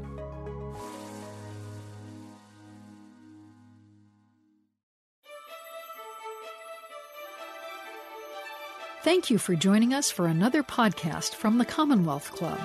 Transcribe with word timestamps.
Thank 9.02 9.30
you 9.30 9.38
for 9.38 9.54
joining 9.54 9.94
us 9.94 10.10
for 10.10 10.26
another 10.26 10.62
podcast 10.62 11.34
from 11.34 11.56
the 11.58 11.64
Commonwealth 11.64 12.32
Club. 12.32 12.60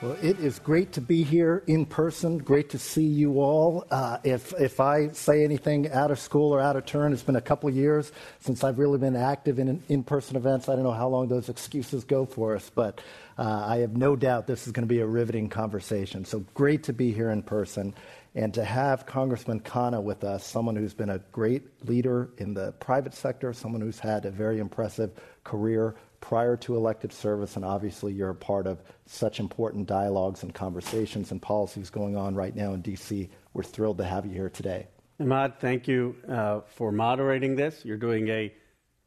Well, 0.00 0.16
it 0.22 0.38
is 0.38 0.60
great 0.60 0.92
to 0.92 1.00
be 1.00 1.24
here 1.24 1.64
in 1.66 1.84
person. 1.84 2.38
Great 2.38 2.70
to 2.70 2.78
see 2.78 3.02
you 3.02 3.40
all. 3.40 3.84
Uh, 3.90 4.18
if 4.22 4.54
if 4.60 4.78
I 4.78 5.08
say 5.08 5.42
anything 5.42 5.90
out 5.90 6.12
of 6.12 6.20
school 6.20 6.54
or 6.54 6.60
out 6.60 6.76
of 6.76 6.86
turn, 6.86 7.12
it's 7.12 7.24
been 7.24 7.34
a 7.34 7.40
couple 7.40 7.68
years 7.68 8.12
since 8.38 8.62
I've 8.62 8.78
really 8.78 8.98
been 8.98 9.16
active 9.16 9.58
in 9.58 9.82
in-person 9.88 10.36
events. 10.36 10.68
I 10.68 10.76
don't 10.76 10.84
know 10.84 10.92
how 10.92 11.08
long 11.08 11.26
those 11.26 11.48
excuses 11.48 12.04
go 12.04 12.26
for 12.26 12.54
us, 12.54 12.70
but 12.72 13.00
uh, 13.38 13.64
I 13.66 13.78
have 13.78 13.96
no 13.96 14.14
doubt 14.14 14.46
this 14.46 14.68
is 14.68 14.72
going 14.72 14.86
to 14.86 14.94
be 14.94 15.00
a 15.00 15.06
riveting 15.06 15.48
conversation. 15.48 16.24
So 16.24 16.44
great 16.54 16.84
to 16.84 16.92
be 16.92 17.10
here 17.10 17.30
in 17.30 17.42
person 17.42 17.92
and 18.36 18.54
to 18.54 18.64
have 18.64 19.04
Congressman 19.04 19.58
Khanna 19.58 20.00
with 20.00 20.22
us, 20.22 20.46
someone 20.46 20.76
who's 20.76 20.94
been 20.94 21.10
a 21.10 21.18
great 21.32 21.64
leader 21.88 22.28
in 22.38 22.54
the 22.54 22.70
private 22.78 23.14
sector, 23.14 23.52
someone 23.52 23.80
who's 23.80 23.98
had 23.98 24.26
a 24.26 24.30
very 24.30 24.60
impressive 24.60 25.10
career 25.42 25.96
prior 26.20 26.56
to 26.56 26.76
elected 26.76 27.12
service, 27.12 27.56
and 27.56 27.64
obviously 27.64 28.12
you're 28.12 28.30
a 28.30 28.34
part 28.34 28.66
of 28.66 28.82
such 29.06 29.40
important 29.40 29.86
dialogues 29.86 30.42
and 30.42 30.54
conversations 30.54 31.30
and 31.30 31.40
policies 31.40 31.90
going 31.90 32.16
on 32.16 32.34
right 32.34 32.54
now 32.54 32.72
in 32.74 32.80
D.C. 32.80 33.28
We're 33.52 33.62
thrilled 33.62 33.98
to 33.98 34.04
have 34.04 34.26
you 34.26 34.32
here 34.32 34.50
today. 34.50 34.86
Ahmad, 35.20 35.58
thank 35.58 35.88
you 35.88 36.14
uh, 36.28 36.60
for 36.60 36.92
moderating 36.92 37.56
this. 37.56 37.84
You're 37.84 37.96
doing 37.96 38.28
a 38.28 38.52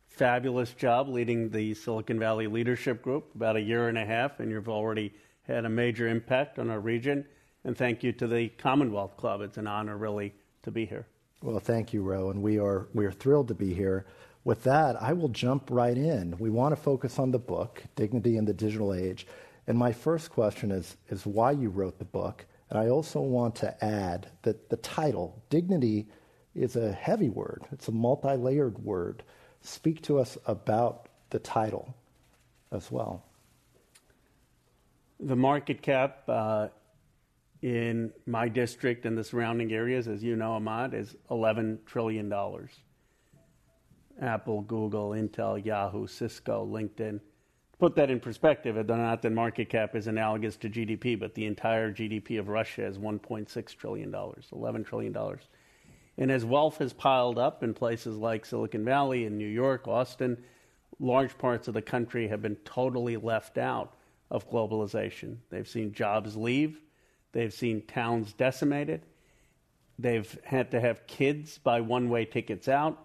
fabulous 0.07 0.73
job 0.73 1.07
leading 1.07 1.49
the 1.49 1.73
Silicon 1.73 2.19
Valley 2.19 2.47
Leadership 2.47 3.01
Group, 3.01 3.33
about 3.35 3.55
a 3.55 3.61
year 3.61 3.87
and 3.87 3.97
a 3.97 4.05
half, 4.05 4.39
and 4.39 4.51
you've 4.51 4.69
already 4.69 5.13
had 5.43 5.65
a 5.65 5.69
major 5.69 6.07
impact 6.07 6.59
on 6.59 6.69
our 6.69 6.79
region. 6.79 7.25
And 7.63 7.77
thank 7.77 8.03
you 8.03 8.11
to 8.13 8.27
the 8.27 8.49
Commonwealth 8.49 9.17
Club. 9.17 9.41
It's 9.41 9.57
an 9.57 9.67
honor, 9.67 9.97
really, 9.97 10.33
to 10.63 10.71
be 10.71 10.85
here. 10.85 11.07
Well, 11.41 11.59
thank 11.59 11.93
you, 11.93 12.03
Ro, 12.03 12.29
and 12.29 12.41
we 12.41 12.59
are 12.59 12.87
we 12.93 13.05
are 13.05 13.11
thrilled 13.11 13.47
to 13.47 13.55
be 13.55 13.73
here. 13.73 14.05
With 14.43 14.63
that, 14.63 15.01
I 15.01 15.13
will 15.13 15.29
jump 15.29 15.69
right 15.69 15.97
in. 15.97 16.35
We 16.39 16.49
want 16.49 16.75
to 16.75 16.81
focus 16.81 17.19
on 17.19 17.31
the 17.31 17.39
book, 17.39 17.83
Dignity 17.95 18.37
in 18.37 18.45
the 18.45 18.53
Digital 18.53 18.93
Age. 18.93 19.27
And 19.67 19.77
my 19.77 19.91
first 19.91 20.31
question 20.31 20.71
is, 20.71 20.97
is 21.09 21.25
why 21.25 21.51
you 21.51 21.69
wrote 21.69 21.99
the 21.99 22.05
book. 22.05 22.45
And 22.69 22.79
I 22.79 22.89
also 22.89 23.19
want 23.19 23.55
to 23.57 23.83
add 23.83 24.29
that 24.41 24.69
the 24.69 24.77
title, 24.77 25.41
Dignity, 25.49 26.07
is 26.55 26.75
a 26.75 26.91
heavy 26.91 27.29
word, 27.29 27.65
it's 27.71 27.87
a 27.87 27.91
multi 27.91 28.35
layered 28.35 28.77
word. 28.79 29.23
Speak 29.61 30.01
to 30.03 30.19
us 30.19 30.37
about 30.47 31.07
the 31.29 31.39
title 31.39 31.95
as 32.71 32.91
well. 32.91 33.23
The 35.19 35.35
market 35.35 35.83
cap 35.83 36.23
uh, 36.27 36.69
in 37.61 38.11
my 38.25 38.49
district 38.49 39.05
and 39.05 39.15
the 39.15 39.23
surrounding 39.23 39.71
areas, 39.71 40.07
as 40.07 40.23
you 40.23 40.35
know, 40.35 40.53
Ahmad, 40.53 40.95
is 40.95 41.15
$11 41.29 41.85
trillion. 41.85 42.33
Apple, 44.21 44.61
Google, 44.61 45.09
Intel, 45.09 45.63
Yahoo, 45.63 46.07
Cisco, 46.07 46.65
LinkedIn. 46.65 47.19
Put 47.79 47.95
that 47.95 48.11
in 48.11 48.19
perspective, 48.19 48.75
whether 48.75 48.93
or 48.93 48.97
not 48.97 49.23
the 49.23 49.31
market 49.31 49.69
cap 49.69 49.95
is 49.95 50.05
analogous 50.05 50.55
to 50.57 50.69
GDP, 50.69 51.19
but 51.19 51.33
the 51.33 51.45
entire 51.45 51.91
GDP 51.91 52.39
of 52.39 52.47
Russia 52.47 52.85
is 52.85 52.99
$1.6 52.99 53.75
trillion, 53.75 54.11
$11 54.11 54.85
trillion. 54.85 55.17
And 56.17 56.31
as 56.31 56.45
wealth 56.45 56.77
has 56.77 56.93
piled 56.93 57.39
up 57.39 57.63
in 57.63 57.73
places 57.73 58.17
like 58.17 58.45
Silicon 58.45 58.85
Valley 58.85 59.25
and 59.25 59.37
New 59.37 59.47
York, 59.47 59.87
Austin, 59.87 60.37
large 60.99 61.35
parts 61.39 61.67
of 61.67 61.73
the 61.73 61.81
country 61.81 62.27
have 62.27 62.43
been 62.43 62.57
totally 62.57 63.17
left 63.17 63.57
out 63.57 63.95
of 64.29 64.47
globalization. 64.49 65.37
They've 65.49 65.67
seen 65.67 65.91
jobs 65.91 66.35
leave, 66.35 66.79
they've 67.31 67.53
seen 67.53 67.81
towns 67.87 68.33
decimated, 68.33 69.01
they've 69.97 70.37
had 70.43 70.69
to 70.71 70.79
have 70.79 71.07
kids 71.07 71.57
buy 71.57 71.81
one 71.81 72.09
way 72.09 72.25
tickets 72.25 72.67
out 72.67 72.99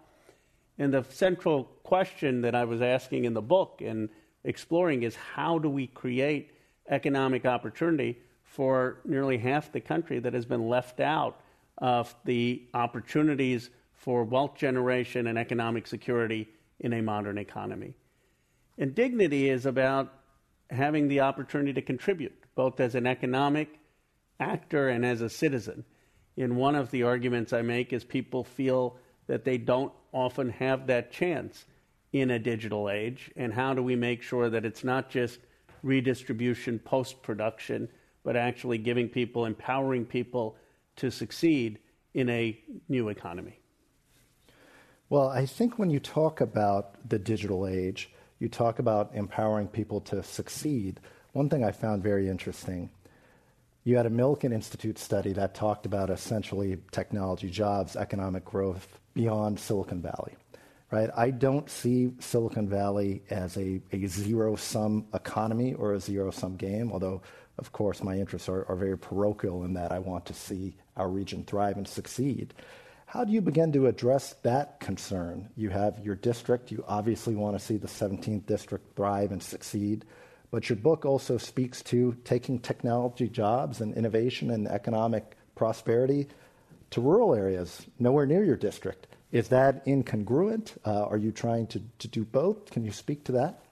and 0.78 0.92
the 0.92 1.04
central 1.08 1.64
question 1.82 2.42
that 2.42 2.54
I 2.54 2.64
was 2.64 2.82
asking 2.82 3.24
in 3.24 3.34
the 3.34 3.42
book 3.42 3.82
and 3.84 4.08
exploring 4.44 5.02
is 5.02 5.16
how 5.16 5.58
do 5.58 5.68
we 5.68 5.86
create 5.86 6.52
economic 6.88 7.46
opportunity 7.46 8.18
for 8.44 8.98
nearly 9.04 9.38
half 9.38 9.72
the 9.72 9.80
country 9.80 10.18
that 10.20 10.34
has 10.34 10.46
been 10.46 10.68
left 10.68 11.00
out 11.00 11.40
of 11.78 12.14
the 12.24 12.62
opportunities 12.74 13.70
for 13.92 14.24
wealth 14.24 14.56
generation 14.56 15.26
and 15.26 15.38
economic 15.38 15.86
security 15.86 16.48
in 16.80 16.92
a 16.92 17.02
modern 17.02 17.38
economy. 17.38 17.94
And 18.78 18.94
dignity 18.94 19.48
is 19.48 19.66
about 19.66 20.12
having 20.70 21.08
the 21.08 21.20
opportunity 21.20 21.72
to 21.72 21.82
contribute, 21.82 22.34
both 22.54 22.80
as 22.80 22.94
an 22.94 23.06
economic 23.06 23.80
actor 24.38 24.88
and 24.88 25.04
as 25.04 25.22
a 25.22 25.30
citizen. 25.30 25.84
In 26.36 26.56
one 26.56 26.74
of 26.74 26.90
the 26.90 27.02
arguments 27.02 27.52
I 27.52 27.62
make 27.62 27.92
is 27.92 28.04
people 28.04 28.44
feel 28.44 28.96
that 29.26 29.44
they 29.44 29.58
don't 29.58 29.92
often 30.16 30.48
have 30.48 30.86
that 30.86 31.12
chance 31.12 31.66
in 32.12 32.30
a 32.30 32.38
digital 32.38 32.88
age? 32.88 33.30
And 33.36 33.52
how 33.52 33.74
do 33.74 33.82
we 33.82 33.94
make 33.94 34.22
sure 34.22 34.48
that 34.48 34.64
it's 34.64 34.82
not 34.82 35.10
just 35.10 35.38
redistribution 35.82 36.78
post 36.78 37.22
production, 37.22 37.88
but 38.24 38.34
actually 38.34 38.78
giving 38.78 39.08
people, 39.08 39.44
empowering 39.44 40.06
people 40.06 40.56
to 40.96 41.10
succeed 41.10 41.78
in 42.14 42.30
a 42.30 42.58
new 42.88 43.10
economy? 43.10 43.60
Well, 45.10 45.28
I 45.28 45.44
think 45.44 45.78
when 45.78 45.90
you 45.90 46.00
talk 46.00 46.40
about 46.40 46.96
the 47.08 47.18
digital 47.18 47.66
age, 47.66 48.10
you 48.38 48.48
talk 48.48 48.78
about 48.78 49.14
empowering 49.14 49.68
people 49.68 50.00
to 50.00 50.22
succeed. 50.22 50.98
One 51.32 51.48
thing 51.50 51.62
I 51.62 51.70
found 51.70 52.02
very 52.02 52.28
interesting 52.28 52.90
you 53.84 53.96
had 53.96 54.06
a 54.06 54.10
Milken 54.10 54.52
Institute 54.52 54.98
study 54.98 55.32
that 55.34 55.54
talked 55.54 55.86
about 55.86 56.10
essentially 56.10 56.76
technology, 56.90 57.48
jobs, 57.48 57.94
economic 57.94 58.44
growth 58.44 58.98
beyond 59.16 59.58
Silicon 59.58 60.02
Valley. 60.02 60.36
Right? 60.92 61.10
I 61.16 61.30
don't 61.30 61.68
see 61.68 62.12
Silicon 62.20 62.68
Valley 62.68 63.22
as 63.28 63.56
a, 63.56 63.80
a 63.90 64.06
zero 64.06 64.54
sum 64.54 65.06
economy 65.14 65.74
or 65.74 65.94
a 65.94 66.00
zero 66.00 66.30
sum 66.30 66.54
game, 66.54 66.92
although, 66.92 67.22
of 67.58 67.72
course, 67.72 68.04
my 68.04 68.16
interests 68.16 68.48
are, 68.48 68.64
are 68.68 68.76
very 68.76 68.96
parochial 68.96 69.64
in 69.64 69.74
that 69.74 69.90
I 69.90 69.98
want 69.98 70.26
to 70.26 70.34
see 70.34 70.76
our 70.96 71.08
region 71.08 71.42
thrive 71.42 71.76
and 71.76 71.88
succeed. 71.88 72.54
How 73.06 73.24
do 73.24 73.32
you 73.32 73.40
begin 73.40 73.72
to 73.72 73.88
address 73.88 74.34
that 74.42 74.78
concern? 74.78 75.48
You 75.56 75.70
have 75.70 75.98
your 76.04 76.14
district, 76.14 76.70
you 76.70 76.84
obviously 76.86 77.34
want 77.34 77.58
to 77.58 77.64
see 77.64 77.78
the 77.78 77.88
17th 77.88 78.46
district 78.46 78.94
thrive 78.94 79.32
and 79.32 79.42
succeed. 79.42 80.04
But 80.52 80.68
your 80.68 80.76
book 80.76 81.04
also 81.04 81.38
speaks 81.38 81.82
to 81.84 82.16
taking 82.24 82.60
technology 82.60 83.28
jobs 83.28 83.80
and 83.80 83.94
innovation 83.94 84.50
and 84.50 84.68
economic 84.68 85.36
prosperity 85.56 86.28
to 86.90 87.00
rural 87.00 87.34
areas, 87.34 87.86
nowhere 87.98 88.26
near 88.26 88.44
your 88.44 88.56
district. 88.56 89.06
Is 89.32 89.48
that 89.48 89.84
incongruent? 89.86 90.76
Uh, 90.84 91.04
are 91.06 91.16
you 91.16 91.32
trying 91.32 91.66
to, 91.68 91.82
to 91.98 92.08
do 92.08 92.24
both? 92.24 92.70
Can 92.70 92.84
you 92.84 92.92
speak 92.92 93.24
to 93.24 93.32
that? 93.32 93.62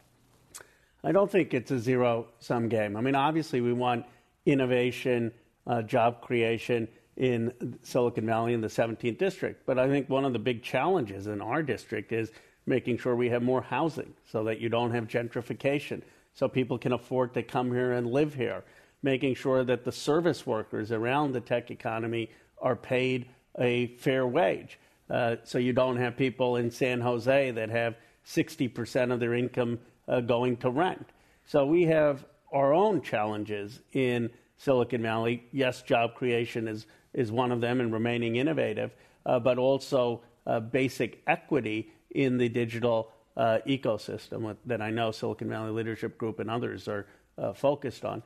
I 1.03 1.13
don't 1.13 1.31
think 1.31 1.55
it's 1.55 1.71
a 1.71 1.79
zero 1.79 2.29
sum 2.41 2.69
game. 2.69 2.97
I 2.97 3.01
mean, 3.01 3.15
obviously, 3.15 3.61
we 3.61 3.73
want 3.73 4.07
innovation, 4.47 5.33
uh, 5.67 5.83
job 5.83 6.23
creation 6.23 6.89
in 7.17 7.79
Silicon 7.83 8.27
Valley 8.27 8.55
in 8.55 8.61
the 8.61 8.69
17th 8.69 9.19
district. 9.19 9.67
But 9.67 9.79
I 9.79 9.89
think 9.89 10.09
one 10.09 10.25
of 10.25 10.33
the 10.33 10.39
big 10.39 10.63
challenges 10.63 11.27
in 11.27 11.41
our 11.41 11.63
district 11.63 12.13
is 12.13 12.31
making 12.67 12.99
sure 12.99 13.15
we 13.15 13.29
have 13.29 13.43
more 13.43 13.63
housing 13.63 14.15
so 14.31 14.45
that 14.45 14.61
you 14.61 14.69
don't 14.69 14.91
have 14.93 15.07
gentrification, 15.07 16.03
so 16.33 16.49
people 16.49 16.79
can 16.79 16.93
afford 16.93 17.35
to 17.35 17.43
come 17.43 17.71
here 17.71 17.93
and 17.93 18.07
live 18.07 18.35
here, 18.35 18.65
making 19.03 19.35
sure 19.35 19.63
that 19.65 19.85
the 19.85 19.93
service 19.93 20.47
workers 20.47 20.91
around 20.91 21.33
the 21.33 21.41
tech 21.41 21.71
economy 21.71 22.31
are 22.65 22.75
paid 22.75 23.29
a 23.61 23.89
fair 23.99 24.27
wage. 24.27 24.81
Uh, 25.09 25.37
so 25.45 25.59
you 25.59 25.73
don't 25.73 25.99
have 25.99 26.17
people 26.17 26.57
in 26.57 26.71
San 26.71 27.01
Jose 27.01 27.51
that 27.53 27.69
have 27.69 27.95
60% 28.27 29.13
of 29.13 29.21
their 29.21 29.35
income 29.35 29.79
uh, 30.09 30.21
going 30.21 30.57
to 30.57 30.71
rent. 30.71 31.11
So 31.45 31.67
we 31.67 31.83
have 31.85 32.25
our 32.53 32.73
own 32.73 33.03
challenges 33.03 33.81
in 33.93 34.31
Silicon 34.57 35.03
Valley. 35.03 35.45
Yes, 35.53 35.83
job 35.83 36.15
creation 36.15 36.67
is, 36.67 36.87
is 37.13 37.31
one 37.31 37.53
of 37.53 37.61
them 37.61 37.81
and 37.81 37.93
remaining 37.93 38.37
innovative, 38.37 38.93
uh, 39.27 39.39
but 39.39 39.59
also 39.59 40.23
uh, 40.47 40.61
basic 40.61 41.23
equity 41.27 41.93
in 42.11 42.39
the 42.39 42.49
digital 42.49 43.11
uh, 43.37 43.59
ecosystem 43.67 44.57
that 44.65 44.81
I 44.81 44.91
know 44.91 45.11
Silicon 45.11 45.49
Valley 45.49 45.71
Leadership 45.71 46.17
Group 46.17 46.39
and 46.39 46.51
others 46.51 46.89
are 46.89 47.07
uh, 47.37 47.53
focused 47.53 48.05
on. 48.05 48.23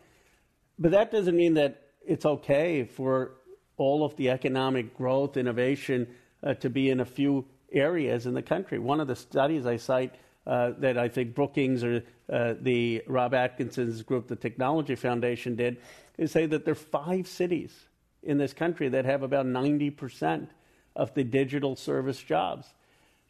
But 0.79 0.93
that 0.93 1.11
doesn't 1.11 1.37
mean 1.37 1.55
that 1.55 1.83
it's 2.07 2.25
okay 2.25 2.85
for 2.85 3.33
all 3.79 4.05
of 4.05 4.15
the 4.17 4.29
economic 4.31 4.97
growth, 4.97 5.37
innovation 5.37 6.07
uh, 6.43 6.55
to 6.55 6.69
be 6.69 6.91
in 6.91 7.01
a 7.01 7.05
few 7.05 7.47
areas 7.73 8.27
in 8.27 8.35
the 8.35 8.43
country. 8.43 8.79
One 8.79 9.01
of 9.01 9.09
the 9.09 9.17
studies 9.17 9.67
I 9.67 9.77
cite 9.77 10.15
uh, 10.47 10.73
that 10.79 10.99
I 10.99 11.09
think 11.09 11.35
Brookings 11.35 11.85
or 11.85 12.03
uh, 12.31 12.55
the 12.61 13.03
Rob 13.07 13.35
Atkinson's 13.35 14.03
group, 14.03 14.29
the 14.29 14.37
Technology 14.37 14.95
Foundation, 14.95 15.57
did 15.57 15.79
is 16.17 16.33
say 16.33 16.47
that 16.47 16.65
there 16.65 16.73
are 16.73 16.75
five 16.75 17.29
cities 17.29 17.75
in 18.23 18.39
this 18.39 18.53
country 18.53 18.89
that 18.89 19.05
have 19.05 19.23
about 19.23 19.47
90% 19.47 20.49
of 20.97 21.15
the 21.15 21.23
digital 21.23 21.77
service 21.77 22.21
jobs. 22.21 22.67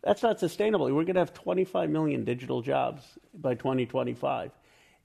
That's 0.02 0.22
not 0.22 0.40
sustainable. 0.40 0.86
We're 0.86 1.04
going 1.04 1.14
to 1.14 1.20
have 1.20 1.34
25 1.34 1.90
million 1.90 2.24
digital 2.24 2.62
jobs 2.62 3.02
by 3.34 3.54
2025. 3.54 4.52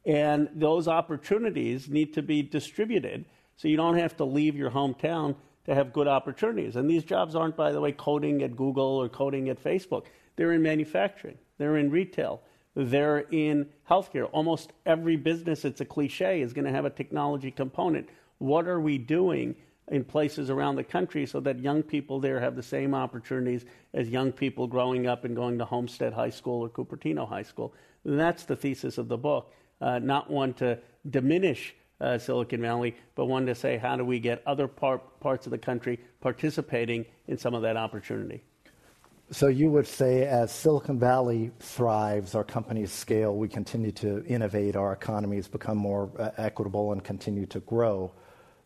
And 0.06 0.50
those 0.54 0.88
opportunities 0.88 1.90
need 1.90 2.14
to 2.14 2.22
be 2.22 2.42
distributed 2.42 3.26
so 3.56 3.68
you 3.68 3.78
don't 3.78 3.98
have 3.98 4.18
to 4.18 4.26
leave 4.26 4.56
your 4.56 4.72
hometown 4.72 5.36
to 5.66 5.74
have 5.74 5.94
good 5.94 6.08
opportunities. 6.08 6.76
And 6.76 6.90
these 6.90 7.04
jobs 7.04 7.36
aren't, 7.36 7.56
by 7.56 7.72
the 7.72 7.80
way, 7.80 7.92
coding 7.92 8.44
at 8.44 8.56
Google 8.56 8.84
or 8.84 9.10
coding 9.10 9.50
at 9.50 9.64
Facebook. 9.64 10.06
They're 10.36 10.52
in 10.54 10.62
manufacturing, 10.62 11.38
they're 11.58 11.78
in 11.78 11.92
retail, 11.92 12.42
they're 12.76 13.20
in 13.32 13.70
healthcare. 13.90 14.28
Almost 14.32 14.74
every 14.86 15.16
business, 15.16 15.64
it's 15.64 15.82
a 15.82 15.86
cliche, 15.86 16.42
is 16.42 16.54
going 16.54 16.66
to 16.66 16.72
have 16.72 16.86
a 16.86 16.90
technology 16.90 17.52
component. 17.52 18.10
What 18.40 18.68
are 18.68 18.80
we 18.80 18.98
doing 18.98 19.56
in 19.90 20.04
places 20.04 20.50
around 20.50 20.76
the 20.76 20.84
country 20.84 21.26
so 21.26 21.40
that 21.42 21.60
young 21.60 21.84
people 21.84 22.20
there 22.20 22.40
have 22.40 22.56
the 22.56 22.64
same 22.64 22.96
opportunities 22.96 23.66
as 23.94 24.10
young 24.10 24.32
people 24.32 24.66
growing 24.66 25.08
up 25.08 25.24
and 25.24 25.36
going 25.36 25.58
to 25.60 25.66
Homestead 25.66 26.14
High 26.14 26.30
School 26.30 26.62
or 26.62 26.70
Cupertino 26.70 27.28
High 27.28 27.44
School? 27.44 27.74
That's 28.04 28.44
the 28.44 28.56
thesis 28.56 28.98
of 28.98 29.08
the 29.08 29.18
book, 29.18 29.54
uh, 29.80 30.00
not 30.00 30.30
one 30.30 30.54
to 30.56 30.80
diminish 31.10 31.76
uh, 32.04 32.18
Silicon 32.18 32.62
Valley, 32.62 32.96
but 33.16 33.26
one 33.26 33.46
to 33.46 33.56
say 33.56 33.78
how 33.78 33.96
do 33.96 34.04
we 34.04 34.20
get 34.20 34.44
other 34.46 34.68
parts 34.68 35.48
of 35.48 35.52
the 35.52 35.58
country 35.58 36.00
participating 36.22 37.06
in 37.28 37.38
some 37.38 37.54
of 37.54 37.62
that 37.62 37.78
opportunity. 37.78 38.44
So 39.32 39.48
you 39.48 39.70
would 39.72 39.88
say, 39.88 40.28
as 40.28 40.52
Silicon 40.52 41.00
Valley 41.00 41.52
thrives, 41.60 42.36
our 42.36 42.44
companies 42.44 42.92
scale, 42.92 43.36
we 43.36 43.48
continue 43.48 43.92
to 43.94 44.24
innovate, 44.26 44.76
our 44.76 44.92
economies 44.92 45.48
become 45.48 45.78
more 45.78 46.12
uh, 46.20 46.32
equitable 46.38 46.92
and 46.92 47.04
continue 47.04 47.46
to 47.48 47.62
grow. 47.62 48.12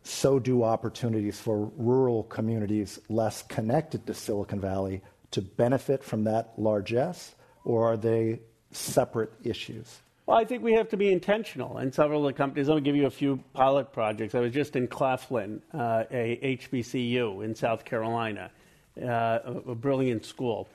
So 0.02 0.40
do 0.40 0.64
opportunities 0.64 1.40
for 1.40 1.72
rural 1.78 2.24
communities 2.24 3.00
less 3.08 3.44
connected 3.44 4.08
to 4.08 4.14
Silicon 4.14 4.60
Valley 4.60 5.04
to 5.32 5.42
benefit 5.42 6.04
from 6.04 6.24
that 6.24 6.54
largesse, 6.58 7.36
or 7.64 7.94
are 7.94 7.98
they 7.98 8.40
separate 8.72 9.32
issues? 9.44 10.02
Well, 10.28 10.38
I 10.38 10.44
think 10.44 10.62
we 10.62 10.74
have 10.74 10.90
to 10.90 10.98
be 10.98 11.10
intentional. 11.10 11.78
And 11.78 11.94
several 11.94 12.28
of 12.28 12.34
the 12.34 12.38
companies, 12.38 12.68
I'll 12.68 12.82
give 12.82 12.98
you 12.98 13.06
a 13.06 13.10
few 13.10 13.42
pilot 13.54 13.94
projects. 13.94 14.36
I 14.36 14.42
was 14.42 14.52
just 14.52 14.76
in 14.76 14.90
Claflin, 14.90 15.62
uh, 15.74 16.04
a 16.12 16.58
HBCU 16.58 17.46
in 17.46 17.56
South 17.56 17.86
Carolina 17.86 18.52
uh, 19.02 19.40
a, 19.46 19.74
brilliant 19.74 20.26
school. 20.26 20.68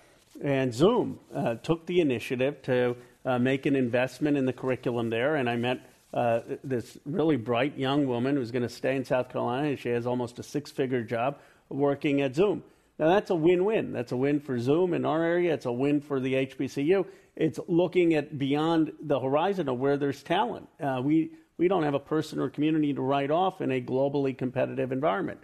And 0.43 0.73
Zoom 0.73 1.21
uh, 1.35 1.57
took 1.57 1.85
the 1.85 2.01
initiative 2.01 2.63
to 2.63 2.97
uh, 3.27 3.39
make 3.39 3.67
an 3.67 3.77
investment 3.77 4.39
in 4.39 4.47
the 4.47 4.55
curriculum 4.55 5.11
there, 5.11 5.37
and 5.37 5.51
I 5.51 5.57
met 5.57 5.81
uh, 6.15 6.41
this 6.65 6.97
really 7.05 7.37
bright 7.37 7.77
young 7.77 8.07
woman 8.07 8.37
who's 8.37 8.51
going 8.51 8.63
to 8.63 8.71
stay 8.71 8.97
in 8.97 9.05
South 9.05 9.29
Carolina, 9.29 9.69
and 9.69 9.79
she 9.79 9.91
has 9.91 10.07
almost 10.07 10.39
a 10.39 10.43
six 10.43 10.71
figure 10.71 11.03
job 11.03 11.39
working 11.69 12.23
at 12.23 12.35
Zoom. 12.35 12.65
Now, 12.99 13.09
that's 13.09 13.31
a 13.31 13.35
win 13.35 13.65
win. 13.67 13.93
That's 13.93 14.13
a 14.13 14.17
win 14.17 14.41
for 14.41 14.59
Zoom 14.59 14.95
in 14.95 15.05
our 15.05 15.23
area, 15.23 15.53
it's 15.53 15.67
a 15.67 15.73
win 15.73 16.01
for 16.01 16.21
the 16.21 16.33
HBCU. 16.35 17.05
It's 17.37 17.59
looking 17.67 18.15
at 18.15 18.39
beyond 18.39 18.93
the 19.01 19.19
horizon 19.19 19.69
of 19.69 19.79
where 19.79 19.97
there's 19.97 20.23
talent. 20.23 20.69
Uh, 20.81 21.01
we, 21.03 21.33
we 21.57 21.69
don't 21.69 21.83
have 21.83 21.95
a 21.95 22.01
person 22.01 22.39
or 22.39 22.51
community 22.51 22.93
to 22.93 23.01
write 23.01 23.31
off 23.31 23.61
in 23.61 23.73
a 23.73 23.81
globally 23.81 24.37
competitive 24.37 24.93
environment. 24.93 25.41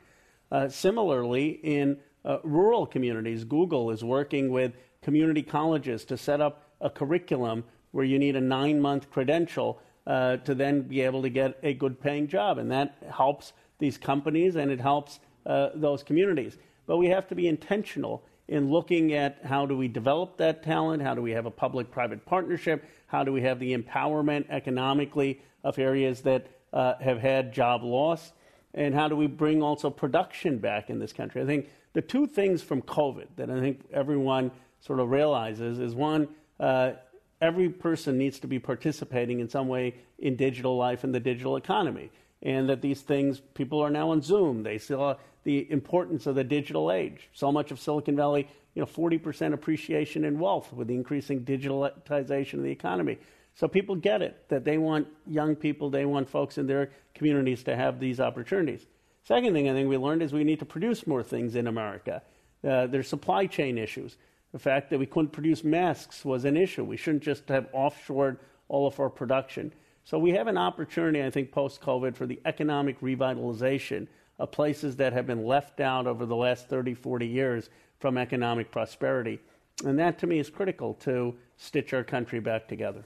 Uh, 0.51 0.69
similarly, 0.69 1.61
in 1.63 1.99
uh, 2.25 2.39
rural 2.43 2.87
communities. 2.87 3.45
Google 3.45 3.91
is 3.91 4.05
working 4.05 4.51
with 4.51 4.73
community 5.03 5.43
colleges 5.43 6.05
to 6.07 6.17
set 6.17 6.41
up 6.41 6.71
a 6.81 6.91
curriculum 6.91 7.65
where 7.93 8.05
you 8.05 8.19
need 8.19 8.37
a 8.37 8.41
nine 8.41 8.81
month 8.81 9.11
credential 9.11 9.81
uh, 10.07 10.37
to 10.39 10.55
then 10.55 10.83
be 10.83 11.01
able 11.01 11.23
to 11.23 11.31
get 11.31 11.59
a 11.63 11.75
good 11.75 12.01
paying 12.01 12.29
job. 12.29 12.59
And 12.59 12.71
that 12.71 12.97
helps 13.11 13.53
these 13.79 13.97
companies 13.97 14.57
and 14.57 14.71
it 14.71 14.81
helps 14.81 15.21
uh, 15.47 15.71
those 15.75 16.03
communities. 16.03 16.59
But 16.87 16.99
we 16.99 17.07
have 17.09 17.29
to 17.29 17.35
be 17.35 17.49
intentional 17.49 18.23
in 18.49 18.71
looking 18.71 19.13
at 19.13 19.39
how 19.45 19.67
do 19.67 19.77
we 19.77 19.89
develop 19.89 20.39
that 20.39 20.63
talent, 20.63 21.03
how 21.03 21.15
do 21.15 21.21
we 21.21 21.33
have 21.33 21.47
a 21.47 21.51
public 21.51 21.91
private 21.91 22.25
partnership, 22.25 22.85
how 23.07 23.23
do 23.23 23.33
we 23.33 23.43
have 23.43 23.61
the 23.61 23.77
empowerment 23.77 24.47
economically 24.49 25.41
of 25.65 25.79
areas 25.79 26.23
that 26.23 26.47
uh, 26.73 26.95
have 27.01 27.19
had 27.19 27.53
job 27.53 27.83
loss, 27.83 28.33
and 28.75 28.95
how 28.95 29.09
do 29.09 29.17
we 29.17 29.27
bring 29.27 29.63
also 29.63 29.91
production 29.91 30.59
back 30.59 30.91
in 30.91 30.99
this 30.99 31.13
country. 31.13 31.43
I 31.43 31.47
think 31.47 31.69
the 31.93 32.03
two 32.03 32.27
things 32.27 32.63
from 32.63 32.83
COVID 32.83 33.27
that 33.37 33.51
I 33.51 33.61
think 33.61 33.85
everyone 33.93 34.51
sort 34.81 35.01
of 35.01 35.11
realizes 35.11 35.79
is 35.79 35.95
one, 35.95 36.29
uh, 36.61 36.93
every 37.41 37.69
person 37.69 38.17
needs 38.17 38.39
to 38.41 38.47
be 38.47 38.59
participating 38.59 39.41
in 39.41 39.49
some 39.49 39.69
way 39.69 39.95
in 40.19 40.37
digital 40.37 40.77
life 40.77 41.05
and 41.05 41.15
the 41.15 41.21
digital 41.21 41.57
economy. 41.57 42.11
And 42.43 42.69
that 42.69 42.83
these 42.83 43.01
things, 43.01 43.41
people 43.55 43.81
are 43.81 43.91
now 43.91 44.11
on 44.11 44.23
Zoom. 44.23 44.63
They 44.63 44.79
saw 44.79 45.17
the 45.45 45.71
importance 45.71 46.27
of 46.27 46.35
the 46.35 46.45
digital 46.45 46.93
age. 46.93 47.29
So 47.33 47.51
much 47.51 47.71
of 47.71 47.81
Silicon 47.81 48.17
Valley, 48.17 48.49
you 48.75 48.83
know, 48.83 48.87
40% 48.87 49.53
appreciation 49.53 50.25
in 50.25 50.39
wealth 50.39 50.73
with 50.73 50.89
the 50.89 50.95
increasing 50.95 51.41
digitalization 51.45 52.55
of 52.55 52.63
the 52.63 52.71
economy. 52.71 53.19
So 53.55 53.67
people 53.67 53.97
get 53.97 54.23
it 54.23 54.49
that 54.51 54.65
they 54.65 54.79
want 54.79 55.09
young 55.27 55.57
people, 55.57 55.91
they 55.91 56.05
want 56.05 56.29
folks 56.29 56.59
in 56.59 56.69
their 56.69 56.91
communities 57.15 57.65
to 57.65 57.75
have 57.75 57.99
these 57.99 58.21
opportunities. 58.21 58.87
Second 59.25 59.53
thing 59.53 59.69
I 59.69 59.73
think 59.73 59.89
we 59.89 59.97
learned 59.97 60.23
is 60.23 60.33
we 60.33 60.45
need 60.45 60.61
to 60.61 60.65
produce 60.65 61.07
more 61.07 61.25
things 61.25 61.57
in 61.57 61.67
America. 61.67 62.23
Uh, 62.63 62.87
there's 62.87 63.09
supply 63.09 63.47
chain 63.47 63.77
issues. 63.77 64.17
The 64.53 64.59
fact 64.59 64.91
that 64.91 64.99
we 64.99 65.07
couldn't 65.07 65.33
produce 65.33 65.65
masks 65.65 66.25
was 66.25 66.45
an 66.45 66.57
issue. 66.57 66.85
We 66.85 66.97
shouldn't 66.97 67.25
just 67.25 67.49
have 67.49 67.71
offshored 67.73 68.39
all 68.69 68.87
of 68.87 68.99
our 69.01 69.11
production. 69.11 69.73
So 70.09 70.19
we 70.19 70.31
have 70.31 70.47
an 70.47 70.57
opportunity, 70.57 71.23
I 71.23 71.29
think, 71.29 71.53
post 71.53 71.83
COVID 71.83 72.17
for 72.17 72.25
the 72.25 72.41
economic 72.47 72.99
revitalization 73.03 74.07
of 74.39 74.51
places 74.51 74.97
that 74.97 75.13
have 75.13 75.27
been 75.27 75.45
left 75.45 75.81
out 75.81 76.07
over 76.07 76.25
the 76.25 76.35
last 76.35 76.67
30, 76.71 76.95
40 76.95 77.27
years 77.27 77.69
from 78.01 78.17
economic 78.17 78.71
prosperity. 78.71 79.39
And 79.85 79.99
that 79.99 80.19
to 80.21 80.27
me 80.27 80.39
is 80.39 80.49
critical 80.49 80.95
to 81.01 81.35
stitch 81.59 81.93
our 81.93 82.03
country 82.03 82.41
back 82.41 82.67
together. 82.67 83.05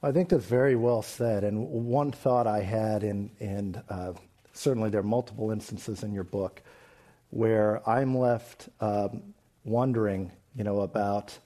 I 0.00 0.12
think 0.12 0.28
that's 0.28 0.44
very 0.44 0.76
well 0.76 1.02
said. 1.02 1.42
And 1.42 1.68
one 1.68 2.12
thought 2.12 2.46
I 2.46 2.60
had 2.60 3.02
in 3.02 3.82
uh, 3.88 4.12
certainly 4.52 4.90
there 4.90 5.00
are 5.00 5.02
multiple 5.02 5.50
instances 5.50 6.04
in 6.04 6.12
your 6.12 6.22
book 6.22 6.62
where 7.30 7.82
I'm 7.90 8.16
left 8.16 8.68
um, 8.78 9.34
wondering, 9.64 10.30
you 10.54 10.62
know, 10.62 10.82
about 10.82 11.36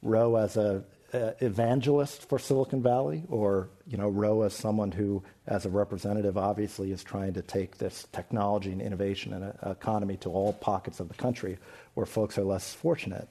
Ro 0.00 0.36
as 0.36 0.56
a, 0.56 0.82
a, 1.12 1.34
evangelist 1.44 2.28
for 2.28 2.38
Silicon 2.38 2.82
Valley, 2.82 3.24
or 3.28 3.68
you 3.86 3.96
know, 3.96 4.08
Ro 4.08 4.42
as 4.42 4.54
someone 4.54 4.92
who, 4.92 5.22
as 5.46 5.66
a 5.66 5.70
representative, 5.70 6.36
obviously 6.36 6.92
is 6.92 7.02
trying 7.04 7.34
to 7.34 7.42
take 7.42 7.78
this 7.78 8.06
technology 8.12 8.72
and 8.72 8.82
innovation 8.82 9.32
and 9.32 9.44
uh, 9.44 9.70
economy 9.70 10.16
to 10.18 10.30
all 10.30 10.52
pockets 10.54 11.00
of 11.00 11.08
the 11.08 11.14
country 11.14 11.58
where 11.94 12.06
folks 12.06 12.38
are 12.38 12.44
less 12.44 12.72
fortunate. 12.72 13.28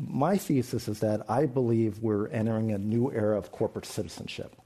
My 0.00 0.36
thesis 0.36 0.88
is 0.88 1.00
that 1.00 1.28
I 1.28 1.46
believe 1.46 1.98
we're 1.98 2.28
entering 2.28 2.72
a 2.72 2.78
new 2.78 3.12
era 3.12 3.36
of 3.36 3.52
corporate 3.52 3.86
citizenship 3.86 4.56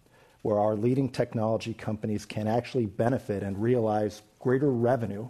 where 0.43 0.61
our 0.61 0.77
leading 0.77 1.09
technology 1.09 1.75
companies 1.75 2.25
can 2.25 2.47
actually 2.47 2.87
benefit 2.87 3.43
and 3.43 3.61
realize 3.61 4.23
greater 4.39 4.71
revenue 4.71 5.29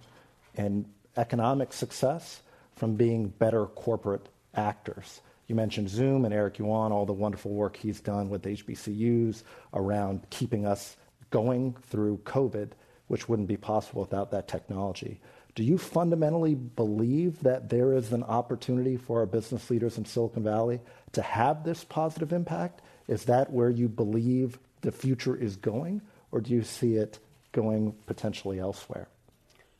and 0.57 0.85
economic 1.17 1.73
success 1.73 2.43
from 2.77 2.97
being 2.97 3.29
better 3.29 3.65
corporate 3.65 4.29
actors. 4.55 5.23
You 5.47 5.55
mentioned 5.55 5.89
Zoom 5.89 6.25
and 6.25 6.35
Eric 6.35 6.59
Yuan, 6.59 6.93
all 6.93 7.07
the 7.07 7.13
wonderful 7.13 7.53
work 7.53 7.77
he's 7.77 8.01
done 8.01 8.29
with 8.29 8.43
HBCUs 8.43 9.43
around 9.75 10.29
keeping 10.31 10.67
us 10.67 10.97
going 11.31 11.77
through 11.89 12.19
COVID, 12.25 12.71
which 13.07 13.29
wouldn't 13.29 13.49
be 13.49 13.57
possible 13.57 14.03
without 14.03 14.31
that 14.33 14.49
technology. 14.49 15.21
Do 15.55 15.63
you 15.63 15.79
fundamentally 15.79 16.55
believe 16.55 17.41
that 17.43 17.71
there 17.71 17.93
is 17.93 18.13
an 18.13 18.25
opportunity 18.25 18.97
for 18.97 19.21
our 19.21 19.27
business 19.27 19.71
leaders 19.71 19.97
in 19.97 20.05
Silicon 20.05 20.43
Valley 20.43 20.81
to 21.13 21.23
have 21.23 21.65
this 21.65 21.85
positive 21.85 22.33
impact? 22.33 22.83
Is 23.09 23.25
that 23.25 23.51
where 23.51 23.71
you 23.71 23.89
believe 23.89 24.59
the 24.83 24.93
future 24.93 25.37
is 25.37 25.57
going, 25.57 26.03
or 26.33 26.41
do 26.41 26.53
you 26.53 26.63
see 26.63 26.97
it 26.97 27.21
going 27.53 27.95
potentially 28.07 28.59
elsewhere? 28.59 29.09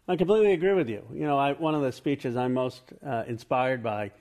I 0.09 0.17
completely 0.17 0.53
agree 0.53 0.73
with 0.73 0.89
you. 0.89 1.03
You 1.13 1.25
know, 1.25 1.37
I, 1.37 1.53
one 1.53 1.75
of 1.75 1.83
the 1.83 1.93
speeches 1.93 2.37
I'm 2.37 2.55
most 2.55 2.83
uh, 3.05 3.25
inspired 3.27 3.83
by 3.83 4.13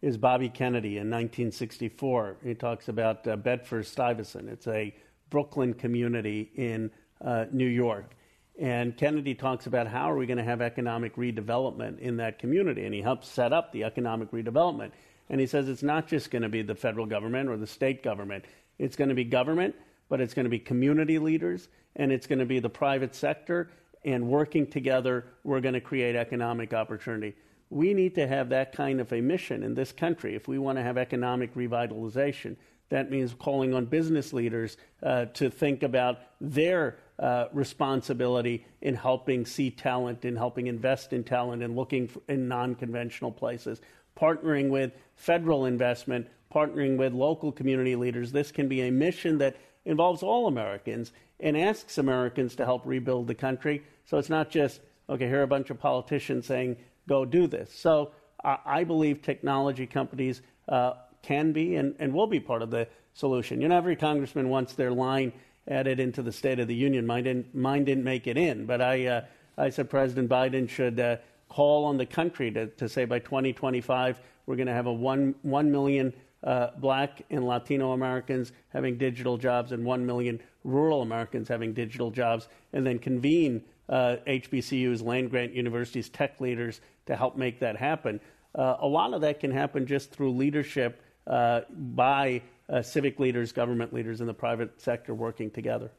is 0.00 0.16
Bobby 0.16 0.48
Kennedy 0.48 0.98
in 0.98 1.10
1964. 1.10 2.36
He 2.44 2.54
talks 2.54 2.88
about 2.88 3.26
uh, 3.26 3.36
Bedford 3.36 3.86
Stuyvesant. 3.86 4.48
It's 4.48 4.66
a 4.68 4.94
Brooklyn 5.30 5.74
community 5.74 6.50
in 6.54 6.90
uh, 7.24 7.46
New 7.50 7.66
York. 7.66 8.14
And 8.58 8.96
Kennedy 8.96 9.34
talks 9.34 9.66
about 9.66 9.86
how 9.86 10.10
are 10.10 10.16
we 10.16 10.26
going 10.26 10.38
to 10.38 10.44
have 10.44 10.60
economic 10.60 11.16
redevelopment 11.16 11.98
in 12.00 12.16
that 12.16 12.38
community. 12.38 12.84
And 12.84 12.94
he 12.94 13.02
helps 13.02 13.28
set 13.28 13.52
up 13.52 13.72
the 13.72 13.84
economic 13.84 14.30
redevelopment. 14.30 14.92
And 15.28 15.40
he 15.40 15.46
says 15.46 15.68
it's 15.68 15.82
not 15.82 16.08
just 16.08 16.30
going 16.30 16.42
to 16.42 16.48
be 16.48 16.62
the 16.62 16.74
federal 16.74 17.06
government 17.06 17.48
or 17.48 17.56
the 17.56 17.66
state 17.66 18.02
government. 18.02 18.44
It's 18.78 18.96
going 18.96 19.10
to 19.10 19.14
be 19.14 19.24
government, 19.24 19.74
but 20.08 20.20
it's 20.20 20.34
going 20.34 20.44
to 20.44 20.50
be 20.50 20.58
community 20.58 21.18
leaders, 21.18 21.68
and 21.96 22.10
it's 22.10 22.26
going 22.26 22.38
to 22.38 22.46
be 22.46 22.60
the 22.60 22.70
private 22.70 23.14
sector. 23.14 23.70
And 24.04 24.28
working 24.28 24.66
together, 24.66 25.26
we're 25.44 25.60
going 25.60 25.74
to 25.74 25.80
create 25.80 26.16
economic 26.16 26.72
opportunity. 26.72 27.34
We 27.70 27.94
need 27.94 28.14
to 28.14 28.26
have 28.26 28.48
that 28.50 28.72
kind 28.72 29.00
of 29.00 29.12
a 29.12 29.20
mission 29.20 29.62
in 29.62 29.74
this 29.74 29.92
country 29.92 30.34
if 30.34 30.48
we 30.48 30.58
want 30.58 30.78
to 30.78 30.82
have 30.82 30.96
economic 30.96 31.54
revitalization. 31.54 32.56
That 32.90 33.10
means 33.10 33.34
calling 33.34 33.74
on 33.74 33.84
business 33.84 34.32
leaders 34.32 34.76
uh, 35.02 35.26
to 35.34 35.50
think 35.50 35.82
about 35.82 36.20
their 36.40 36.96
uh, 37.18 37.46
responsibility 37.52 38.64
in 38.80 38.94
helping 38.94 39.44
see 39.44 39.70
talent, 39.70 40.24
in 40.24 40.36
helping 40.36 40.68
invest 40.68 41.12
in 41.12 41.24
talent, 41.24 41.62
and 41.62 41.76
looking 41.76 42.08
in 42.28 42.48
non 42.48 42.74
conventional 42.74 43.30
places, 43.30 43.80
partnering 44.18 44.70
with 44.70 44.92
federal 45.16 45.66
investment, 45.66 46.28
partnering 46.54 46.96
with 46.96 47.12
local 47.12 47.52
community 47.52 47.96
leaders. 47.96 48.32
This 48.32 48.50
can 48.50 48.68
be 48.68 48.82
a 48.82 48.90
mission 48.90 49.38
that 49.38 49.56
involves 49.84 50.22
all 50.22 50.46
Americans 50.46 51.12
and 51.40 51.56
asks 51.56 51.98
Americans 51.98 52.54
to 52.56 52.64
help 52.64 52.82
rebuild 52.84 53.26
the 53.26 53.34
country. 53.34 53.82
So 54.06 54.18
it's 54.18 54.30
not 54.30 54.50
just, 54.50 54.80
okay, 55.08 55.26
here 55.26 55.40
are 55.40 55.44
a 55.44 55.48
bunch 55.48 55.70
of 55.70 55.78
politicians 55.78 56.46
saying, 56.46 56.76
go 57.08 57.24
do 57.24 57.48
this. 57.48 57.72
So 57.72 58.12
I, 58.44 58.58
I 58.64 58.84
believe 58.84 59.22
technology 59.22 59.86
companies 59.86 60.42
uh, 60.68 60.92
can 61.22 61.52
be 61.52 61.76
and, 61.76 61.96
and 61.98 62.14
will 62.14 62.28
be 62.28 62.38
part 62.38 62.62
of 62.62 62.70
the 62.70 62.86
solution. 63.14 63.60
You 63.60 63.68
know, 63.68 63.76
every 63.76 63.96
congressman 63.96 64.48
wants 64.48 64.74
their 64.74 64.92
line 64.92 65.32
added 65.66 65.98
into 65.98 66.22
the 66.22 66.32
State 66.32 66.60
of 66.60 66.68
the 66.68 66.74
Union. 66.74 67.06
Mine 67.06 67.24
didn't, 67.24 67.54
mine 67.54 67.84
didn't 67.84 68.04
make 68.04 68.26
it 68.26 68.36
in, 68.36 68.64
but 68.64 68.80
I, 68.80 69.06
uh, 69.06 69.24
I 69.56 69.70
said 69.70 69.90
President 69.90 70.28
Biden 70.28 70.68
should 70.68 71.00
uh, 71.00 71.16
call 71.48 71.84
on 71.84 71.96
the 71.96 72.06
country 72.06 72.50
to, 72.52 72.66
to 72.66 72.88
say 72.88 73.04
by 73.04 73.18
2025 73.18 74.20
we're 74.46 74.56
going 74.56 74.68
to 74.68 74.72
have 74.72 74.86
a 74.86 74.92
1, 74.92 75.34
1 75.42 75.70
million 75.70 76.12
uh, 76.44 76.68
black 76.78 77.22
and 77.30 77.46
Latino 77.46 77.92
Americans 77.92 78.52
having 78.70 78.96
digital 78.96 79.36
jobs 79.36 79.72
and 79.72 79.84
1 79.84 80.06
million 80.06 80.40
rural 80.64 81.02
Americans 81.02 81.48
having 81.48 81.72
digital 81.72 82.10
jobs, 82.10 82.48
and 82.72 82.86
then 82.86 82.98
convene 82.98 83.62
uh, 83.88 84.16
HBCUs, 84.26 85.02
land 85.02 85.30
grant 85.30 85.54
universities, 85.54 86.08
tech 86.08 86.40
leaders 86.40 86.80
to 87.06 87.16
help 87.16 87.36
make 87.36 87.60
that 87.60 87.76
happen. 87.76 88.20
Uh, 88.54 88.76
a 88.80 88.86
lot 88.86 89.14
of 89.14 89.20
that 89.20 89.40
can 89.40 89.50
happen 89.50 89.86
just 89.86 90.10
through 90.10 90.32
leadership 90.32 91.02
uh, 91.26 91.60
by 91.70 92.42
uh, 92.68 92.82
civic 92.82 93.18
leaders, 93.18 93.52
government 93.52 93.92
leaders, 93.92 94.20
and 94.20 94.28
the 94.28 94.34
private 94.34 94.80
sector 94.80 95.14
working 95.14 95.50
together. 95.50 95.90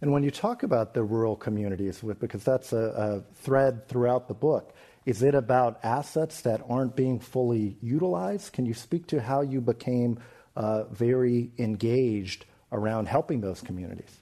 And 0.00 0.12
when 0.12 0.22
you 0.22 0.30
talk 0.30 0.62
about 0.62 0.94
the 0.94 1.02
rural 1.02 1.34
communities, 1.34 2.02
because 2.20 2.44
that's 2.44 2.72
a, 2.72 2.76
a, 2.76 3.34
thread 3.34 3.88
throughout 3.88 4.28
the 4.28 4.34
book, 4.34 4.74
is 5.06 5.22
it 5.22 5.34
about 5.34 5.80
assets 5.82 6.42
that 6.42 6.60
aren't 6.68 6.94
being 6.94 7.18
fully 7.18 7.76
utilized? 7.82 8.52
Can 8.52 8.64
you 8.64 8.74
speak 8.74 9.06
to 9.08 9.20
how 9.20 9.40
you 9.40 9.60
became 9.60 10.20
uh, 10.54 10.84
very 10.84 11.50
engaged 11.58 12.44
around 12.70 13.08
helping 13.08 13.40
those 13.40 13.60
communities? 13.60 14.20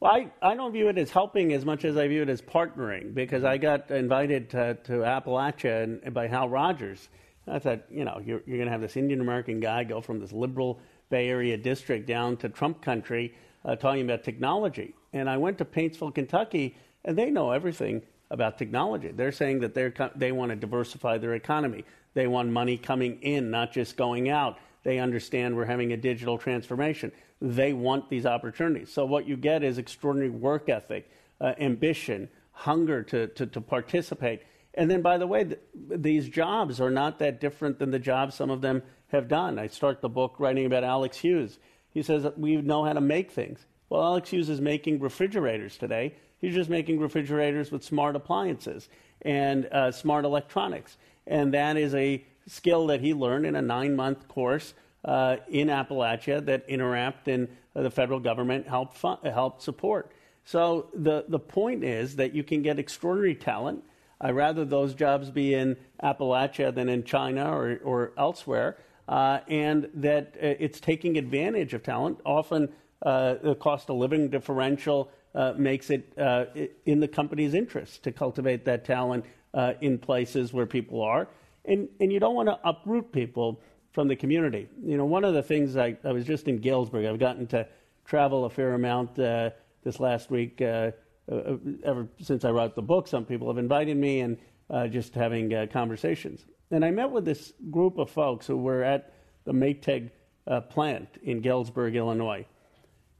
Well, 0.00 0.12
I, 0.12 0.30
I 0.40 0.54
don't 0.54 0.72
view 0.72 0.88
it 0.88 0.96
as 0.96 1.10
helping 1.10 1.52
as 1.52 1.64
much 1.64 1.84
as 1.84 1.96
I 1.96 2.06
view 2.06 2.22
it 2.22 2.28
as 2.28 2.40
partnering 2.40 3.14
because 3.14 3.42
I 3.42 3.58
got 3.58 3.90
invited 3.90 4.48
to, 4.50 4.74
to 4.84 4.92
Appalachia 4.98 6.00
and, 6.04 6.14
by 6.14 6.28
Hal 6.28 6.48
Rogers. 6.48 7.08
I 7.48 7.58
thought, 7.58 7.80
you 7.90 8.04
know, 8.04 8.20
you're, 8.24 8.42
you're 8.46 8.58
going 8.58 8.66
to 8.66 8.72
have 8.72 8.80
this 8.80 8.96
Indian 8.96 9.20
American 9.20 9.58
guy 9.58 9.82
go 9.82 10.00
from 10.00 10.20
this 10.20 10.30
liberal 10.30 10.78
Bay 11.10 11.28
Area 11.28 11.56
district 11.56 12.06
down 12.06 12.36
to 12.36 12.48
Trump 12.48 12.80
country 12.80 13.34
uh, 13.64 13.74
talking 13.74 14.02
about 14.02 14.22
technology. 14.22 14.94
And 15.12 15.28
I 15.28 15.36
went 15.36 15.58
to 15.58 15.64
Paintsville, 15.64 16.14
Kentucky, 16.14 16.76
and 17.04 17.18
they 17.18 17.30
know 17.30 17.50
everything 17.50 18.02
about 18.30 18.56
technology. 18.56 19.10
They're 19.10 19.32
saying 19.32 19.60
that 19.60 19.74
they're, 19.74 19.92
they 20.14 20.30
want 20.30 20.50
to 20.50 20.56
diversify 20.56 21.18
their 21.18 21.34
economy. 21.34 21.84
They 22.14 22.28
want 22.28 22.50
money 22.50 22.76
coming 22.76 23.20
in, 23.22 23.50
not 23.50 23.72
just 23.72 23.96
going 23.96 24.28
out. 24.28 24.58
They 24.84 24.98
understand 24.98 25.56
we're 25.56 25.64
having 25.64 25.92
a 25.92 25.96
digital 25.96 26.38
transformation. 26.38 27.10
They 27.40 27.72
want 27.72 28.08
these 28.08 28.26
opportunities. 28.26 28.92
So, 28.92 29.04
what 29.04 29.28
you 29.28 29.36
get 29.36 29.62
is 29.62 29.78
extraordinary 29.78 30.30
work 30.30 30.68
ethic, 30.68 31.10
uh, 31.40 31.54
ambition, 31.60 32.28
hunger 32.52 33.02
to, 33.04 33.28
to, 33.28 33.46
to 33.46 33.60
participate. 33.60 34.42
And 34.74 34.90
then, 34.90 35.02
by 35.02 35.18
the 35.18 35.26
way, 35.26 35.44
th- 35.44 35.60
these 35.74 36.28
jobs 36.28 36.80
are 36.80 36.90
not 36.90 37.18
that 37.20 37.40
different 37.40 37.78
than 37.78 37.90
the 37.90 37.98
jobs 37.98 38.34
some 38.34 38.50
of 38.50 38.60
them 38.60 38.82
have 39.08 39.28
done. 39.28 39.58
I 39.58 39.68
start 39.68 40.00
the 40.00 40.08
book 40.08 40.36
writing 40.38 40.66
about 40.66 40.84
Alex 40.84 41.18
Hughes. 41.18 41.58
He 41.90 42.02
says 42.02 42.26
we 42.36 42.56
know 42.56 42.84
how 42.84 42.92
to 42.92 43.00
make 43.00 43.30
things. 43.30 43.66
Well, 43.88 44.02
Alex 44.02 44.30
Hughes 44.30 44.48
is 44.48 44.60
making 44.60 45.00
refrigerators 45.00 45.78
today. 45.78 46.14
He's 46.40 46.54
just 46.54 46.70
making 46.70 47.00
refrigerators 47.00 47.70
with 47.70 47.82
smart 47.82 48.16
appliances 48.16 48.88
and 49.22 49.66
uh, 49.66 49.90
smart 49.90 50.24
electronics. 50.24 50.96
And 51.26 51.54
that 51.54 51.76
is 51.76 51.94
a 51.94 52.24
skill 52.46 52.86
that 52.88 53.00
he 53.00 53.14
learned 53.14 53.46
in 53.46 53.56
a 53.56 53.62
nine 53.62 53.96
month 53.96 54.28
course 54.28 54.74
uh, 55.04 55.36
in 55.48 55.68
Appalachia 55.68 56.44
that 56.46 56.68
Interapt 56.68 57.28
and 57.28 57.48
uh, 57.74 57.82
the 57.82 57.90
federal 57.90 58.20
government 58.20 58.66
helped, 58.66 58.96
fund, 58.96 59.18
helped 59.24 59.62
support. 59.62 60.12
So 60.44 60.88
the, 60.94 61.24
the 61.28 61.38
point 61.38 61.84
is 61.84 62.16
that 62.16 62.34
you 62.34 62.42
can 62.42 62.62
get 62.62 62.78
extraordinary 62.78 63.34
talent 63.34 63.84
I'd 64.20 64.34
rather 64.34 64.64
those 64.64 64.94
jobs 64.94 65.30
be 65.30 65.54
in 65.54 65.76
Appalachia 66.02 66.74
than 66.74 66.88
in 66.88 67.04
China 67.04 67.52
or, 67.52 67.80
or 67.84 68.12
elsewhere, 68.18 68.76
uh, 69.06 69.40
and 69.48 69.88
that 69.94 70.34
uh, 70.36 70.54
it's 70.58 70.80
taking 70.80 71.16
advantage 71.16 71.72
of 71.72 71.82
talent. 71.82 72.20
Often, 72.24 72.70
uh, 73.02 73.34
the 73.42 73.54
cost 73.54 73.90
of 73.90 73.96
living 73.96 74.28
differential 74.28 75.10
uh, 75.34 75.52
makes 75.56 75.90
it 75.90 76.12
uh, 76.18 76.46
in 76.84 76.98
the 76.98 77.06
company's 77.06 77.54
interest 77.54 78.02
to 78.02 78.12
cultivate 78.12 78.64
that 78.64 78.84
talent 78.84 79.24
uh, 79.54 79.74
in 79.80 79.98
places 79.98 80.52
where 80.52 80.66
people 80.66 81.00
are. 81.00 81.28
And, 81.64 81.88
and 82.00 82.12
you 82.12 82.18
don't 82.18 82.34
want 82.34 82.48
to 82.48 82.58
uproot 82.64 83.12
people 83.12 83.60
from 83.92 84.08
the 84.08 84.16
community. 84.16 84.68
You 84.82 84.96
know, 84.96 85.04
one 85.04 85.24
of 85.24 85.34
the 85.34 85.42
things 85.42 85.76
I, 85.76 85.96
I 86.04 86.12
was 86.12 86.24
just 86.24 86.48
in 86.48 86.58
Galesburg, 86.58 87.06
I've 87.06 87.18
gotten 87.18 87.46
to 87.48 87.66
travel 88.04 88.44
a 88.44 88.50
fair 88.50 88.74
amount 88.74 89.14
this 89.16 90.00
last 90.00 90.30
week 90.30 90.60
uh, 90.60 90.90
uh, 91.30 91.56
ever 91.84 92.08
since 92.20 92.44
I 92.44 92.50
wrote 92.50 92.74
the 92.74 92.82
book, 92.82 93.06
some 93.06 93.24
people 93.24 93.48
have 93.48 93.58
invited 93.58 93.96
me 93.96 94.20
and 94.20 94.38
uh, 94.70 94.86
just 94.88 95.14
having 95.14 95.52
uh, 95.52 95.66
conversations. 95.70 96.44
And 96.70 96.84
I 96.84 96.90
met 96.90 97.10
with 97.10 97.24
this 97.24 97.52
group 97.70 97.98
of 97.98 98.10
folks 98.10 98.46
who 98.46 98.56
were 98.56 98.82
at 98.82 99.12
the 99.44 99.52
Maytag 99.52 100.10
uh, 100.46 100.60
plant 100.62 101.08
in 101.22 101.40
Galesburg, 101.40 101.96
Illinois. 101.96 102.46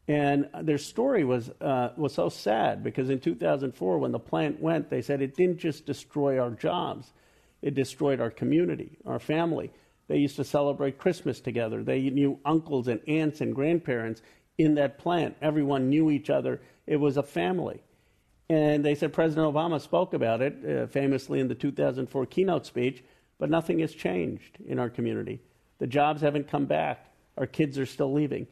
And 0.06 0.48
their 0.62 0.78
story 0.78 1.24
was, 1.24 1.50
uh, 1.60 1.90
was 1.96 2.14
so 2.14 2.30
sad 2.30 2.82
because 2.82 3.10
in 3.10 3.20
2004, 3.20 3.98
when 3.98 4.12
the 4.12 4.18
plant 4.18 4.60
went, 4.60 4.88
they 4.88 5.02
said 5.02 5.20
it 5.20 5.36
didn't 5.36 5.58
just 5.58 5.84
destroy 5.84 6.38
our 6.38 6.50
jobs, 6.50 7.12
it 7.60 7.74
destroyed 7.74 8.20
our 8.20 8.30
community, 8.30 8.98
our 9.04 9.18
family. 9.18 9.70
They 10.08 10.16
used 10.16 10.36
to 10.36 10.44
celebrate 10.44 10.98
Christmas 10.98 11.40
together. 11.40 11.84
They 11.84 12.10
knew 12.10 12.40
uncles 12.44 12.88
and 12.88 13.00
aunts 13.06 13.40
and 13.40 13.54
grandparents 13.54 14.22
in 14.56 14.74
that 14.74 14.98
plant. 14.98 15.36
Everyone 15.40 15.88
knew 15.88 16.10
each 16.10 16.30
other. 16.30 16.60
It 16.86 16.96
was 16.96 17.16
a 17.16 17.22
family. 17.22 17.80
And 18.50 18.82
they 18.84 18.94
said 18.94 19.12
President 19.12 19.46
Obama 19.54 19.80
spoke 19.80 20.14
about 20.14 20.40
it 20.40 20.56
uh, 20.66 20.86
famously 20.86 21.40
in 21.40 21.48
the 21.48 21.54
2004 21.54 22.26
keynote 22.26 22.64
speech, 22.64 23.04
but 23.38 23.50
nothing 23.50 23.78
has 23.80 23.94
changed 23.94 24.56
in 24.66 24.78
our 24.78 24.88
community. 24.88 25.40
The 25.78 25.86
jobs 25.86 26.22
haven't 26.22 26.48
come 26.48 26.64
back. 26.64 27.12
Our 27.36 27.46
kids 27.46 27.78
are 27.78 27.86
still 27.86 28.12
leaving. 28.12 28.46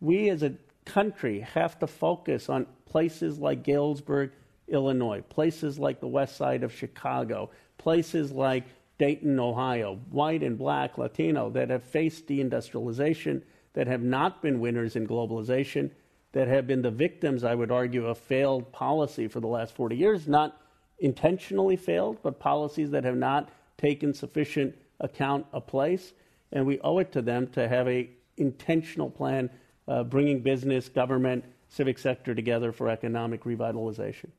We 0.00 0.30
as 0.30 0.42
a 0.42 0.54
country 0.84 1.40
have 1.40 1.78
to 1.80 1.86
focus 1.86 2.48
on 2.48 2.66
places 2.86 3.38
like 3.38 3.62
Galesburg, 3.62 4.32
Illinois, 4.68 5.20
places 5.28 5.78
like 5.78 6.00
the 6.00 6.08
west 6.08 6.36
side 6.36 6.64
of 6.64 6.72
Chicago, 6.72 7.50
places 7.78 8.32
like 8.32 8.64
Dayton, 9.02 9.40
Ohio, 9.40 9.98
white 10.10 10.44
and 10.44 10.56
black, 10.56 10.96
Latino, 10.96 11.50
that 11.50 11.70
have 11.70 11.82
faced 11.82 12.28
deindustrialization, 12.28 13.42
that 13.72 13.88
have 13.88 14.00
not 14.00 14.40
been 14.40 14.60
winners 14.60 14.94
in 14.94 15.08
globalization, 15.08 15.90
that 16.30 16.46
have 16.46 16.68
been 16.68 16.82
the 16.82 16.90
victims, 16.92 17.42
I 17.42 17.56
would 17.56 17.72
argue, 17.72 18.06
of 18.06 18.16
failed 18.16 18.70
policy 18.70 19.26
for 19.26 19.40
the 19.40 19.48
last 19.48 19.74
40 19.74 19.96
years, 19.96 20.28
not 20.28 20.56
intentionally 21.00 21.74
failed, 21.74 22.18
but 22.22 22.38
policies 22.38 22.92
that 22.92 23.02
have 23.02 23.16
not 23.16 23.50
taken 23.76 24.14
sufficient 24.14 24.72
account 25.00 25.46
of 25.52 25.66
place. 25.66 26.12
And 26.52 26.64
we 26.64 26.78
owe 26.82 26.98
it 26.98 27.10
to 27.10 27.22
them 27.22 27.48
to 27.54 27.66
have 27.66 27.88
a 27.88 28.08
intentional 28.36 29.10
plan 29.10 29.50
uh, 29.88 30.04
bringing 30.04 30.42
business, 30.42 30.88
government, 30.88 31.44
civic 31.68 31.98
sector 31.98 32.36
together 32.36 32.70
for 32.70 32.88
economic 32.88 33.42
revitalization. 33.42 34.30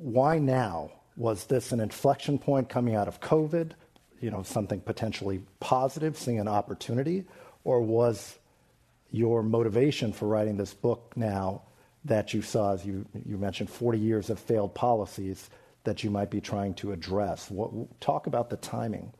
Why 0.00 0.40
now? 0.40 0.90
Was 1.16 1.46
this 1.46 1.72
an 1.72 1.80
inflection 1.80 2.38
point 2.38 2.68
coming 2.68 2.94
out 2.94 3.08
of 3.08 3.20
COVID? 3.20 3.72
You 4.20 4.30
know, 4.30 4.42
something 4.42 4.80
potentially 4.80 5.42
positive, 5.60 6.16
seeing 6.16 6.40
an 6.40 6.48
opportunity, 6.48 7.24
or 7.62 7.80
was 7.80 8.38
your 9.10 9.42
motivation 9.42 10.12
for 10.12 10.26
writing 10.26 10.56
this 10.56 10.74
book 10.74 11.12
now 11.14 11.62
that 12.04 12.34
you 12.34 12.42
saw, 12.42 12.72
as 12.72 12.84
you, 12.84 13.06
you 13.24 13.38
mentioned, 13.38 13.70
40 13.70 13.98
years 13.98 14.30
of 14.30 14.38
failed 14.38 14.74
policies 14.74 15.50
that 15.84 16.02
you 16.02 16.10
might 16.10 16.30
be 16.30 16.40
trying 16.40 16.74
to 16.74 16.92
address? 16.92 17.50
What, 17.50 18.00
talk 18.00 18.26
about 18.26 18.50
the 18.50 18.56
timing. 18.56 19.12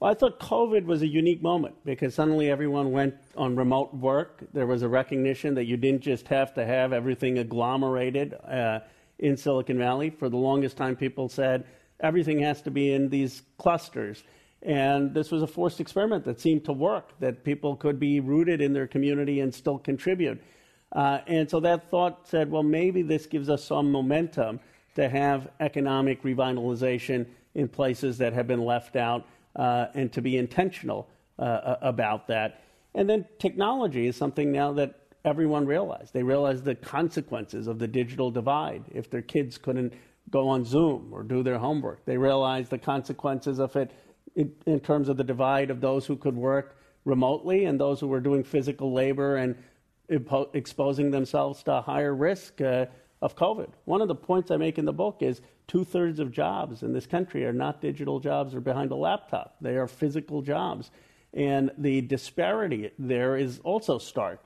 Well, 0.00 0.12
I 0.12 0.14
thought 0.14 0.38
COVID 0.38 0.84
was 0.84 1.02
a 1.02 1.08
unique 1.08 1.42
moment 1.42 1.74
because 1.84 2.14
suddenly 2.14 2.50
everyone 2.50 2.92
went 2.92 3.16
on 3.36 3.56
remote 3.56 3.92
work. 3.94 4.44
There 4.52 4.66
was 4.66 4.82
a 4.82 4.88
recognition 4.88 5.54
that 5.56 5.64
you 5.64 5.76
didn't 5.76 6.02
just 6.02 6.28
have 6.28 6.54
to 6.54 6.64
have 6.64 6.92
everything 6.92 7.38
agglomerated 7.38 8.34
uh, 8.46 8.80
in 9.18 9.36
Silicon 9.36 9.78
Valley. 9.78 10.10
For 10.10 10.28
the 10.28 10.36
longest 10.36 10.76
time, 10.76 10.96
people 10.96 11.28
said 11.28 11.64
everything 12.00 12.40
has 12.40 12.62
to 12.62 12.70
be 12.70 12.92
in 12.92 13.08
these 13.08 13.42
clusters. 13.58 14.24
And 14.62 15.14
this 15.14 15.30
was 15.30 15.42
a 15.42 15.46
forced 15.46 15.80
experiment 15.80 16.24
that 16.24 16.40
seemed 16.40 16.64
to 16.64 16.72
work, 16.72 17.12
that 17.20 17.44
people 17.44 17.76
could 17.76 18.00
be 18.00 18.20
rooted 18.20 18.60
in 18.60 18.72
their 18.72 18.86
community 18.86 19.40
and 19.40 19.54
still 19.54 19.78
contribute. 19.78 20.40
Uh, 20.92 21.20
and 21.26 21.48
so 21.48 21.60
that 21.60 21.90
thought 21.90 22.26
said, 22.26 22.50
well, 22.50 22.62
maybe 22.62 23.02
this 23.02 23.26
gives 23.26 23.48
us 23.48 23.62
some 23.62 23.92
momentum 23.92 24.58
to 24.94 25.08
have 25.08 25.48
economic 25.60 26.22
revitalization 26.22 27.26
in 27.54 27.68
places 27.68 28.18
that 28.18 28.32
have 28.32 28.46
been 28.46 28.64
left 28.64 28.96
out 28.96 29.26
uh, 29.56 29.86
and 29.94 30.12
to 30.12 30.22
be 30.22 30.36
intentional 30.36 31.08
uh, 31.38 31.76
about 31.82 32.26
that. 32.26 32.62
And 32.94 33.08
then 33.08 33.26
technology 33.38 34.06
is 34.06 34.16
something 34.16 34.50
now 34.50 34.72
that 34.72 34.97
everyone 35.24 35.66
realized. 35.66 36.12
They 36.12 36.22
realized 36.22 36.64
the 36.64 36.74
consequences 36.74 37.66
of 37.66 37.78
the 37.78 37.88
digital 37.88 38.30
divide. 38.30 38.84
If 38.92 39.10
their 39.10 39.22
kids 39.22 39.58
couldn't 39.58 39.92
go 40.30 40.48
on 40.48 40.64
Zoom 40.64 41.10
or 41.12 41.22
do 41.22 41.42
their 41.42 41.58
homework, 41.58 42.04
they 42.04 42.16
realized 42.16 42.70
the 42.70 42.78
consequences 42.78 43.58
of 43.58 43.74
it 43.76 43.90
in, 44.36 44.52
in 44.66 44.80
terms 44.80 45.08
of 45.08 45.16
the 45.16 45.24
divide 45.24 45.70
of 45.70 45.80
those 45.80 46.06
who 46.06 46.16
could 46.16 46.36
work 46.36 46.76
remotely 47.04 47.64
and 47.64 47.80
those 47.80 48.00
who 48.00 48.06
were 48.06 48.20
doing 48.20 48.44
physical 48.44 48.92
labor 48.92 49.36
and 49.36 49.56
impo- 50.10 50.54
exposing 50.54 51.10
themselves 51.10 51.62
to 51.64 51.72
a 51.72 51.80
higher 51.80 52.14
risk 52.14 52.60
uh, 52.60 52.86
of 53.20 53.34
COVID. 53.36 53.70
One 53.84 54.00
of 54.00 54.08
the 54.08 54.14
points 54.14 54.50
I 54.50 54.56
make 54.56 54.78
in 54.78 54.84
the 54.84 54.92
book 54.92 55.18
is 55.20 55.40
two 55.66 55.84
thirds 55.84 56.20
of 56.20 56.30
jobs 56.30 56.82
in 56.82 56.92
this 56.92 57.06
country 57.06 57.44
are 57.44 57.52
not 57.52 57.80
digital 57.80 58.20
jobs 58.20 58.54
or 58.54 58.60
behind 58.60 58.90
a 58.90 58.96
laptop, 58.96 59.56
they 59.60 59.76
are 59.76 59.86
physical 59.88 60.42
jobs. 60.42 60.90
And 61.34 61.70
the 61.76 62.00
disparity 62.00 62.90
there 62.98 63.36
is 63.36 63.60
also 63.60 63.98
stark. 63.98 64.40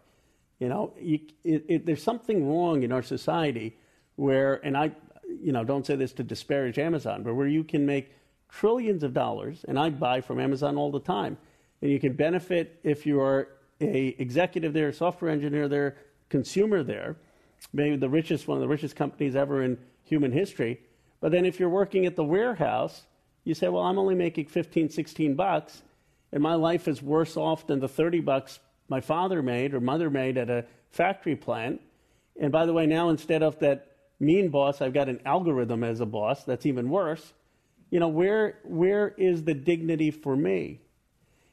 You 0.63 0.69
know, 0.69 0.93
you, 0.97 1.19
it, 1.43 1.65
it, 1.69 1.87
there's 1.87 2.05
something 2.05 2.49
wrong 2.49 2.85
in 2.85 2.93
our 2.93 3.03
society 3.03 3.77
where, 4.15 4.65
and 4.65 4.77
I, 4.77 4.93
you 5.29 5.51
know, 5.51 5.65
don't 5.65 5.85
say 5.85 5.97
this 5.97 6.13
to 6.13 6.23
disparage 6.23 6.79
Amazon, 6.79 7.25
but 7.25 7.35
where 7.35 7.49
you 7.49 7.65
can 7.65 7.85
make 7.85 8.13
trillions 8.49 9.03
of 9.03 9.13
dollars, 9.13 9.65
and 9.67 9.77
I 9.77 9.91
buy 9.91 10.21
from 10.21 10.39
Amazon 10.39 10.77
all 10.77 10.93
the 10.93 11.01
time. 11.01 11.37
And 11.81 11.91
you 11.91 11.99
can 11.99 12.13
benefit 12.13 12.79
if 12.85 13.05
you're 13.05 13.49
a 13.81 14.15
executive 14.21 14.73
there, 14.73 14.93
software 14.93 15.33
engineer 15.33 15.67
there, 15.67 15.97
consumer 16.29 16.85
there, 16.85 17.17
maybe 17.73 17.97
the 17.97 18.09
richest 18.09 18.47
one 18.47 18.57
of 18.57 18.63
the 18.63 18.69
richest 18.69 18.95
companies 18.95 19.35
ever 19.35 19.65
in 19.65 19.77
human 20.05 20.31
history. 20.31 20.81
But 21.21 21.33
then 21.33 21.45
if 21.45 21.59
you're 21.59 21.71
working 21.71 22.07
at 22.07 22.15
the 22.15 22.23
warehouse, 22.23 23.03
you 23.43 23.55
say, 23.55 23.67
well, 23.67 23.83
I'm 23.83 23.99
only 23.99 24.15
making 24.15 24.47
15, 24.47 24.91
16 24.91 25.35
bucks, 25.35 25.83
and 26.31 26.41
my 26.41 26.55
life 26.55 26.87
is 26.87 27.03
worse 27.03 27.37
off 27.37 27.67
than 27.67 27.81
the 27.81 27.89
30 27.89 28.21
bucks 28.21 28.61
my 28.89 29.01
father 29.01 29.43
made 29.43 29.75
or 29.75 29.81
mother 29.81 30.11
made 30.11 30.37
at 30.37 30.51
a 30.51 30.65
factory 30.91 31.37
plant. 31.37 31.81
And 32.41 32.53
by 32.53 32.67
the 32.67 32.73
way, 32.73 32.87
now 32.87 33.09
instead 33.09 33.43
of 33.43 33.59
that 33.61 33.89
mean 34.21 34.49
boss, 34.49 34.81
I've 34.81 34.95
got 34.95 35.09
an 35.09 35.21
algorithm 35.25 35.85
as 35.85 36.01
a 36.01 36.07
boss 36.07 36.45
that's 36.45 36.67
even 36.67 36.89
worse 36.89 37.33
you 37.93 38.01
know, 38.01 38.09
where, 38.09 38.59
where 38.65 39.15
is 39.19 39.45
the 39.45 39.53
dignity 39.53 40.11
for 40.11 40.35
me? 40.35 40.81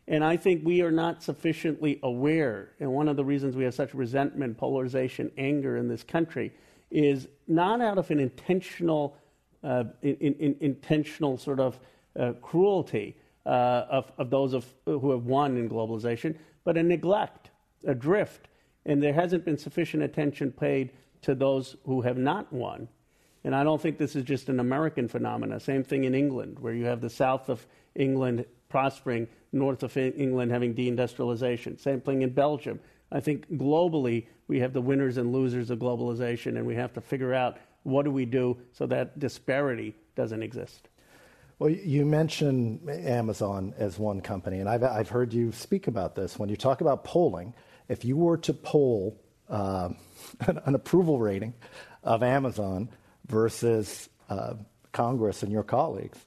And 0.08 0.24
I 0.24 0.38
think 0.38 0.66
we 0.66 0.82
are 0.82 0.90
not 0.90 1.22
sufficiently 1.22 2.00
aware. 2.02 2.72
And 2.80 2.94
one 2.94 3.10
of 3.10 3.18
the 3.18 3.26
reasons 3.26 3.58
we 3.58 3.66
have 3.66 3.74
such 3.74 3.94
resentment, 3.94 4.58
polarization, 4.58 5.32
anger 5.38 5.76
in 5.76 5.90
this 5.90 6.02
country 6.02 6.54
is 6.90 7.28
not 7.50 7.82
out 7.82 7.98
of 7.98 8.10
an 8.10 8.22
intentional, 8.22 9.18
uh, 9.66 9.84
in, 10.02 10.16
in, 10.16 10.56
intentional 10.62 11.38
sort 11.38 11.60
of 11.60 11.78
uh, 12.18 12.32
cruelty 12.42 13.18
uh, 13.46 13.86
of, 13.90 14.10
of 14.18 14.30
those 14.30 14.54
of, 14.54 14.66
who 14.86 15.12
have 15.12 15.26
won 15.26 15.58
in 15.58 15.70
globalization, 15.70 16.38
but 16.70 16.78
a 16.78 16.84
neglect, 16.84 17.50
a 17.88 17.96
drift. 17.96 18.48
And 18.86 19.02
there 19.02 19.14
hasn't 19.14 19.44
been 19.44 19.58
sufficient 19.58 20.04
attention 20.04 20.52
paid 20.52 20.92
to 21.24 21.34
those 21.34 21.76
who 21.84 22.02
have 22.02 22.20
not 22.20 22.54
won. 22.54 22.88
And 23.44 23.56
I 23.56 23.64
don't 23.64 23.82
think 23.82 23.98
this 23.98 24.16
is 24.16 24.24
just 24.24 24.50
an 24.50 24.60
American 24.60 25.08
phenomenon. 25.08 25.60
Same 25.60 25.84
thing 25.84 26.04
in 26.04 26.14
England, 26.14 26.60
where 26.60 26.76
you 26.76 26.86
have 26.86 27.02
the 27.02 27.10
south 27.10 27.50
of 27.50 27.66
England 27.96 28.46
prospering, 28.70 29.28
north 29.52 29.82
of 29.82 29.98
England 29.98 30.52
having 30.52 30.76
deindustrialization. 30.76 31.80
Same 31.80 32.02
thing 32.02 32.22
in 32.22 32.30
Belgium. 32.30 32.80
I 33.12 33.20
think 33.20 33.50
globally 33.54 34.28
we 34.48 34.60
have 34.60 34.72
the 34.72 34.82
winners 34.82 35.18
and 35.18 35.34
losers 35.34 35.72
of 35.72 35.80
globalization, 35.80 36.56
and 36.58 36.68
we 36.68 36.76
have 36.76 36.94
to 36.94 37.02
figure 37.02 37.34
out 37.34 37.58
what 37.82 38.06
do 38.06 38.12
we 38.12 38.26
do 38.26 38.56
so 38.74 38.86
that 38.86 39.18
disparity 39.18 39.96
doesn't 40.16 40.44
exist. 40.44 40.89
Well, 41.60 41.70
you 41.70 42.06
mentioned 42.06 42.90
Amazon 42.90 43.74
as 43.78 44.00
one 44.00 44.22
company, 44.22 44.60
and 44.60 44.70
I've, 44.70 44.84
I've 44.84 45.10
heard 45.10 45.34
you 45.34 45.52
speak 45.52 45.88
about 45.88 46.16
this. 46.16 46.40
When 46.40 46.48
you 46.48 46.56
talk 46.56 46.80
about 46.80 47.04
polling, 47.04 47.54
if 47.90 48.06
you 48.06 48.16
were 48.16 48.38
to 48.38 48.54
poll 48.54 49.20
uh, 49.50 49.90
an 50.48 50.76
approval 50.76 51.20
rating 51.20 51.54
of 52.04 52.24
Amazon 52.24 52.90
versus 53.28 54.08
uh, 54.30 54.54
Congress 54.92 55.44
and 55.44 55.52
your 55.52 55.64
colleagues. 55.64 56.18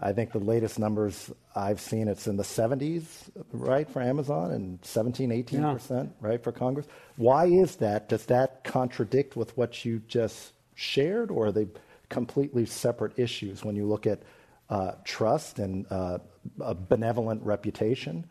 I 0.00 0.12
think 0.12 0.30
the 0.30 0.38
latest 0.38 0.78
numbers 0.78 1.30
I've 1.56 1.80
seen, 1.80 2.06
it's 2.06 2.28
in 2.28 2.36
the 2.36 2.44
70s, 2.44 3.04
right, 3.52 3.90
for 3.90 4.00
Amazon, 4.00 4.52
and 4.52 4.78
17, 4.82 5.30
18%, 5.30 5.90
yeah. 5.90 6.06
right, 6.20 6.42
for 6.42 6.52
Congress. 6.52 6.86
Why 7.16 7.46
is 7.46 7.76
that? 7.76 8.08
Does 8.08 8.26
that 8.26 8.62
contradict 8.62 9.34
with 9.34 9.56
what 9.56 9.84
you 9.84 10.00
just 10.06 10.52
shared, 10.76 11.32
or 11.32 11.46
are 11.46 11.52
they 11.52 11.66
completely 12.10 12.64
separate 12.64 13.18
issues 13.18 13.64
when 13.64 13.74
you 13.74 13.86
look 13.86 14.06
at 14.06 14.22
uh, 14.70 14.92
trust 15.04 15.58
and 15.58 15.86
uh, 15.90 16.18
a 16.60 16.74
benevolent 16.74 17.42
reputation? 17.42 18.24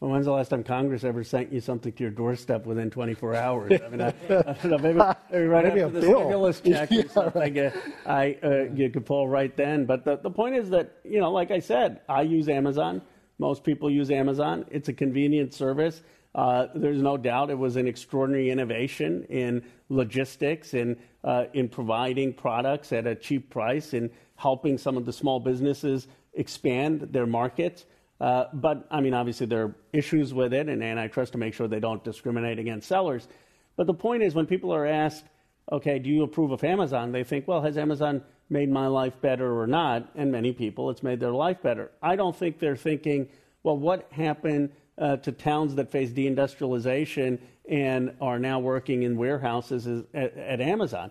Well, 0.00 0.12
when's 0.12 0.24
the 0.24 0.32
last 0.32 0.48
time 0.48 0.64
Congress 0.64 1.04
ever 1.04 1.22
sent 1.22 1.52
you 1.52 1.60
something 1.60 1.92
to 1.92 2.02
your 2.02 2.10
doorstep 2.10 2.64
within 2.64 2.90
24 2.90 3.34
hours? 3.34 3.80
I 3.84 3.88
mean, 3.90 4.00
I, 4.00 4.08
I 4.08 4.12
don't 4.30 4.64
know, 4.64 4.78
maybe, 4.78 4.98
maybe 5.30 5.44
right 5.44 5.64
maybe 5.66 5.80
after 5.82 6.00
the 6.00 6.06
bill. 6.06 6.20
stimulus 6.20 6.60
check 6.64 6.90
yeah, 6.90 7.02
or 7.02 7.08
something, 7.08 7.54
right. 7.54 7.72
uh, 8.06 8.10
I, 8.10 8.38
uh, 8.42 8.62
you 8.74 8.88
could 8.88 9.04
pull 9.04 9.28
right 9.28 9.54
then. 9.54 9.84
But 9.84 10.06
the, 10.06 10.16
the 10.16 10.30
point 10.30 10.56
is 10.56 10.70
that, 10.70 11.00
you 11.04 11.20
know, 11.20 11.30
like 11.30 11.50
I 11.50 11.58
said, 11.58 12.00
I 12.08 12.22
use 12.22 12.48
Amazon. 12.48 13.02
Most 13.38 13.62
people 13.62 13.90
use 13.90 14.10
Amazon. 14.10 14.64
It's 14.70 14.88
a 14.88 14.92
convenient 14.94 15.52
service. 15.52 16.02
Uh, 16.34 16.68
there's 16.74 17.02
no 17.02 17.18
doubt 17.18 17.50
it 17.50 17.58
was 17.58 17.76
an 17.76 17.86
extraordinary 17.86 18.50
innovation 18.50 19.24
in 19.24 19.62
logistics 19.90 20.74
and 20.74 20.96
uh, 21.24 21.44
in 21.52 21.68
providing 21.68 22.32
products 22.32 22.92
at 22.92 23.06
a 23.06 23.14
cheap 23.14 23.50
price 23.50 23.92
and 23.92 24.08
helping 24.40 24.78
some 24.78 24.96
of 24.96 25.04
the 25.04 25.12
small 25.12 25.38
businesses 25.38 26.08
expand 26.32 27.02
their 27.12 27.26
markets. 27.26 27.84
Uh, 28.18 28.44
but 28.54 28.86
I 28.90 29.00
mean, 29.00 29.12
obviously, 29.12 29.46
there 29.46 29.64
are 29.64 29.74
issues 29.92 30.32
with 30.32 30.54
it 30.54 30.68
and 30.68 30.82
antitrust 30.82 31.32
to 31.32 31.38
make 31.38 31.52
sure 31.52 31.68
they 31.68 31.80
don't 31.80 32.02
discriminate 32.02 32.58
against 32.58 32.88
sellers. 32.88 33.28
But 33.76 33.86
the 33.86 33.94
point 33.94 34.22
is, 34.22 34.34
when 34.34 34.46
people 34.46 34.72
are 34.72 34.86
asked, 34.86 35.26
okay, 35.70 35.98
do 35.98 36.08
you 36.08 36.22
approve 36.22 36.52
of 36.52 36.64
Amazon? 36.64 37.12
They 37.12 37.22
think, 37.22 37.46
well, 37.46 37.60
has 37.60 37.76
Amazon 37.76 38.22
made 38.48 38.70
my 38.70 38.86
life 38.86 39.20
better 39.20 39.60
or 39.60 39.66
not? 39.66 40.08
And 40.14 40.32
many 40.32 40.52
people, 40.52 40.90
it's 40.90 41.02
made 41.02 41.20
their 41.20 41.32
life 41.32 41.62
better. 41.62 41.90
I 42.02 42.16
don't 42.16 42.34
think 42.34 42.58
they're 42.58 42.76
thinking, 42.76 43.28
well, 43.62 43.76
what 43.76 44.10
happened 44.10 44.70
uh, 44.96 45.16
to 45.18 45.32
towns 45.32 45.74
that 45.74 45.90
face 45.90 46.10
deindustrialization 46.10 47.38
and 47.68 48.14
are 48.20 48.38
now 48.38 48.58
working 48.58 49.02
in 49.02 49.16
warehouses 49.16 49.86
at, 50.14 50.36
at 50.36 50.60
Amazon? 50.60 51.10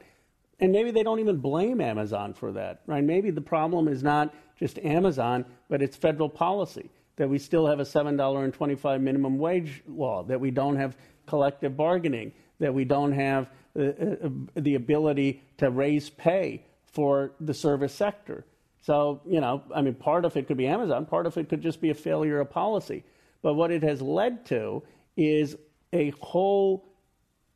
And 0.60 0.72
maybe 0.72 0.92
they 0.92 1.04
don't 1.04 1.20
even 1.20 1.38
blame 1.38 1.80
Amazon 1.80 2.34
for 2.34 2.52
that, 2.52 2.82
right? 2.86 3.04
Maybe 3.04 3.32
the 3.32 3.42
problem 3.42 3.88
is 3.88 4.04
not 4.04 4.34
just 4.58 4.78
Amazon, 4.80 5.46
but 5.70 5.82
it's 5.82 5.96
federal 5.96 6.30
policy 6.30 6.90
that 7.16 7.30
we 7.30 7.38
still 7.38 7.68
have 7.68 7.80
a 7.80 7.84
$7.25 7.84 9.02
minimum 9.02 9.38
wage 9.38 9.84
law, 9.88 10.24
that 10.24 10.40
we 10.40 10.52
don't 10.52 10.78
have 10.78 10.98
collective 11.28 11.76
bargaining, 11.76 12.32
that 12.60 12.74
we 12.74 12.86
don't 12.86 13.12
have 13.12 13.50
uh, 13.78 13.84
uh, 13.84 14.30
the 14.56 14.76
ability 14.76 15.44
to 15.58 15.70
raise 15.70 16.10
pay 16.10 16.64
for 16.92 17.32
the 17.40 17.54
service 17.54 17.94
sector. 17.94 18.46
So, 18.82 19.22
you 19.26 19.42
know, 19.42 19.64
I 19.76 19.82
mean, 19.82 19.96
part 19.96 20.26
of 20.26 20.36
it 20.38 20.48
could 20.48 20.58
be 20.58 20.68
Amazon, 20.68 21.06
part 21.06 21.26
of 21.26 21.38
it 21.38 21.50
could 21.50 21.62
just 21.62 21.82
be 21.82 21.90
a 21.90 21.94
failure 21.94 22.40
of 22.40 22.50
policy. 22.50 23.04
But 23.42 23.54
what 23.54 23.72
it 23.72 23.84
has 23.84 24.02
led 24.02 24.46
to 24.48 24.84
is 25.16 25.56
a 25.94 26.12
whole 26.22 26.86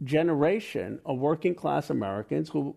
generation 0.04 1.00
of 1.06 1.20
working 1.20 1.56
class 1.56 1.90
Americans 1.90 2.50
who 2.50 2.76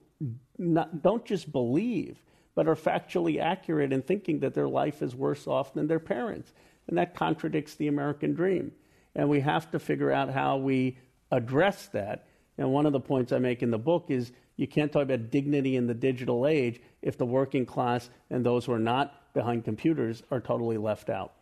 not, 0.59 1.03
don't 1.03 1.25
just 1.25 1.53
believe, 1.53 2.23
but 2.55 2.69
are 2.69 2.75
factually 2.75 3.41
accurate 3.41 3.93
in 3.93 4.03
thinking 4.03 4.41
that 4.41 4.55
their 4.55 4.69
life 4.69 5.03
is 5.03 5.15
worse 5.15 5.47
off 5.47 5.75
than 5.75 5.87
their 5.87 6.01
parents. 6.01 6.53
And 6.89 6.97
that 6.99 7.15
contradicts 7.15 7.75
the 7.75 7.89
American 7.89 8.35
dream. 8.35 8.73
And 9.15 9.29
we 9.29 9.41
have 9.41 9.71
to 9.73 9.79
figure 9.79 10.13
out 10.13 10.31
how 10.31 10.57
we 10.57 10.99
address 11.31 11.87
that 11.89 12.27
And 12.59 12.73
one 12.73 12.87
of 12.87 12.93
the 12.93 13.01
points 13.01 13.33
I 13.33 13.39
make 13.39 13.63
in 13.63 13.71
the 13.71 13.79
book 13.79 14.07
is 14.09 14.33
you 14.57 14.67
can't 14.67 14.91
talk 14.91 15.03
about 15.03 15.31
dignity 15.31 15.77
in 15.77 15.87
the 15.87 15.95
digital 15.95 16.47
age 16.47 16.81
if 17.03 17.19
the 17.19 17.27
working 17.27 17.67
class 17.67 18.09
and 18.31 18.45
those 18.45 18.65
who 18.65 18.73
are 18.73 18.79
not 18.79 19.33
behind 19.35 19.65
computers 19.65 20.23
are 20.31 20.41
totally 20.41 20.79
left 20.79 21.11
out. 21.11 21.33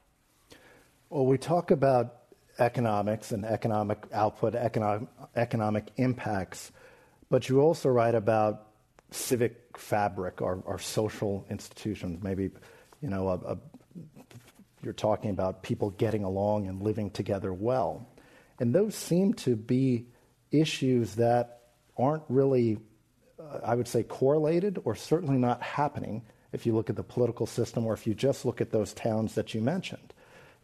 Well, 1.10 1.26
we 1.26 1.38
talk 1.38 1.70
about 1.70 2.22
economics 2.58 3.30
and 3.30 3.44
economic 3.44 4.04
output, 4.12 4.54
economic, 4.54 5.08
economic 5.36 5.90
impacts, 5.96 6.72
but 7.30 7.48
you 7.48 7.60
also 7.60 7.88
write 7.88 8.14
about 8.14 8.66
civic 9.14 9.78
fabric 9.78 10.42
or, 10.42 10.62
or 10.64 10.78
social 10.78 11.46
institutions. 11.50 12.22
Maybe, 12.22 12.50
you 13.00 13.08
know, 13.08 13.28
a, 13.28 13.52
a, 13.52 13.58
you're 14.82 14.92
talking 14.92 15.30
about 15.30 15.62
people 15.62 15.90
getting 15.90 16.24
along 16.24 16.66
and 16.68 16.82
living 16.82 17.10
together 17.10 17.52
well. 17.52 18.08
And 18.58 18.74
those 18.74 18.94
seem 18.94 19.34
to 19.34 19.56
be 19.56 20.06
issues 20.50 21.16
that 21.16 21.60
aren't 21.96 22.22
really, 22.28 22.78
uh, 23.40 23.60
I 23.64 23.74
would 23.74 23.88
say, 23.88 24.02
correlated 24.02 24.78
or 24.84 24.94
certainly 24.94 25.38
not 25.38 25.62
happening 25.62 26.22
if 26.52 26.66
you 26.66 26.74
look 26.74 26.90
at 26.90 26.96
the 26.96 27.02
political 27.02 27.46
system 27.46 27.86
or 27.86 27.94
if 27.94 28.06
you 28.06 28.14
just 28.14 28.44
look 28.44 28.60
at 28.60 28.70
those 28.70 28.92
towns 28.92 29.34
that 29.34 29.54
you 29.54 29.60
mentioned. 29.60 30.12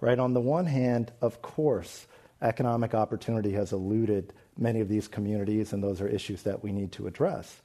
Right? 0.00 0.18
On 0.18 0.32
the 0.32 0.40
one 0.40 0.66
hand, 0.66 1.12
of 1.20 1.42
course, 1.42 2.06
economic 2.40 2.94
opportunity 2.94 3.52
has 3.52 3.72
eluded 3.72 4.32
many 4.56 4.80
of 4.80 4.88
these 4.88 5.08
communities, 5.08 5.72
and 5.72 5.82
those 5.82 6.00
are 6.00 6.08
issues 6.08 6.42
that 6.42 6.62
we 6.62 6.72
need 6.72 6.92
to 6.92 7.06
address. 7.06 7.60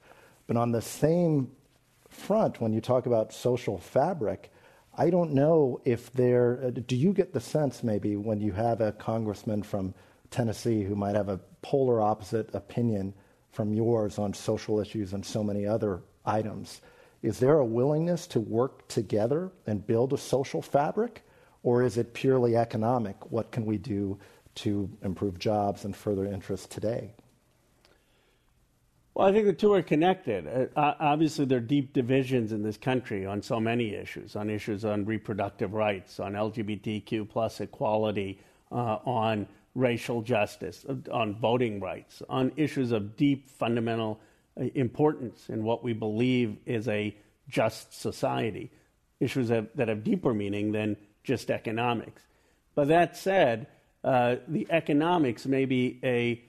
But 0.46 0.56
on 0.56 0.72
the 0.72 0.82
same 0.82 1.50
front, 2.08 2.60
when 2.60 2.72
you 2.72 2.80
talk 2.80 3.06
about 3.06 3.32
social 3.32 3.78
fabric, 3.78 4.52
I 4.96 5.10
don't 5.10 5.32
know 5.32 5.80
if 5.84 6.12
there, 6.12 6.60
uh, 6.64 6.70
do 6.70 6.96
you 6.96 7.12
get 7.12 7.32
the 7.32 7.40
sense 7.40 7.82
maybe 7.82 8.16
when 8.16 8.40
you 8.40 8.52
have 8.52 8.80
a 8.80 8.92
congressman 8.92 9.62
from 9.62 9.94
Tennessee 10.30 10.82
who 10.82 10.96
might 10.96 11.14
have 11.14 11.28
a 11.28 11.40
polar 11.62 12.00
opposite 12.00 12.54
opinion 12.54 13.12
from 13.52 13.74
yours 13.74 14.18
on 14.18 14.32
social 14.32 14.80
issues 14.80 15.12
and 15.12 15.24
so 15.24 15.42
many 15.42 15.66
other 15.66 16.02
items? 16.24 16.80
Is 17.22 17.38
there 17.38 17.58
a 17.58 17.64
willingness 17.64 18.26
to 18.28 18.40
work 18.40 18.86
together 18.88 19.50
and 19.66 19.86
build 19.86 20.12
a 20.12 20.18
social 20.18 20.62
fabric? 20.62 21.22
Or 21.62 21.82
is 21.82 21.98
it 21.98 22.14
purely 22.14 22.56
economic? 22.56 23.32
What 23.32 23.50
can 23.50 23.66
we 23.66 23.78
do 23.78 24.18
to 24.56 24.88
improve 25.02 25.38
jobs 25.38 25.84
and 25.84 25.94
further 25.94 26.24
interests 26.24 26.66
today? 26.68 27.12
Well, 29.16 29.26
I 29.26 29.32
think 29.32 29.46
the 29.46 29.54
two 29.54 29.72
are 29.72 29.80
connected. 29.82 30.46
Uh, 30.76 30.94
obviously, 31.00 31.46
there 31.46 31.56
are 31.56 31.62
deep 31.62 31.94
divisions 31.94 32.52
in 32.52 32.62
this 32.62 32.76
country 32.76 33.24
on 33.24 33.40
so 33.40 33.58
many 33.58 33.94
issues, 33.94 34.36
on 34.36 34.50
issues 34.50 34.84
on 34.84 35.06
reproductive 35.06 35.72
rights, 35.72 36.20
on 36.20 36.34
LGBTQ 36.34 37.26
plus 37.26 37.62
equality, 37.62 38.38
uh, 38.70 38.98
on 39.06 39.46
racial 39.74 40.20
justice, 40.20 40.84
uh, 40.86 40.96
on 41.10 41.34
voting 41.34 41.80
rights, 41.80 42.22
on 42.28 42.52
issues 42.58 42.92
of 42.92 43.16
deep 43.16 43.48
fundamental 43.48 44.20
uh, 44.60 44.64
importance 44.74 45.48
in 45.48 45.64
what 45.64 45.82
we 45.82 45.94
believe 45.94 46.58
is 46.66 46.86
a 46.86 47.16
just 47.48 47.98
society, 47.98 48.70
issues 49.18 49.48
that, 49.48 49.74
that 49.78 49.88
have 49.88 50.04
deeper 50.04 50.34
meaning 50.34 50.72
than 50.72 50.94
just 51.24 51.50
economics. 51.50 52.20
But 52.74 52.88
that 52.88 53.16
said, 53.16 53.66
uh, 54.04 54.36
the 54.46 54.66
economics 54.68 55.46
may 55.46 55.64
be 55.64 56.00
a 56.04 56.42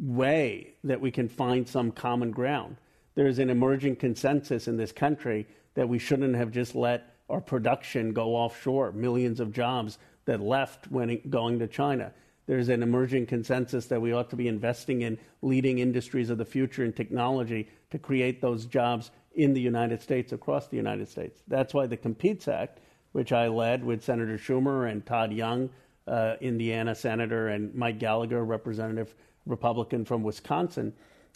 way 0.00 0.74
that 0.84 1.00
we 1.00 1.10
can 1.10 1.28
find 1.28 1.68
some 1.68 1.92
common 1.92 2.30
ground. 2.30 2.76
There 3.14 3.26
is 3.26 3.38
an 3.38 3.50
emerging 3.50 3.96
consensus 3.96 4.66
in 4.66 4.76
this 4.76 4.92
country 4.92 5.46
that 5.74 5.88
we 5.88 5.98
shouldn't 5.98 6.36
have 6.36 6.50
just 6.50 6.74
let 6.74 7.14
our 7.28 7.40
production 7.40 8.12
go 8.12 8.34
offshore, 8.34 8.92
millions 8.92 9.40
of 9.40 9.52
jobs 9.52 9.98
that 10.24 10.40
left 10.40 10.90
when 10.90 11.20
going 11.28 11.58
to 11.58 11.66
China. 11.66 12.12
There's 12.46 12.68
an 12.68 12.82
emerging 12.82 13.26
consensus 13.26 13.86
that 13.86 14.00
we 14.00 14.12
ought 14.12 14.30
to 14.30 14.36
be 14.36 14.48
investing 14.48 15.02
in 15.02 15.18
leading 15.42 15.78
industries 15.78 16.30
of 16.30 16.38
the 16.38 16.44
future 16.44 16.84
in 16.84 16.92
technology 16.92 17.68
to 17.90 17.98
create 17.98 18.40
those 18.40 18.66
jobs 18.66 19.10
in 19.34 19.52
the 19.52 19.60
United 19.60 20.02
States, 20.02 20.32
across 20.32 20.66
the 20.66 20.76
United 20.76 21.08
States. 21.08 21.42
That's 21.46 21.72
why 21.72 21.86
the 21.86 21.96
Competes 21.96 22.48
Act, 22.48 22.80
which 23.12 23.32
I 23.32 23.46
led 23.46 23.84
with 23.84 24.02
Senator 24.02 24.36
Schumer 24.36 24.90
and 24.90 25.06
Todd 25.06 25.32
Young, 25.32 25.70
uh, 26.08 26.34
Indiana 26.40 26.94
Senator, 26.94 27.48
and 27.48 27.72
Mike 27.74 28.00
Gallagher, 28.00 28.44
Representative 28.44 29.14
Republican 29.50 30.04
from 30.04 30.22
Wisconsin, 30.22 30.92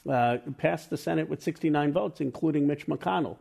uh, 0.09 0.39
passed 0.59 0.91
the 0.91 0.97
Senate 0.97 1.29
with 1.29 1.43
69 1.43 1.93
votes, 1.93 2.21
including 2.21 2.67
Mitch 2.67 2.87
McConnell, 2.87 3.37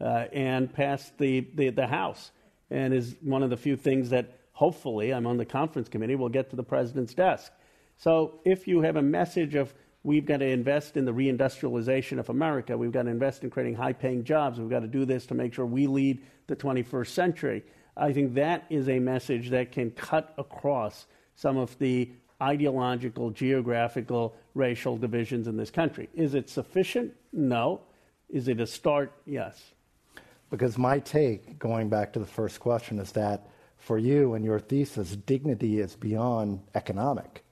uh, 0.00 0.24
and 0.32 0.72
passed 0.72 1.16
the, 1.18 1.46
the, 1.54 1.70
the, 1.70 1.86
House, 1.86 2.30
and 2.70 2.92
is 2.92 3.16
one 3.22 3.42
of 3.42 3.50
the 3.50 3.56
few 3.56 3.76
things 3.76 4.10
that 4.10 4.38
hopefully, 4.52 5.12
I'm 5.12 5.26
on 5.26 5.36
the 5.36 5.44
conference 5.44 5.88
committee, 5.88 6.14
will 6.14 6.28
get 6.28 6.50
to 6.50 6.56
the 6.56 6.62
president's 6.62 7.14
desk. 7.14 7.52
So 7.98 8.40
if 8.44 8.66
you 8.66 8.82
have 8.82 8.96
a 8.96 9.02
message 9.02 9.54
of 9.54 9.74
we've 10.02 10.24
got 10.24 10.38
to 10.38 10.46
invest 10.46 10.96
in 10.96 11.04
the 11.04 11.12
reindustrialization 11.12 12.18
of 12.18 12.28
America, 12.28 12.76
we've 12.76 12.92
got 12.92 13.02
to 13.02 13.10
invest 13.10 13.42
in 13.42 13.50
creating 13.50 13.74
high 13.74 13.92
paying 13.92 14.24
jobs, 14.24 14.58
we've 14.58 14.70
got 14.70 14.80
to 14.80 14.86
do 14.86 15.04
this 15.04 15.26
to 15.26 15.34
make 15.34 15.52
sure 15.52 15.66
we 15.66 15.86
lead 15.86 16.22
the 16.46 16.56
21st 16.56 17.08
century. 17.08 17.64
I 17.96 18.12
think 18.12 18.34
that 18.34 18.64
is 18.70 18.88
a 18.88 18.98
message 18.98 19.50
that 19.50 19.72
can 19.72 19.90
cut 19.90 20.34
across 20.38 21.06
some 21.34 21.56
of 21.56 21.76
the 21.78 22.10
ideological, 22.42 23.30
geographical, 23.30 24.34
racial 24.54 24.96
divisions 24.96 25.46
in 25.46 25.56
this 25.56 25.70
country. 25.70 26.08
Is 26.14 26.34
it 26.34 26.48
sufficient? 26.48 27.14
No. 27.32 27.80
Is 28.28 28.48
it 28.48 28.60
a 28.60 28.66
start? 28.66 29.12
Yes. 29.24 29.72
Because 30.50 30.78
my 30.78 30.98
take, 30.98 31.58
going 31.58 31.88
back 31.88 32.12
to 32.12 32.18
the 32.18 32.26
first 32.26 32.60
question, 32.60 32.98
is 32.98 33.12
that 33.12 33.48
for 33.78 33.98
you 33.98 34.34
and 34.34 34.44
your 34.44 34.60
thesis, 34.60 35.16
dignity 35.16 35.80
is 35.80 35.94
beyond 35.94 36.60
economic. 36.74 37.44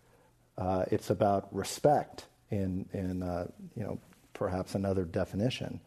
Uh, 0.56 0.84
it's 0.90 1.10
about 1.10 1.54
respect 1.54 2.26
in, 2.50 2.86
in 2.92 3.22
uh, 3.22 3.46
you 3.74 3.82
know, 3.82 3.98
perhaps 4.32 4.74
another 4.74 5.04
definition. 5.04 5.80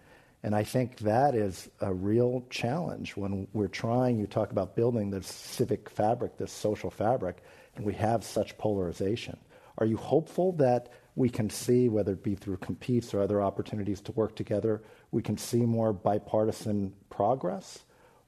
And 0.43 0.55
I 0.55 0.63
think 0.63 0.99
that 0.99 1.35
is 1.35 1.69
a 1.81 1.93
real 1.93 2.45
challenge 2.49 3.17
when 3.17 3.47
we're 3.53 3.67
trying, 3.67 4.17
you 4.17 4.27
talk 4.27 4.51
about 4.51 4.75
building 4.75 5.09
this 5.09 5.27
civic 5.27 5.89
fabric, 5.89 6.37
this 6.37 6.51
social 6.51 6.91
fabric 6.91 7.43
and 7.77 7.85
we 7.85 7.93
have 7.93 8.23
such 8.23 8.57
polarization. 8.57 9.37
Are 9.77 9.85
you 9.85 9.97
hopeful 9.97 10.51
that 10.53 10.89
we 11.15 11.29
can 11.29 11.49
see, 11.49 11.89
whether 11.89 12.13
it 12.13 12.23
be 12.23 12.35
through 12.35 12.57
competes 12.57 13.13
or 13.13 13.21
other 13.21 13.41
opportunities 13.41 14.01
to 14.01 14.11
work 14.11 14.35
together, 14.35 14.81
we 15.11 15.21
can 15.21 15.37
see 15.37 15.61
more 15.61 15.93
bipartisan 15.93 16.93
progress? 17.09 17.79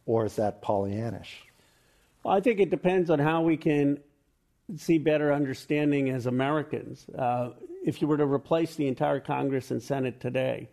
Or 0.05 0.25
is 0.25 0.35
that 0.37 0.61
Pollyannish? 0.61 1.33
Well, 2.23 2.35
I 2.35 2.39
think 2.39 2.59
it 2.59 2.69
depends 2.69 3.09
on 3.09 3.19
how 3.19 3.41
we 3.41 3.57
can 3.57 3.99
see 4.75 4.97
better 4.97 5.33
understanding 5.33 6.09
as 6.09 6.25
Americans. 6.25 7.05
Uh, 7.17 7.51
if 7.83 8.01
you 8.01 8.07
were 8.07 8.17
to 8.17 8.25
replace 8.25 8.75
the 8.75 8.87
entire 8.87 9.19
Congress 9.19 9.71
and 9.71 9.81
Senate 9.81 10.19
today 10.19 10.69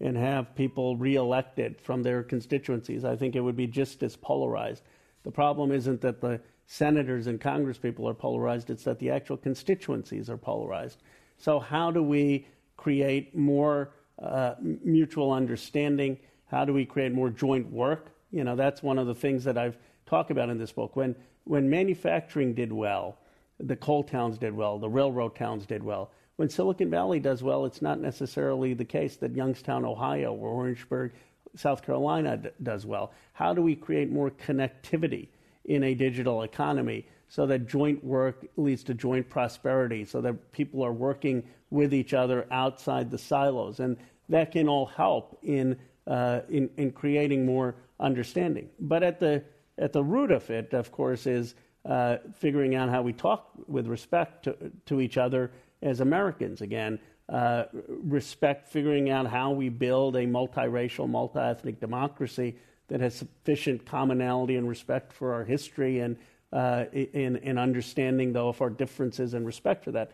and 0.00 0.16
have 0.16 0.54
people 0.54 0.96
reelected 0.96 1.80
from 1.80 2.02
their 2.02 2.22
constituencies, 2.22 3.04
I 3.04 3.16
think 3.16 3.34
it 3.34 3.40
would 3.40 3.56
be 3.56 3.66
just 3.66 4.02
as 4.02 4.16
polarized. 4.16 4.82
The 5.22 5.30
problem 5.30 5.72
isn't 5.72 6.00
that 6.02 6.20
the 6.20 6.40
senators 6.70 7.26
and 7.26 7.40
congresspeople 7.40 8.08
are 8.08 8.14
polarized, 8.14 8.70
it's 8.70 8.84
that 8.84 9.00
the 9.00 9.10
actual 9.10 9.36
constituencies 9.36 10.30
are 10.30 10.36
polarized. 10.36 11.02
So, 11.36 11.58
how 11.58 11.90
do 11.90 12.00
we 12.00 12.46
create 12.76 13.36
more 13.36 13.90
uh, 14.22 14.54
mutual 14.60 15.32
understanding? 15.32 16.16
How 16.46 16.64
do 16.64 16.72
we 16.72 16.86
create 16.86 17.12
more 17.12 17.28
joint 17.28 17.68
work? 17.72 18.12
You 18.30 18.44
know, 18.44 18.54
that's 18.54 18.84
one 18.84 18.98
of 18.98 19.08
the 19.08 19.16
things 19.16 19.42
that 19.44 19.58
I've 19.58 19.76
talked 20.06 20.30
about 20.30 20.48
in 20.48 20.58
this 20.58 20.70
book. 20.70 20.94
When, 20.94 21.16
when 21.42 21.68
manufacturing 21.68 22.54
did 22.54 22.72
well, 22.72 23.18
the 23.58 23.74
coal 23.74 24.04
towns 24.04 24.38
did 24.38 24.54
well, 24.54 24.78
the 24.78 24.88
railroad 24.88 25.34
towns 25.34 25.66
did 25.66 25.82
well. 25.82 26.12
When 26.36 26.48
Silicon 26.48 26.88
Valley 26.88 27.18
does 27.18 27.42
well, 27.42 27.66
it's 27.66 27.82
not 27.82 27.98
necessarily 27.98 28.74
the 28.74 28.84
case 28.84 29.16
that 29.16 29.34
Youngstown, 29.34 29.84
Ohio, 29.84 30.32
or 30.32 30.50
Orangeburg, 30.50 31.10
South 31.56 31.82
Carolina 31.84 32.36
d- 32.36 32.50
does 32.62 32.86
well. 32.86 33.12
How 33.32 33.52
do 33.54 33.60
we 33.60 33.74
create 33.74 34.12
more 34.12 34.30
connectivity? 34.30 35.30
In 35.64 35.84
a 35.84 35.94
digital 35.94 36.42
economy 36.42 37.06
so 37.30 37.46
that 37.46 37.68
joint 37.68 38.02
work 38.04 38.44
leads 38.56 38.82
to 38.82 38.92
joint 38.92 39.28
prosperity, 39.30 40.04
so 40.04 40.20
that 40.20 40.50
people 40.50 40.84
are 40.84 40.92
working 40.92 41.44
with 41.70 41.94
each 41.94 42.12
other 42.12 42.44
outside 42.50 43.08
the 43.08 43.16
silos. 43.16 43.78
And 43.78 43.96
that 44.28 44.50
can 44.50 44.68
all 44.68 44.86
help 44.86 45.38
in, 45.44 45.78
uh, 46.08 46.40
in, 46.48 46.68
in, 46.76 46.90
creating 46.90 47.46
more 47.46 47.76
understanding. 48.00 48.68
But 48.80 49.04
at 49.04 49.20
the, 49.20 49.44
at 49.78 49.92
the 49.92 50.02
root 50.02 50.32
of 50.32 50.50
it, 50.50 50.72
of 50.72 50.90
course, 50.90 51.28
is 51.28 51.54
uh, 51.84 52.16
figuring 52.34 52.74
out 52.74 52.88
how 52.88 53.00
we 53.00 53.12
talk 53.12 53.52
with 53.68 53.86
respect 53.86 54.42
to, 54.44 54.56
to 54.86 55.00
each 55.00 55.16
other 55.16 55.52
as 55.82 56.00
Americans 56.00 56.62
again. 56.62 56.98
Uh, 57.28 57.66
respect, 57.88 58.66
figuring 58.66 59.08
out 59.08 59.24
how 59.24 59.52
we 59.52 59.68
build 59.68 60.16
a 60.16 60.26
multiracial, 60.26 61.08
multi 61.08 61.38
ethnic 61.38 61.78
democracy 61.78 62.56
that 62.90 63.00
has 63.00 63.14
sufficient 63.14 63.86
commonality 63.86 64.56
and 64.56 64.68
respect 64.68 65.12
for 65.12 65.32
our 65.32 65.44
history 65.44 66.00
and 66.00 66.16
uh, 66.52 66.84
in, 66.92 67.36
in 67.36 67.56
understanding, 67.56 68.32
though, 68.32 68.48
of 68.48 68.60
our 68.60 68.70
differences 68.70 69.34
and 69.34 69.46
respect 69.46 69.84
for 69.84 69.92
that. 69.92 70.10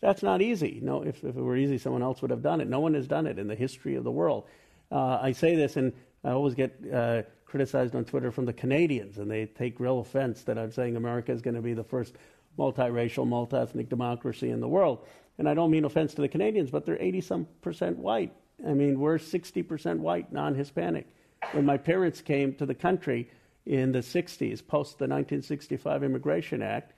That's 0.00 0.22
not 0.22 0.42
easy. 0.42 0.80
No, 0.82 1.02
if, 1.02 1.22
if 1.22 1.36
it 1.36 1.40
were 1.40 1.56
easy, 1.56 1.78
someone 1.78 2.02
else 2.02 2.22
would 2.22 2.30
have 2.30 2.42
done 2.42 2.60
it. 2.60 2.68
No 2.68 2.80
one 2.80 2.94
has 2.94 3.06
done 3.06 3.26
it 3.26 3.38
in 3.38 3.46
the 3.46 3.54
history 3.54 3.94
of 3.94 4.04
the 4.04 4.10
world. 4.10 4.44
Uh, 4.90 5.18
I 5.20 5.32
say 5.32 5.54
this, 5.54 5.76
and 5.76 5.92
I 6.24 6.30
always 6.30 6.54
get 6.54 6.78
uh, 6.92 7.22
criticized 7.44 7.94
on 7.94 8.04
Twitter 8.04 8.30
from 8.30 8.46
the 8.46 8.52
Canadians, 8.52 9.18
and 9.18 9.30
they 9.30 9.46
take 9.46 9.78
real 9.78 10.00
offense 10.00 10.42
that 10.44 10.58
I'm 10.58 10.72
saying 10.72 10.96
America 10.96 11.32
is 11.32 11.42
going 11.42 11.54
to 11.54 11.62
be 11.62 11.74
the 11.74 11.84
first 11.84 12.14
multiracial, 12.58 13.26
multiethnic 13.28 13.88
democracy 13.88 14.50
in 14.50 14.60
the 14.60 14.68
world. 14.68 15.06
And 15.38 15.48
I 15.48 15.54
don't 15.54 15.70
mean 15.70 15.84
offense 15.84 16.14
to 16.14 16.22
the 16.22 16.28
Canadians, 16.28 16.70
but 16.70 16.86
they're 16.86 17.00
80 17.00 17.20
some 17.20 17.46
percent 17.60 17.98
white. 17.98 18.32
I 18.66 18.72
mean, 18.72 19.00
we're 19.00 19.18
60% 19.18 19.98
white, 19.98 20.32
non 20.32 20.54
Hispanic. 20.54 21.06
When 21.52 21.64
my 21.64 21.76
parents 21.76 22.20
came 22.20 22.54
to 22.54 22.66
the 22.66 22.74
country 22.74 23.30
in 23.66 23.92
the 23.92 24.00
60s, 24.00 24.66
post 24.66 24.98
the 24.98 25.06
1965 25.06 26.02
Immigration 26.02 26.62
Act, 26.62 26.92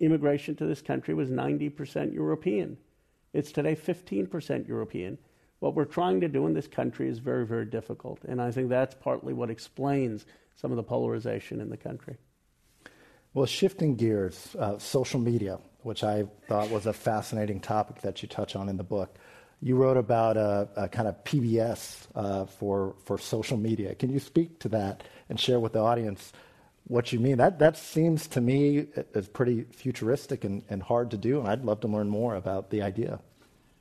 immigration 0.00 0.56
to 0.56 0.66
this 0.66 0.82
country 0.82 1.14
was 1.14 1.30
90% 1.30 2.12
European. 2.12 2.76
It's 3.32 3.52
today 3.52 3.74
15% 3.74 4.68
European. 4.68 5.18
What 5.60 5.74
we're 5.74 5.84
trying 5.84 6.20
to 6.20 6.28
do 6.28 6.46
in 6.46 6.54
this 6.54 6.66
country 6.66 7.08
is 7.08 7.18
very, 7.18 7.46
very 7.46 7.64
difficult. 7.64 8.18
And 8.24 8.42
I 8.42 8.50
think 8.50 8.68
that's 8.68 8.96
partly 8.96 9.32
what 9.32 9.50
explains 9.50 10.26
some 10.56 10.70
of 10.70 10.76
the 10.76 10.82
polarization 10.82 11.60
in 11.60 11.70
the 11.70 11.76
country. 11.76 12.16
Well, 13.34 13.46
shifting 13.46 13.94
gears, 13.94 14.54
uh, 14.58 14.78
social 14.78 15.20
media, 15.20 15.58
which 15.82 16.04
I 16.04 16.26
thought 16.48 16.68
was 16.70 16.86
a 16.86 16.92
fascinating 16.92 17.60
topic 17.60 18.02
that 18.02 18.22
you 18.22 18.28
touch 18.28 18.56
on 18.56 18.68
in 18.68 18.76
the 18.76 18.84
book. 18.84 19.16
You 19.64 19.76
wrote 19.76 19.96
about 19.96 20.36
a, 20.36 20.68
a 20.74 20.88
kind 20.88 21.06
of 21.06 21.22
PBS 21.22 22.08
uh, 22.16 22.46
for, 22.46 22.96
for 23.04 23.16
social 23.16 23.56
media. 23.56 23.94
Can 23.94 24.10
you 24.10 24.18
speak 24.18 24.58
to 24.60 24.68
that 24.70 25.04
and 25.28 25.38
share 25.38 25.60
with 25.60 25.72
the 25.72 25.78
audience 25.78 26.32
what 26.88 27.12
you 27.12 27.20
mean? 27.20 27.38
That, 27.38 27.60
that 27.60 27.76
seems 27.76 28.26
to 28.28 28.40
me 28.40 28.88
as 29.14 29.28
pretty 29.28 29.62
futuristic 29.70 30.42
and, 30.42 30.64
and 30.68 30.82
hard 30.82 31.12
to 31.12 31.16
do, 31.16 31.38
and 31.38 31.48
I'd 31.48 31.64
love 31.64 31.78
to 31.82 31.88
learn 31.88 32.08
more 32.08 32.34
about 32.34 32.70
the 32.70 32.82
idea. 32.82 33.20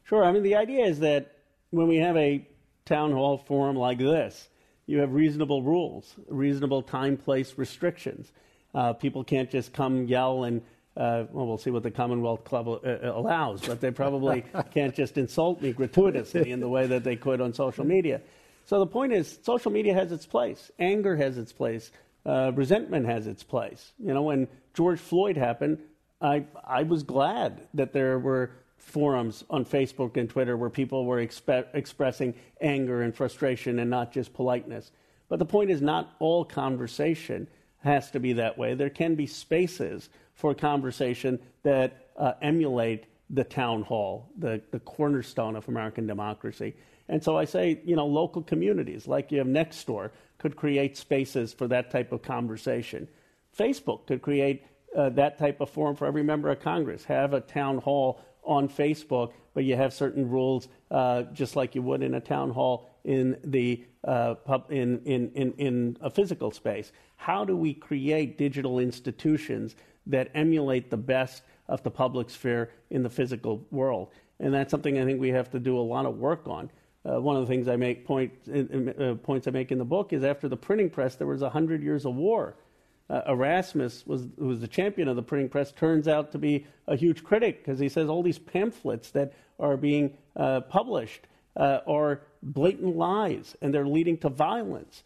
Sure. 0.04 0.24
I 0.24 0.32
mean, 0.32 0.44
the 0.44 0.56
idea 0.56 0.86
is 0.86 1.00
that 1.00 1.36
when 1.72 1.88
we 1.88 1.98
have 1.98 2.16
a 2.16 2.48
town 2.86 3.12
hall 3.12 3.40
forum 3.40 3.76
like 3.76 3.98
this, 3.98 4.50
you 4.86 5.00
have 5.00 5.14
reasonable 5.14 5.64
rules, 5.64 6.14
reasonable 6.28 6.84
time, 6.84 7.18
place 7.18 7.54
restrictions. 7.58 8.32
Uh, 8.76 8.94
people 8.94 9.24
can't 9.24 9.50
just 9.50 9.74
come 9.74 10.06
yell 10.06 10.44
and 10.44 10.62
uh, 10.98 11.24
well, 11.32 11.48
we'll 11.48 11.58
see 11.58 11.72
what 11.72 11.84
the 11.84 11.92
Commonwealth 11.92 12.44
Club 12.44 12.68
uh, 12.68 12.80
uh 12.84 13.14
allows, 13.16 13.66
but 13.66 13.80
they 13.80 13.92
probably 13.92 14.44
can't 14.74 14.94
just 14.94 15.18
insult 15.18 15.62
me 15.62 15.72
gratuitously 15.72 16.52
in 16.52 16.60
the 16.60 16.68
way 16.68 16.88
that 16.88 17.04
they 17.04 17.16
could 17.16 17.40
on 17.40 17.54
social 17.54 17.86
media. 17.86 18.22
So 18.66 18.80
the 18.80 18.88
point 18.88 19.14
is, 19.14 19.40
social 19.44 19.72
media 19.72 19.94
has 19.94 20.12
its 20.12 20.26
place. 20.26 20.72
Anger 20.80 21.16
has 21.16 21.38
its 21.38 21.52
place. 21.52 21.92
Uh, 22.26 22.52
resentment 22.54 23.06
has 23.06 23.26
its 23.26 23.42
place. 23.42 23.94
You 24.00 24.14
know, 24.14 24.24
when 24.24 24.48
George 24.74 25.00
Floyd 25.00 25.38
happened, 25.38 25.80
I, 26.22 26.46
I 26.64 26.84
was 26.84 27.04
glad 27.04 27.68
that 27.74 27.94
there 27.94 28.20
were 28.20 28.52
forums 28.78 29.44
on 29.50 29.66
Facebook 29.66 30.18
and 30.18 30.30
Twitter 30.30 30.58
where 30.58 30.70
people 30.70 31.06
were 31.06 31.18
expe- 31.18 31.68
expressing 31.74 32.34
anger 32.60 33.02
and 33.02 33.16
frustration 33.16 33.80
and 33.80 33.90
not 33.90 34.12
just 34.12 34.34
politeness. 34.34 34.92
But 35.30 35.40
the 35.40 35.46
point 35.46 35.72
is, 35.72 35.82
not 35.82 36.16
all 36.20 36.44
conversation 36.44 37.48
has 37.84 38.12
to 38.12 38.20
be 38.20 38.34
that 38.34 38.58
way. 38.58 38.74
There 38.74 38.90
can 38.90 39.16
be 39.16 39.26
spaces 39.26 40.10
for 40.42 40.56
conversation 40.56 41.40
that 41.62 42.10
uh, 42.18 42.34
emulate 42.42 43.06
the 43.30 43.44
town 43.44 43.84
hall, 43.84 44.28
the, 44.40 44.60
the 44.72 44.80
cornerstone 44.80 45.56
of 45.56 45.68
American 45.68 46.08
democracy. 46.08 46.76
And 47.08 47.24
so 47.24 47.38
I 47.38 47.46
say, 47.46 47.80
you 47.86 47.96
know, 47.96 48.08
local 48.08 48.42
communities 48.42 49.08
like 49.08 49.32
you 49.32 49.38
have 49.38 49.48
Nextdoor 49.48 50.10
could 50.40 50.56
create 50.56 50.98
spaces 50.98 51.54
for 51.54 51.68
that 51.68 51.92
type 51.92 52.12
of 52.12 52.24
conversation. 52.24 53.08
Facebook 53.58 54.08
could 54.08 54.24
create 54.24 54.64
uh, 54.98 55.10
that 55.10 55.38
type 55.38 55.62
of 55.62 55.70
forum 55.70 55.96
for 55.96 56.08
every 56.08 56.24
member 56.24 56.50
of 56.50 56.60
Congress, 56.60 57.06
have 57.06 57.34
a 57.34 57.42
town 57.42 57.78
hall 57.78 58.20
on 58.44 58.68
Facebook, 58.68 59.34
but 59.54 59.64
you 59.64 59.76
have 59.76 59.94
certain 59.94 60.28
rules, 60.28 60.68
uh, 60.90 61.22
just 61.34 61.56
like 61.56 61.76
you 61.76 61.84
would 61.84 62.02
in 62.02 62.16
a 62.16 62.20
town 62.20 62.50
hall 62.50 62.90
in 63.04 63.38
the 63.44 63.86
uh, 64.04 64.34
pub, 64.34 64.66
in, 64.72 65.00
in, 65.06 65.32
in, 65.36 65.54
in 65.54 65.98
a 66.02 66.10
physical 66.10 66.50
space. 66.50 66.92
How 67.18 67.46
do 67.46 67.56
we 67.56 67.74
create 67.76 68.38
digital 68.40 68.80
institutions 68.80 69.76
that 70.08 70.30
emulate 70.34 70.90
the 70.90 70.98
best 70.98 71.44
of 71.68 71.84
the 71.84 71.92
public 71.92 72.30
sphere 72.30 72.72
in 72.90 73.04
the 73.04 73.10
physical 73.10 73.66
world? 73.72 74.10
And 74.40 74.54
that's 74.54 74.72
something 74.72 75.00
I 75.00 75.06
think 75.06 75.20
we 75.20 75.30
have 75.30 75.50
to 75.52 75.60
do 75.60 75.78
a 75.78 75.82
lot 75.82 76.06
of 76.06 76.18
work 76.18 76.48
on. 76.48 76.70
Uh, 77.04 77.20
one 77.20 77.36
of 77.36 77.42
the 77.42 77.48
things 77.48 77.68
I 77.68 77.76
make 77.76 78.06
point, 78.06 78.32
uh, 78.50 79.16
points 79.16 79.48
I 79.48 79.52
make 79.52 79.72
in 79.72 79.78
the 79.78 79.86
book 79.86 80.14
is 80.14 80.24
after 80.24 80.48
the 80.48 80.58
printing 80.58 80.90
press, 80.90 81.16
there 81.16 81.28
was 81.28 81.42
a 81.42 81.50
hundred 81.50 81.82
years 81.82 82.06
of 82.06 82.16
war 82.16 82.56
uh, 83.12 83.22
Erasmus, 83.28 84.08
was, 84.08 84.28
who 84.40 84.48
was 84.48 84.62
the 84.62 84.68
champion 84.68 85.10
of 85.10 85.18
the 85.18 85.22
printing 85.22 85.50
press, 85.50 85.72
turns 85.74 86.08
out 86.08 86.32
to 86.32 86.38
be 86.38 86.66
a 86.88 86.96
huge 86.96 87.24
critic 87.24 87.60
because 87.60 87.78
he 87.78 87.90
says 87.90 88.08
all 88.10 88.24
these 88.24 88.40
pamphlets 88.40 89.12
that 89.12 89.34
are 89.60 89.76
being 89.76 90.18
uh, 90.38 90.62
published 90.62 91.28
uh, 91.58 91.80
are 91.86 92.22
blatant 92.42 92.96
lies 92.96 93.58
and 93.62 93.74
they're 93.74 93.86
leading 93.86 94.18
to 94.18 94.30
violence. 94.30 95.04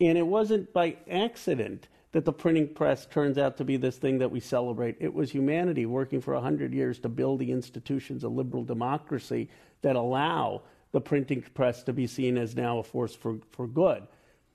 And 0.00 0.18
it 0.18 0.26
wasn't 0.26 0.72
by 0.72 0.96
accident 1.08 1.86
that 2.12 2.24
the 2.24 2.32
printing 2.32 2.68
press 2.68 3.06
turns 3.06 3.36
out 3.36 3.56
to 3.56 3.64
be 3.64 3.76
this 3.76 3.96
thing 3.98 4.18
that 4.18 4.30
we 4.30 4.40
celebrate. 4.40 4.96
It 5.00 5.12
was 5.12 5.30
humanity 5.30 5.86
working 5.86 6.20
for 6.20 6.34
100 6.34 6.72
years 6.72 6.98
to 7.00 7.08
build 7.08 7.40
the 7.40 7.52
institutions 7.52 8.24
of 8.24 8.32
liberal 8.32 8.64
democracy 8.64 9.50
that 9.82 9.96
allow 9.96 10.62
the 10.92 11.00
printing 11.00 11.42
press 11.54 11.82
to 11.82 11.92
be 11.92 12.06
seen 12.06 12.38
as 12.38 12.56
now 12.56 12.78
a 12.78 12.82
force 12.82 13.14
for, 13.14 13.38
for 13.50 13.66
good 13.66 14.06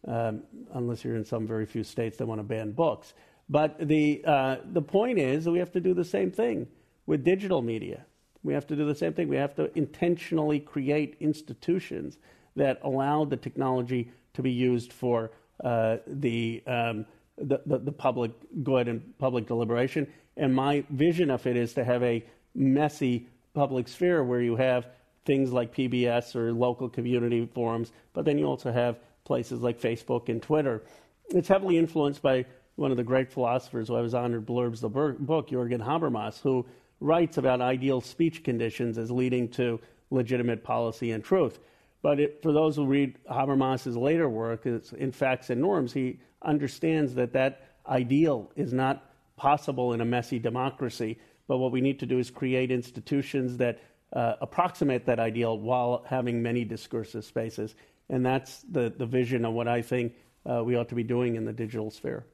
um, 0.08 0.44
unless 0.74 1.04
you're 1.04 1.16
in 1.16 1.26
some 1.26 1.46
very 1.46 1.66
few 1.66 1.84
states 1.84 2.18
that 2.18 2.26
want 2.26 2.40
to 2.40 2.44
ban 2.44 2.72
books. 2.72 3.14
But 3.50 3.88
the, 3.88 4.24
uh, 4.26 4.58
the 4.72 4.82
point 4.82 5.20
is 5.20 5.46
that 5.46 5.52
we 5.52 5.60
have 5.60 5.72
to 5.74 5.80
do 5.80 5.94
the 5.94 6.06
same 6.06 6.32
thing 6.32 6.68
with 7.06 7.24
digital 7.24 7.62
media. 7.62 8.06
We 8.44 8.54
have 8.54 8.66
to 8.68 8.76
do 8.76 8.86
the 8.86 8.96
same 8.96 9.14
thing. 9.14 9.28
We 9.28 9.36
have 9.36 9.56
to 9.56 9.76
intentionally 9.78 10.60
create 10.60 11.18
institutions 11.20 12.18
that 12.56 12.80
allow 12.84 13.26
the 13.26 13.38
technology 13.38 14.12
to 14.34 14.42
be 14.42 14.52
used 14.52 14.94
for 14.94 15.32
uh, 15.64 15.98
the, 16.08 16.64
um, 16.66 17.06
the, 17.42 17.62
the, 17.66 17.80
the, 17.80 17.92
public 17.92 18.32
good 18.64 18.88
and 18.88 19.18
public 19.18 19.48
deliberation. 19.48 20.08
And 20.38 20.54
my 20.54 20.84
vision 20.90 21.30
of 21.30 21.46
it 21.48 21.58
is 21.58 21.74
to 21.74 21.84
have 21.84 22.04
a 22.04 22.24
messy 22.56 23.28
public 23.54 23.88
sphere 23.88 24.24
where 24.24 24.42
you 24.42 24.56
have 24.56 24.88
things 25.26 25.52
like 25.52 25.76
PBS 25.76 26.36
or 26.36 26.52
local 26.52 26.90
community 26.90 27.48
forums, 27.54 27.92
but 28.14 28.26
then 28.26 28.38
you 28.38 28.46
also 28.46 28.72
have 28.72 29.00
places 29.24 29.62
like 29.62 29.80
Facebook 29.80 30.30
and 30.30 30.42
Twitter. 30.42 30.84
It's 31.30 31.48
heavily 31.48 31.78
influenced 31.78 32.22
by 32.22 32.46
one 32.76 32.92
of 32.92 32.98
the 32.98 33.04
great 33.04 33.32
philosophers 33.32 33.90
who 33.90 33.96
I 33.96 34.02
was 34.02 34.14
honored 34.14 34.46
blurbs 34.46 34.82
the 34.82 34.90
book, 34.90 35.50
Jürgen 35.50 35.86
Habermas, 35.86 36.42
who 36.42 36.66
writes 37.00 37.38
about 37.38 37.62
ideal 37.62 38.02
speech 38.02 38.44
conditions 38.44 38.98
as 38.98 39.12
leading 39.12 39.48
to 39.50 39.80
legitimate 40.10 40.64
policy 40.64 41.12
and 41.12 41.24
truth. 41.24 41.60
But 42.02 42.20
it, 42.20 42.42
for 42.42 42.52
those 42.52 42.76
who 42.76 42.86
read 42.86 43.18
Habermas's 43.30 43.96
later 43.96 44.28
work, 44.28 44.66
in 44.66 45.12
Facts 45.12 45.50
and 45.50 45.62
Norms, 45.62 45.94
he 45.94 46.20
understands 46.42 47.14
that 47.16 47.34
that 47.34 47.68
ideal 47.88 48.52
is 48.56 48.74
not 48.74 49.12
possible 49.38 49.94
in 49.94 50.02
a 50.02 50.06
messy 50.06 50.40
democracy. 50.40 51.20
But 51.48 51.58
what 51.58 51.72
we 51.72 51.82
need 51.82 52.00
to 52.00 52.06
do 52.06 52.18
is 52.18 52.32
create 52.32 52.72
institutions 52.72 53.58
that 53.58 53.80
uh, 54.14 54.34
approximate 54.42 55.06
that 55.06 55.20
ideal 55.20 55.58
while 55.58 56.04
having 56.08 56.42
many 56.42 56.66
discursive 56.66 57.24
spaces. 57.24 57.76
And 58.10 58.26
that's 58.26 58.62
the, 58.64 58.94
the 58.96 59.06
vision 59.06 59.46
of 59.46 59.54
what 59.54 59.68
I 59.68 59.82
think 59.82 60.14
uh, 60.46 60.64
we 60.64 60.76
ought 60.76 60.90
to 60.90 60.96
be 60.96 61.04
doing 61.04 61.36
in 61.36 61.46
the 61.46 61.54
digital 61.54 61.92
sphere. 61.92 62.26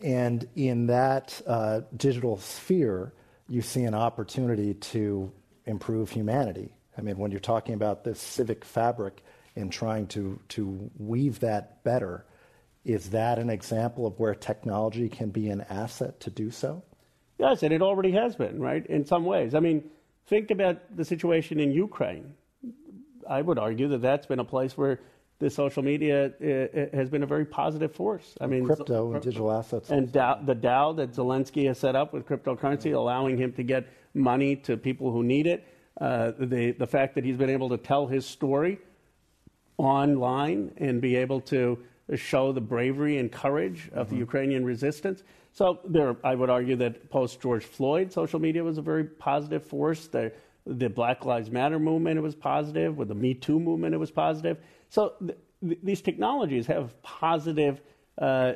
And 0.00 0.48
in 0.56 0.86
that 0.86 1.40
uh, 1.46 1.82
digital 1.96 2.38
sphere, 2.38 3.12
you 3.48 3.62
see 3.62 3.84
an 3.84 3.94
opportunity 3.94 4.74
to 4.74 5.32
improve 5.66 6.10
humanity. 6.10 6.73
I 6.96 7.00
mean, 7.00 7.18
when 7.18 7.30
you're 7.30 7.40
talking 7.40 7.74
about 7.74 8.04
this 8.04 8.20
civic 8.20 8.64
fabric 8.64 9.22
and 9.56 9.72
trying 9.72 10.06
to, 10.08 10.38
to 10.50 10.90
weave 10.98 11.40
that 11.40 11.82
better, 11.84 12.24
is 12.84 13.10
that 13.10 13.38
an 13.38 13.50
example 13.50 14.06
of 14.06 14.18
where 14.18 14.34
technology 14.34 15.08
can 15.08 15.30
be 15.30 15.48
an 15.48 15.62
asset 15.70 16.20
to 16.20 16.30
do 16.30 16.50
so? 16.50 16.82
Yes, 17.38 17.62
and 17.62 17.72
it 17.72 17.82
already 17.82 18.12
has 18.12 18.36
been, 18.36 18.60
right, 18.60 18.86
in 18.86 19.04
some 19.04 19.24
ways. 19.24 19.54
I 19.54 19.60
mean, 19.60 19.90
think 20.26 20.50
about 20.50 20.96
the 20.96 21.04
situation 21.04 21.58
in 21.60 21.72
Ukraine. 21.72 22.34
I 23.28 23.42
would 23.42 23.58
argue 23.58 23.88
that 23.88 24.02
that's 24.02 24.26
been 24.26 24.38
a 24.38 24.44
place 24.44 24.76
where 24.76 25.00
the 25.38 25.50
social 25.50 25.82
media 25.82 26.32
uh, 26.40 26.46
uh, 26.46 26.86
has 26.96 27.10
been 27.10 27.22
a 27.22 27.26
very 27.26 27.44
positive 27.44 27.92
force. 27.92 28.36
I 28.40 28.46
mean, 28.46 28.64
crypto 28.64 29.12
and 29.12 29.22
digital 29.22 29.50
assets, 29.50 29.90
and 29.90 30.12
the 30.12 30.54
DAO 30.54 30.96
that 30.96 31.12
Zelensky 31.12 31.66
has 31.66 31.78
set 31.78 31.96
up 31.96 32.12
with 32.12 32.26
cryptocurrency, 32.26 32.94
allowing 32.94 33.36
him 33.36 33.52
to 33.54 33.62
get 33.62 33.88
money 34.14 34.56
to 34.56 34.76
people 34.76 35.10
who 35.10 35.22
need 35.22 35.46
it. 35.46 35.66
Uh, 36.00 36.32
the 36.38 36.72
the 36.72 36.86
fact 36.86 37.14
that 37.14 37.24
he's 37.24 37.36
been 37.36 37.50
able 37.50 37.68
to 37.68 37.76
tell 37.76 38.06
his 38.06 38.26
story 38.26 38.78
online 39.78 40.72
and 40.78 41.00
be 41.00 41.16
able 41.16 41.40
to 41.40 41.78
show 42.16 42.52
the 42.52 42.60
bravery 42.60 43.18
and 43.18 43.30
courage 43.32 43.90
of 43.92 44.06
mm-hmm. 44.06 44.14
the 44.14 44.20
Ukrainian 44.20 44.64
resistance. 44.64 45.22
So 45.52 45.78
there, 45.84 46.16
I 46.24 46.34
would 46.34 46.50
argue 46.50 46.76
that 46.76 47.10
post 47.10 47.40
George 47.40 47.64
Floyd, 47.64 48.12
social 48.12 48.40
media 48.40 48.62
was 48.64 48.76
a 48.76 48.82
very 48.82 49.04
positive 49.04 49.64
force. 49.64 50.08
There, 50.08 50.32
the 50.66 50.88
Black 50.88 51.24
Lives 51.24 51.50
Matter 51.50 51.78
movement, 51.78 52.18
it 52.18 52.22
was 52.22 52.34
positive. 52.34 52.96
With 52.96 53.08
the 53.08 53.14
Me 53.14 53.34
Too 53.34 53.60
movement, 53.60 53.94
it 53.94 53.98
was 53.98 54.10
positive. 54.10 54.58
So 54.88 55.12
th- 55.20 55.38
th- 55.66 55.78
these 55.82 56.02
technologies 56.02 56.66
have 56.66 57.00
positive 57.02 57.80
uh, 58.18 58.54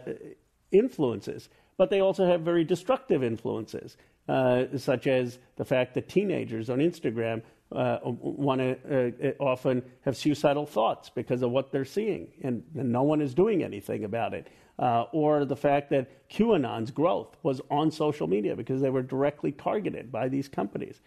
influences, 0.73 1.49
but 1.77 1.91
they 1.91 2.01
also 2.01 2.27
have 2.27 2.41
very 2.41 2.65
destructive 2.65 3.23
influences, 3.23 3.97
uh, 4.29 4.65
such 4.77 5.07
as 5.07 5.39
the 5.57 5.65
fact 5.65 5.95
that 5.95 6.09
teenagers 6.09 6.71
on 6.71 6.79
Instagram 6.79 7.43
uh, 7.73 7.99
want 8.05 8.61
to 8.61 9.13
uh, 9.29 9.43
often 9.43 9.83
have 10.03 10.17
suicidal 10.17 10.67
thoughts 10.67 11.11
because 11.11 11.43
of 11.43 11.51
what 11.51 11.71
they're 11.71 11.85
seeing, 11.85 12.29
and, 12.43 12.63
and 12.77 12.91
no 12.91 13.03
one 13.03 13.21
is 13.21 13.35
doing 13.35 13.63
anything 13.63 14.05
about 14.05 14.35
it. 14.35 14.49
Uh, 14.79 15.05
or 15.13 15.45
the 15.45 15.57
fact 15.57 15.91
that 15.91 16.29
QAnon's 16.31 16.93
growth 16.93 17.37
was 17.43 17.61
on 17.69 17.91
social 17.91 18.29
media 18.29 18.55
because 18.55 18.81
they 18.81 18.91
were 18.91 19.03
directly 19.03 19.51
targeted 19.51 20.13
by 20.13 20.29
these 20.29 20.49
companies. 20.49 21.01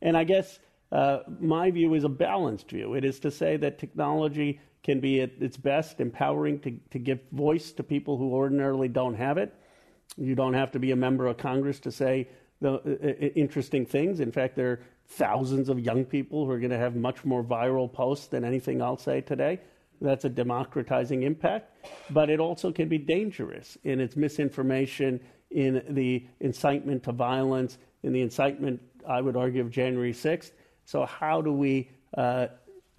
And 0.00 0.16
I 0.16 0.22
guess 0.22 0.60
uh, 0.92 1.20
my 1.40 1.72
view 1.72 1.94
is 1.94 2.04
a 2.04 2.08
balanced 2.08 2.70
view. 2.70 2.94
It 2.94 3.04
is 3.04 3.18
to 3.20 3.30
say 3.30 3.56
that 3.56 3.78
technology 3.78 4.60
can 4.84 5.00
be 5.00 5.20
at 5.20 5.32
its 5.40 5.56
best 5.56 6.00
empowering 6.00 6.60
to, 6.60 6.78
to 6.90 6.98
give 7.00 7.18
voice 7.32 7.72
to 7.72 7.82
people 7.82 8.16
who 8.16 8.32
ordinarily 8.32 8.86
don't 8.86 9.14
have 9.14 9.38
it. 9.38 9.52
You 10.16 10.36
don't 10.36 10.54
have 10.54 10.70
to 10.72 10.78
be 10.78 10.92
a 10.92 10.96
member 10.96 11.26
of 11.26 11.36
Congress 11.36 11.80
to 11.80 11.90
say 11.90 12.28
the 12.60 12.72
uh, 12.72 12.76
uh 12.76 13.26
interesting 13.34 13.86
things. 13.86 14.20
In 14.20 14.32
fact, 14.32 14.56
there 14.56 14.70
are 14.72 14.80
thousands 15.08 15.68
of 15.68 15.80
young 15.80 16.04
people 16.04 16.44
who 16.44 16.50
are 16.50 16.58
going 16.58 16.70
to 16.70 16.78
have 16.78 16.96
much 16.96 17.24
more 17.24 17.42
viral 17.42 17.92
posts 17.92 18.26
than 18.26 18.44
anything 18.44 18.82
I'll 18.82 18.96
say 18.96 19.20
today. 19.20 19.60
That's 20.00 20.24
a 20.24 20.28
democratizing 20.28 21.22
impact, 21.22 21.88
but 22.10 22.28
it 22.28 22.38
also 22.38 22.70
can 22.70 22.88
be 22.88 22.98
dangerous 22.98 23.78
in 23.84 24.00
its 24.00 24.14
misinformation, 24.14 25.20
in 25.50 25.82
the 25.88 26.26
incitement 26.40 27.04
to 27.04 27.12
violence, 27.12 27.78
in 28.02 28.12
the 28.12 28.20
incitement, 28.20 28.80
I 29.08 29.20
would 29.20 29.36
argue, 29.36 29.62
of 29.62 29.70
January 29.70 30.12
6th. 30.12 30.52
So, 30.84 31.06
how 31.06 31.40
do 31.40 31.52
we 31.52 31.88
uh, 32.16 32.48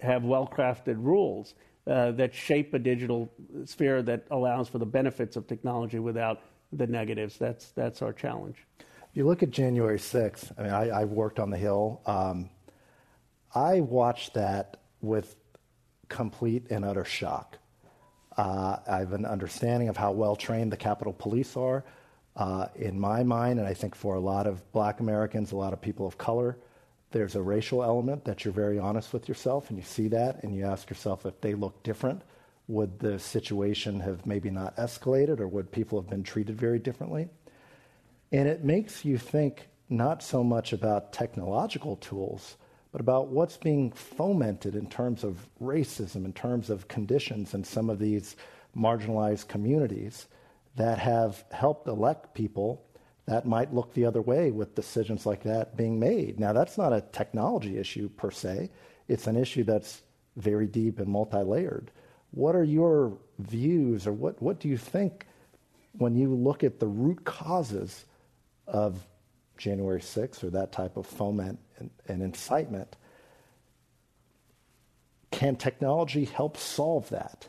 have 0.00 0.24
well 0.24 0.46
crafted 0.46 0.96
rules 0.98 1.54
uh, 1.86 2.12
that 2.12 2.34
shape 2.34 2.74
a 2.74 2.78
digital 2.78 3.30
sphere 3.64 4.02
that 4.02 4.26
allows 4.30 4.68
for 4.68 4.78
the 4.78 4.86
benefits 4.86 5.36
of 5.36 5.46
technology 5.46 5.98
without 5.98 6.42
the 6.72 6.86
negatives? 6.86 7.38
That's, 7.38 7.70
that's 7.70 8.02
our 8.02 8.12
challenge. 8.12 8.56
You 9.14 9.26
look 9.26 9.42
at 9.42 9.50
January 9.50 9.98
6th, 9.98 10.52
I 10.58 10.62
mean, 10.62 10.72
I, 10.72 11.00
I 11.00 11.04
worked 11.04 11.38
on 11.38 11.50
the 11.50 11.56
Hill. 11.56 12.00
Um, 12.06 12.50
I 13.54 13.80
watched 13.80 14.34
that 14.34 14.76
with 15.00 15.34
complete 16.08 16.66
and 16.70 16.84
utter 16.84 17.04
shock. 17.04 17.58
Uh, 18.36 18.76
I 18.86 18.98
have 18.98 19.12
an 19.12 19.26
understanding 19.26 19.88
of 19.88 19.96
how 19.96 20.12
well 20.12 20.36
trained 20.36 20.70
the 20.70 20.76
Capitol 20.76 21.12
Police 21.12 21.56
are. 21.56 21.84
Uh, 22.36 22.68
in 22.76 23.00
my 23.00 23.24
mind, 23.24 23.58
and 23.58 23.66
I 23.66 23.74
think 23.74 23.96
for 23.96 24.14
a 24.14 24.20
lot 24.20 24.46
of 24.46 24.70
black 24.70 25.00
Americans, 25.00 25.50
a 25.50 25.56
lot 25.56 25.72
of 25.72 25.80
people 25.80 26.06
of 26.06 26.18
color, 26.18 26.56
there's 27.10 27.34
a 27.34 27.42
racial 27.42 27.82
element 27.82 28.24
that 28.26 28.44
you're 28.44 28.54
very 28.54 28.78
honest 28.78 29.12
with 29.12 29.28
yourself, 29.28 29.70
and 29.70 29.78
you 29.78 29.84
see 29.84 30.06
that, 30.08 30.44
and 30.44 30.54
you 30.54 30.64
ask 30.64 30.88
yourself 30.88 31.26
if 31.26 31.40
they 31.40 31.54
look 31.54 31.82
different, 31.82 32.22
would 32.68 33.00
the 33.00 33.18
situation 33.18 33.98
have 33.98 34.24
maybe 34.24 34.50
not 34.50 34.76
escalated, 34.76 35.40
or 35.40 35.48
would 35.48 35.72
people 35.72 36.00
have 36.00 36.08
been 36.08 36.22
treated 36.22 36.56
very 36.56 36.78
differently? 36.78 37.28
And 38.30 38.48
it 38.48 38.64
makes 38.64 39.04
you 39.04 39.18
think 39.18 39.68
not 39.88 40.22
so 40.22 40.44
much 40.44 40.72
about 40.72 41.12
technological 41.12 41.96
tools, 41.96 42.56
but 42.92 43.00
about 43.00 43.28
what's 43.28 43.56
being 43.56 43.92
fomented 43.92 44.74
in 44.74 44.88
terms 44.88 45.24
of 45.24 45.48
racism, 45.62 46.24
in 46.24 46.32
terms 46.32 46.70
of 46.70 46.88
conditions 46.88 47.54
in 47.54 47.64
some 47.64 47.88
of 47.88 47.98
these 47.98 48.36
marginalized 48.76 49.48
communities 49.48 50.26
that 50.76 50.98
have 50.98 51.44
helped 51.50 51.88
elect 51.88 52.34
people 52.34 52.84
that 53.26 53.46
might 53.46 53.74
look 53.74 53.92
the 53.92 54.06
other 54.06 54.22
way 54.22 54.50
with 54.50 54.74
decisions 54.74 55.26
like 55.26 55.42
that 55.42 55.76
being 55.76 55.98
made. 55.98 56.40
Now, 56.40 56.52
that's 56.52 56.78
not 56.78 56.94
a 56.94 57.04
technology 57.12 57.76
issue 57.76 58.08
per 58.08 58.30
se, 58.30 58.70
it's 59.06 59.26
an 59.26 59.36
issue 59.36 59.64
that's 59.64 60.02
very 60.36 60.66
deep 60.66 60.98
and 60.98 61.08
multi 61.08 61.42
layered. 61.42 61.90
What 62.30 62.54
are 62.54 62.64
your 62.64 63.18
views, 63.38 64.06
or 64.06 64.12
what, 64.12 64.40
what 64.40 64.60
do 64.60 64.68
you 64.68 64.76
think 64.76 65.26
when 65.92 66.14
you 66.14 66.34
look 66.34 66.62
at 66.62 66.78
the 66.78 66.86
root 66.86 67.24
causes 67.24 68.04
of 68.68 69.04
January 69.56 70.00
6th 70.00 70.44
or 70.44 70.50
that 70.50 70.72
type 70.72 70.96
of 70.96 71.06
foment 71.06 71.58
and, 71.78 71.90
and 72.06 72.22
incitement. 72.22 72.96
Can 75.30 75.56
technology 75.56 76.24
help 76.24 76.56
solve 76.56 77.08
that? 77.10 77.48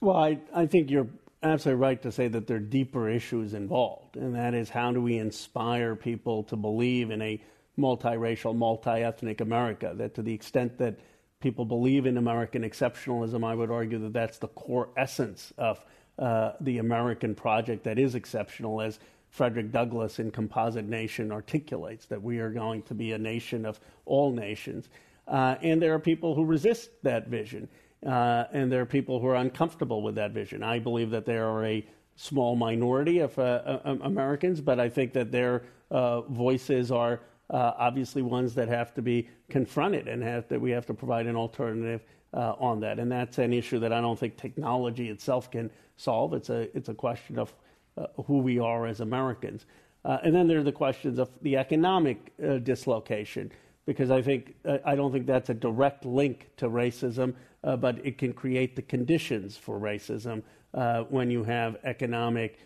Well, 0.00 0.16
I, 0.16 0.38
I 0.54 0.66
think 0.66 0.90
you're 0.90 1.08
absolutely 1.42 1.80
right 1.80 2.02
to 2.02 2.12
say 2.12 2.28
that 2.28 2.46
there 2.46 2.58
are 2.58 2.60
deeper 2.60 3.08
issues 3.08 3.54
involved, 3.54 4.16
and 4.16 4.34
that 4.34 4.54
is 4.54 4.68
how 4.68 4.92
do 4.92 5.00
we 5.00 5.18
inspire 5.18 5.96
people 5.96 6.42
to 6.44 6.56
believe 6.56 7.10
in 7.10 7.22
a 7.22 7.40
multiracial, 7.78 8.54
multi 8.54 8.90
ethnic 8.90 9.40
America? 9.40 9.92
That 9.96 10.14
to 10.16 10.22
the 10.22 10.34
extent 10.34 10.78
that 10.78 10.98
people 11.40 11.64
believe 11.64 12.06
in 12.06 12.16
American 12.16 12.62
exceptionalism, 12.62 13.44
I 13.44 13.54
would 13.54 13.70
argue 13.70 13.98
that 14.00 14.12
that's 14.12 14.38
the 14.38 14.48
core 14.48 14.90
essence 14.96 15.52
of 15.56 15.82
uh, 16.18 16.52
the 16.60 16.78
American 16.78 17.34
project 17.34 17.84
that 17.84 17.98
is 17.98 18.14
exceptional, 18.14 18.80
as 18.80 18.98
Frederick 19.30 19.70
Douglass 19.70 20.18
in 20.18 20.30
Composite 20.30 20.86
Nation 20.86 21.30
articulates 21.30 22.06
that 22.06 22.22
we 22.22 22.38
are 22.38 22.50
going 22.50 22.82
to 22.84 22.94
be 22.94 23.12
a 23.12 23.18
nation 23.18 23.66
of 23.66 23.78
all 24.06 24.32
nations. 24.32 24.88
Uh, 25.28 25.56
and 25.60 25.82
there 25.82 25.92
are 25.92 25.98
people 25.98 26.34
who 26.34 26.44
resist 26.44 26.90
that 27.02 27.28
vision, 27.28 27.68
uh, 28.06 28.44
and 28.52 28.70
there 28.70 28.80
are 28.80 28.86
people 28.86 29.20
who 29.20 29.26
are 29.26 29.34
uncomfortable 29.34 30.02
with 30.02 30.14
that 30.14 30.30
vision. 30.30 30.62
I 30.62 30.78
believe 30.78 31.10
that 31.10 31.26
there 31.26 31.48
are 31.48 31.66
a 31.66 31.86
small 32.14 32.56
minority 32.56 33.18
of 33.18 33.38
uh, 33.38 33.42
uh 33.84 33.96
Americans, 34.02 34.60
but 34.60 34.80
I 34.80 34.88
think 34.88 35.12
that 35.12 35.30
their 35.30 35.64
uh, 35.90 36.22
voices 36.22 36.90
are 36.90 37.20
uh, 37.50 37.72
obviously 37.76 38.22
ones 38.22 38.54
that 38.54 38.68
have 38.68 38.94
to 38.94 39.02
be 39.02 39.28
confronted 39.50 40.08
and 40.08 40.22
have 40.22 40.48
that 40.48 40.60
we 40.60 40.70
have 40.70 40.86
to 40.86 40.94
provide 40.94 41.26
an 41.26 41.36
alternative 41.36 42.02
on 42.32 42.80
that. 42.80 42.98
And 42.98 43.10
that's 43.10 43.38
an 43.38 43.54
issue 43.54 43.78
that 43.78 43.94
I 43.94 44.00
don't 44.02 44.18
think 44.18 44.36
technology 44.36 45.08
itself 45.08 45.50
can 45.50 45.70
solve. 45.96 46.34
It's 46.34 46.50
a, 46.50 46.76
it's 46.76 46.88
a 46.88 46.94
question 46.94 47.38
of 47.38 47.52
uh, 47.96 48.06
who 48.26 48.38
we 48.38 48.58
are 48.58 48.86
as 48.86 49.00
Americans. 49.00 49.66
Uh, 50.04 50.18
and 50.22 50.34
then 50.34 50.46
there 50.46 50.58
are 50.58 50.62
the 50.62 50.72
questions 50.72 51.18
of 51.18 51.30
the 51.42 51.56
economic 51.56 52.32
uh, 52.44 52.58
dislocation, 52.58 53.50
because 53.86 54.10
I 54.10 54.22
think 54.22 54.54
uh, 54.64 54.78
I 54.84 54.94
don't 54.94 55.12
think 55.12 55.26
that's 55.26 55.50
a 55.50 55.54
direct 55.54 56.04
link 56.04 56.48
to 56.58 56.68
racism, 56.68 57.34
uh, 57.64 57.76
but 57.76 58.04
it 58.04 58.18
can 58.18 58.32
create 58.32 58.76
the 58.76 58.82
conditions 58.82 59.56
for 59.56 59.80
racism 59.80 60.42
uh, 60.74 61.02
when 61.04 61.30
you 61.30 61.42
have 61.44 61.76
economic 61.84 62.58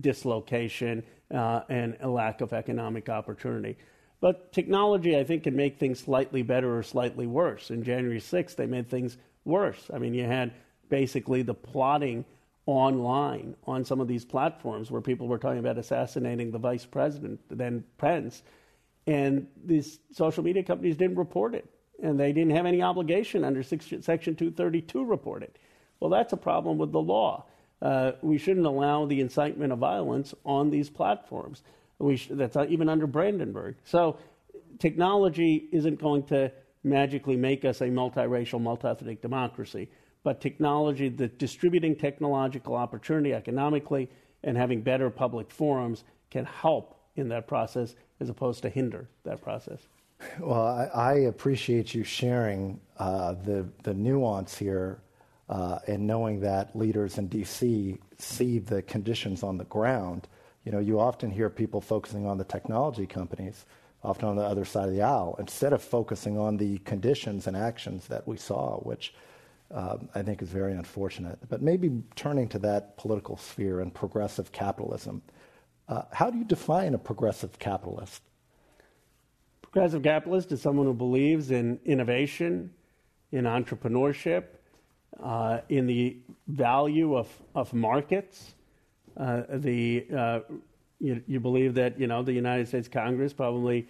dislocation 0.00 1.04
and 1.30 1.96
a 2.00 2.08
lack 2.08 2.40
of 2.40 2.52
economic 2.52 3.08
opportunity. 3.08 3.76
But 4.20 4.52
technology, 4.52 5.16
I 5.16 5.22
think, 5.22 5.44
can 5.44 5.54
make 5.54 5.78
things 5.78 6.00
slightly 6.00 6.42
better 6.42 6.76
or 6.76 6.82
slightly 6.82 7.26
worse. 7.26 7.70
In 7.70 7.84
January 7.84 8.20
6th, 8.20 8.56
they 8.56 8.66
made 8.66 8.88
things 8.88 9.16
worse. 9.44 9.90
I 9.92 9.98
mean, 9.98 10.14
you 10.14 10.24
had 10.24 10.54
basically 10.92 11.40
the 11.40 11.54
plotting 11.54 12.22
online 12.66 13.56
on 13.66 13.82
some 13.82 13.98
of 13.98 14.06
these 14.06 14.26
platforms 14.26 14.90
where 14.90 15.00
people 15.00 15.26
were 15.26 15.38
talking 15.38 15.58
about 15.58 15.78
assassinating 15.78 16.50
the 16.50 16.58
vice 16.58 16.84
president, 16.84 17.40
then 17.48 17.82
Pence, 17.96 18.42
and 19.06 19.46
these 19.64 20.00
social 20.12 20.44
media 20.44 20.62
companies 20.62 20.94
didn't 20.98 21.16
report 21.16 21.54
it, 21.54 21.64
and 22.02 22.20
they 22.20 22.30
didn't 22.30 22.54
have 22.54 22.66
any 22.66 22.82
obligation 22.82 23.42
under 23.42 23.62
Section 23.62 24.02
232 24.02 24.82
to 24.82 25.02
report 25.02 25.42
it. 25.42 25.56
Well, 25.98 26.10
that's 26.10 26.34
a 26.34 26.36
problem 26.36 26.76
with 26.76 26.92
the 26.92 27.00
law. 27.00 27.46
Uh, 27.80 28.12
we 28.20 28.36
shouldn't 28.36 28.66
allow 28.66 29.06
the 29.06 29.22
incitement 29.22 29.72
of 29.72 29.78
violence 29.78 30.34
on 30.44 30.68
these 30.68 30.90
platforms. 30.90 31.62
Sh- 32.14 32.28
that's 32.30 32.56
even 32.68 32.90
under 32.90 33.06
Brandenburg. 33.06 33.76
So, 33.84 34.18
technology 34.78 35.70
isn't 35.72 36.02
going 36.02 36.24
to 36.24 36.52
magically 36.84 37.36
make 37.36 37.64
us 37.64 37.80
a 37.80 37.86
multiracial, 37.86 38.60
multi-ethnic 38.60 39.22
democracy 39.22 39.88
but 40.24 40.40
technology, 40.40 41.08
the 41.08 41.28
distributing 41.28 41.96
technological 41.96 42.74
opportunity 42.74 43.34
economically 43.34 44.08
and 44.44 44.56
having 44.56 44.80
better 44.80 45.10
public 45.10 45.50
forums 45.50 46.04
can 46.30 46.44
help 46.44 46.98
in 47.16 47.28
that 47.28 47.46
process 47.46 47.94
as 48.20 48.28
opposed 48.28 48.62
to 48.62 48.68
hinder 48.68 49.08
that 49.24 49.42
process. 49.42 49.80
Well, 50.38 50.66
I, 50.66 50.84
I 50.94 51.12
appreciate 51.14 51.94
you 51.94 52.04
sharing 52.04 52.80
uh, 52.98 53.34
the, 53.34 53.66
the 53.82 53.92
nuance 53.92 54.56
here 54.56 55.00
uh, 55.48 55.80
and 55.88 56.06
knowing 56.06 56.40
that 56.40 56.76
leaders 56.76 57.18
in 57.18 57.26
D.C. 57.26 57.98
see 58.18 58.58
the 58.60 58.82
conditions 58.82 59.42
on 59.42 59.58
the 59.58 59.64
ground. 59.64 60.28
You 60.64 60.70
know, 60.70 60.78
you 60.78 61.00
often 61.00 61.30
hear 61.30 61.50
people 61.50 61.80
focusing 61.80 62.26
on 62.26 62.38
the 62.38 62.44
technology 62.44 63.06
companies, 63.06 63.66
often 64.04 64.28
on 64.28 64.36
the 64.36 64.44
other 64.44 64.64
side 64.64 64.88
of 64.88 64.94
the 64.94 65.02
aisle, 65.02 65.34
instead 65.40 65.72
of 65.72 65.82
focusing 65.82 66.38
on 66.38 66.56
the 66.56 66.78
conditions 66.78 67.48
and 67.48 67.56
actions 67.56 68.06
that 68.06 68.26
we 68.26 68.36
saw, 68.36 68.78
which– 68.78 69.12
um, 69.72 70.08
I 70.14 70.22
think 70.22 70.42
is 70.42 70.50
very 70.50 70.72
unfortunate. 70.72 71.38
But 71.48 71.62
maybe 71.62 71.90
turning 72.14 72.48
to 72.48 72.58
that 72.60 72.96
political 72.96 73.36
sphere 73.36 73.80
and 73.80 73.92
progressive 73.92 74.52
capitalism, 74.52 75.22
uh, 75.88 76.02
how 76.12 76.30
do 76.30 76.38
you 76.38 76.44
define 76.44 76.94
a 76.94 76.98
progressive 76.98 77.58
capitalist? 77.58 78.22
Progressive 79.62 80.02
capitalist 80.02 80.52
is 80.52 80.60
someone 80.60 80.86
who 80.86 80.94
believes 80.94 81.50
in 81.50 81.80
innovation, 81.84 82.70
in 83.32 83.44
entrepreneurship, 83.44 84.44
uh, 85.22 85.60
in 85.68 85.86
the 85.86 86.18
value 86.48 87.16
of, 87.16 87.28
of 87.54 87.72
markets. 87.72 88.54
Uh, 89.16 89.42
the, 89.48 90.06
uh, 90.14 90.40
you, 91.00 91.22
you 91.26 91.40
believe 91.40 91.74
that 91.74 91.98
you 91.98 92.06
know 92.06 92.22
the 92.22 92.32
United 92.32 92.68
States 92.68 92.88
Congress 92.88 93.32
probably 93.32 93.88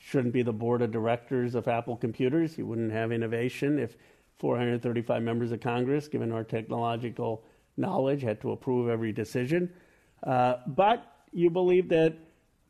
shouldn't 0.00 0.32
be 0.32 0.42
the 0.42 0.52
board 0.52 0.82
of 0.82 0.90
directors 0.90 1.54
of 1.54 1.66
Apple 1.68 1.96
Computers. 1.96 2.58
You 2.58 2.66
wouldn't 2.66 2.92
have 2.92 3.10
innovation 3.12 3.78
if 3.78 3.96
435 4.38 5.22
members 5.22 5.52
of 5.52 5.60
Congress, 5.60 6.08
given 6.08 6.32
our 6.32 6.44
technological 6.44 7.44
knowledge, 7.76 8.22
had 8.22 8.40
to 8.40 8.52
approve 8.52 8.88
every 8.88 9.12
decision. 9.12 9.70
Uh, 10.22 10.56
but 10.66 11.24
you 11.32 11.50
believe 11.50 11.88
that 11.88 12.14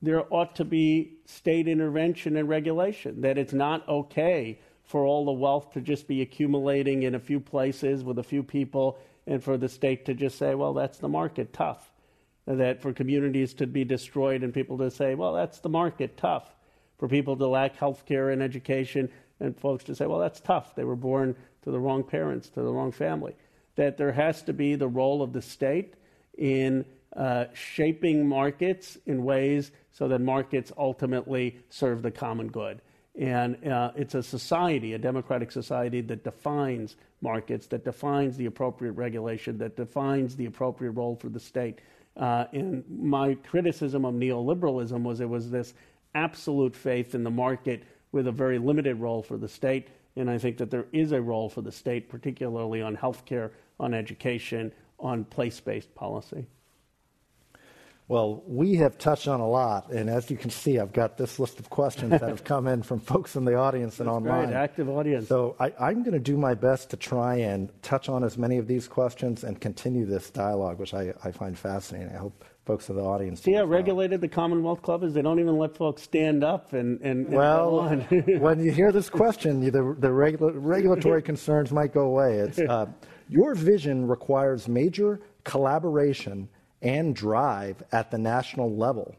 there 0.02 0.24
ought 0.32 0.54
to 0.56 0.64
be 0.64 1.18
state 1.24 1.66
intervention 1.66 2.36
and 2.36 2.48
regulation, 2.48 3.20
that 3.22 3.38
it's 3.38 3.52
not 3.52 3.88
okay 3.88 4.60
for 4.82 5.06
all 5.06 5.24
the 5.24 5.32
wealth 5.32 5.72
to 5.72 5.80
just 5.80 6.06
be 6.06 6.20
accumulating 6.20 7.04
in 7.04 7.14
a 7.14 7.18
few 7.18 7.40
places 7.40 8.04
with 8.04 8.18
a 8.18 8.22
few 8.22 8.42
people 8.42 8.98
and 9.26 9.42
for 9.42 9.56
the 9.56 9.68
state 9.68 10.04
to 10.04 10.14
just 10.14 10.36
say, 10.36 10.54
well, 10.54 10.74
that's 10.74 10.98
the 10.98 11.08
market, 11.08 11.52
tough. 11.52 11.90
That 12.46 12.82
for 12.82 12.92
communities 12.92 13.54
to 13.54 13.66
be 13.66 13.84
destroyed 13.84 14.42
and 14.42 14.52
people 14.52 14.76
to 14.78 14.90
say, 14.90 15.14
well, 15.14 15.32
that's 15.32 15.60
the 15.60 15.70
market, 15.70 16.18
tough. 16.18 16.54
For 16.98 17.08
people 17.08 17.36
to 17.38 17.46
lack 17.46 17.76
health 17.76 18.04
care 18.04 18.30
and 18.30 18.42
education 18.42 19.10
and 19.40 19.58
folks 19.58 19.84
to 19.84 19.94
say, 19.94 20.06
well, 20.06 20.18
that's 20.18 20.40
tough. 20.40 20.74
They 20.74 20.84
were 20.84 20.96
born 20.96 21.34
to 21.64 21.70
the 21.70 21.80
wrong 21.80 22.04
parents, 22.04 22.48
to 22.50 22.62
the 22.62 22.72
wrong 22.72 22.92
family. 22.92 23.34
That 23.76 23.96
there 23.96 24.12
has 24.12 24.42
to 24.42 24.52
be 24.52 24.76
the 24.76 24.88
role 24.88 25.22
of 25.22 25.32
the 25.32 25.42
state 25.42 25.94
in 26.38 26.84
uh, 27.16 27.46
shaping 27.54 28.28
markets 28.28 28.98
in 29.06 29.24
ways 29.24 29.72
so 29.92 30.08
that 30.08 30.20
markets 30.20 30.72
ultimately 30.76 31.58
serve 31.70 32.02
the 32.02 32.10
common 32.10 32.48
good. 32.48 32.80
And 33.16 33.64
uh, 33.68 33.92
it's 33.94 34.14
a 34.14 34.22
society, 34.22 34.94
a 34.94 34.98
democratic 34.98 35.52
society, 35.52 36.00
that 36.02 36.24
defines 36.24 36.96
markets, 37.20 37.68
that 37.68 37.84
defines 37.84 38.36
the 38.36 38.46
appropriate 38.46 38.92
regulation, 38.92 39.58
that 39.58 39.76
defines 39.76 40.34
the 40.34 40.46
appropriate 40.46 40.92
role 40.92 41.14
for 41.14 41.28
the 41.28 41.38
state. 41.38 41.80
Uh, 42.16 42.46
and 42.52 42.84
my 42.88 43.34
criticism 43.34 44.04
of 44.04 44.14
neoliberalism 44.14 45.02
was 45.02 45.20
it 45.20 45.28
was 45.28 45.50
this 45.50 45.74
absolute 46.14 46.74
faith 46.74 47.14
in 47.14 47.22
the 47.22 47.30
market 47.30 47.84
with 48.12 48.26
a 48.26 48.32
very 48.32 48.58
limited 48.58 48.96
role 48.96 49.22
for 49.22 49.36
the 49.36 49.48
state. 49.48 49.88
And 50.16 50.30
I 50.30 50.38
think 50.38 50.58
that 50.58 50.70
there 50.70 50.86
is 50.92 51.12
a 51.12 51.20
role 51.20 51.48
for 51.48 51.62
the 51.62 51.72
state, 51.72 52.08
particularly 52.08 52.80
on 52.80 52.96
healthcare, 52.96 53.50
on 53.80 53.94
education, 53.94 54.72
on 54.98 55.24
place 55.24 55.60
based 55.60 55.94
policy. 55.94 56.46
Well, 58.06 58.42
we 58.46 58.74
have 58.76 58.98
touched 58.98 59.28
on 59.28 59.40
a 59.40 59.48
lot, 59.48 59.90
and 59.90 60.10
as 60.10 60.30
you 60.30 60.36
can 60.36 60.50
see, 60.50 60.78
I've 60.78 60.92
got 60.92 61.16
this 61.16 61.38
list 61.38 61.58
of 61.58 61.70
questions 61.70 62.10
that 62.10 62.20
have 62.20 62.44
come 62.44 62.66
in 62.66 62.82
from 62.82 63.00
folks 63.12 63.34
in 63.34 63.46
the 63.46 63.54
audience 63.54 63.98
and 63.98 64.08
That's 64.08 64.16
online. 64.16 64.48
Great, 64.48 64.56
active 64.56 64.90
audience. 64.90 65.26
So 65.26 65.56
I, 65.58 65.72
am 65.90 66.02
going 66.02 66.12
to 66.12 66.18
do 66.18 66.36
my 66.36 66.52
best 66.52 66.90
to 66.90 66.98
try 66.98 67.36
and 67.36 67.70
touch 67.82 68.10
on 68.10 68.22
as 68.22 68.36
many 68.36 68.58
of 68.58 68.66
these 68.66 68.88
questions 68.88 69.42
and 69.42 69.58
continue 69.58 70.04
this 70.04 70.28
dialogue, 70.28 70.78
which 70.78 70.92
I, 70.92 71.14
I 71.24 71.30
find 71.30 71.58
fascinating. 71.58 72.14
I 72.14 72.18
hope 72.18 72.44
folks 72.66 72.90
in 72.90 72.96
the 72.96 73.02
audience. 73.02 73.40
See 73.40 73.54
how 73.54 73.64
regulated 73.64 74.20
the 74.20 74.28
Commonwealth 74.28 74.82
Club 74.82 75.02
is? 75.02 75.14
They 75.14 75.22
don't 75.22 75.40
even 75.40 75.56
let 75.56 75.74
folks 75.74 76.02
stand 76.02 76.44
up 76.44 76.74
and. 76.74 77.00
and, 77.00 77.26
and 77.26 77.34
well, 77.34 77.88
when 78.38 78.62
you 78.62 78.70
hear 78.70 78.92
this 78.92 79.08
question, 79.08 79.60
the, 79.60 79.70
the 79.70 80.12
regula- 80.12 80.52
regulatory 80.52 81.22
concerns 81.32 81.72
might 81.72 81.94
go 81.94 82.02
away. 82.02 82.34
It's, 82.34 82.58
uh, 82.58 82.84
your 83.30 83.54
vision 83.54 84.06
requires 84.06 84.68
major 84.68 85.20
collaboration 85.44 86.50
and 86.84 87.16
drive 87.16 87.82
at 87.90 88.10
the 88.10 88.18
national 88.18 88.76
level. 88.76 89.16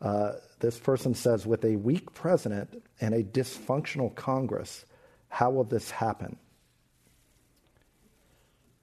Uh, 0.00 0.32
this 0.60 0.78
person 0.78 1.14
says, 1.14 1.44
with 1.44 1.64
a 1.64 1.76
weak 1.76 2.14
president 2.14 2.82
and 3.00 3.12
a 3.12 3.22
dysfunctional 3.22 4.14
Congress, 4.14 4.86
how 5.28 5.50
will 5.50 5.64
this 5.64 5.90
happen? 5.90 6.36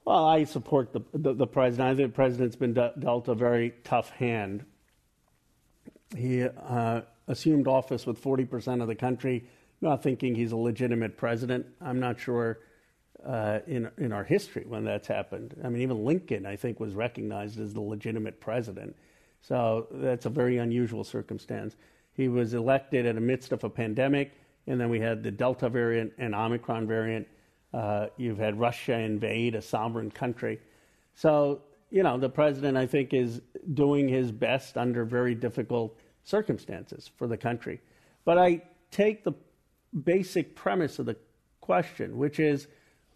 Well, 0.05 0.25
I 0.25 0.43
support 0.43 0.93
the, 0.93 1.01
the, 1.13 1.33
the 1.33 1.47
president. 1.47 1.89
I 1.89 1.95
think 1.95 2.09
the 2.09 2.15
president's 2.15 2.55
been 2.55 2.73
de- 2.73 2.93
dealt 2.99 3.27
a 3.27 3.35
very 3.35 3.73
tough 3.83 4.09
hand. 4.09 4.65
He 6.15 6.43
uh, 6.43 7.01
assumed 7.27 7.67
office 7.67 8.05
with 8.05 8.21
40% 8.21 8.81
of 8.81 8.87
the 8.87 8.95
country 8.95 9.45
not 9.79 10.03
thinking 10.03 10.35
he's 10.35 10.51
a 10.51 10.57
legitimate 10.57 11.17
president. 11.17 11.65
I'm 11.79 11.99
not 11.99 12.19
sure 12.19 12.59
uh, 13.25 13.59
in, 13.67 13.89
in 13.97 14.11
our 14.11 14.23
history 14.23 14.65
when 14.67 14.83
that's 14.83 15.07
happened. 15.07 15.55
I 15.63 15.69
mean, 15.69 15.81
even 15.81 16.03
Lincoln, 16.03 16.45
I 16.45 16.55
think, 16.55 16.79
was 16.79 16.93
recognized 16.93 17.59
as 17.59 17.73
the 17.73 17.81
legitimate 17.81 18.39
president. 18.39 18.95
So 19.41 19.87
that's 19.91 20.25
a 20.25 20.29
very 20.29 20.57
unusual 20.57 21.03
circumstance. 21.03 21.75
He 22.13 22.27
was 22.27 22.53
elected 22.53 23.05
in 23.05 23.15
the 23.15 23.21
midst 23.21 23.51
of 23.51 23.63
a 23.63 23.69
pandemic, 23.69 24.33
and 24.67 24.79
then 24.79 24.89
we 24.89 24.99
had 24.99 25.23
the 25.23 25.31
Delta 25.31 25.69
variant 25.69 26.13
and 26.17 26.35
Omicron 26.35 26.87
variant. 26.87 27.27
Uh, 27.73 28.07
you've 28.17 28.37
had 28.37 28.59
Russia 28.59 28.97
invade 28.97 29.55
a 29.55 29.61
sovereign 29.61 30.11
country. 30.11 30.59
So, 31.15 31.61
you 31.89 32.03
know, 32.03 32.17
the 32.17 32.29
president, 32.29 32.77
I 32.77 32.85
think, 32.85 33.13
is 33.13 33.41
doing 33.73 34.07
his 34.07 34.31
best 34.31 34.77
under 34.77 35.05
very 35.05 35.35
difficult 35.35 35.97
circumstances 36.23 37.09
for 37.17 37.27
the 37.27 37.37
country. 37.37 37.81
But 38.25 38.37
I 38.37 38.61
take 38.91 39.23
the 39.23 39.33
basic 40.03 40.55
premise 40.55 40.99
of 40.99 41.05
the 41.05 41.15
question, 41.59 42.17
which 42.17 42.39
is 42.39 42.67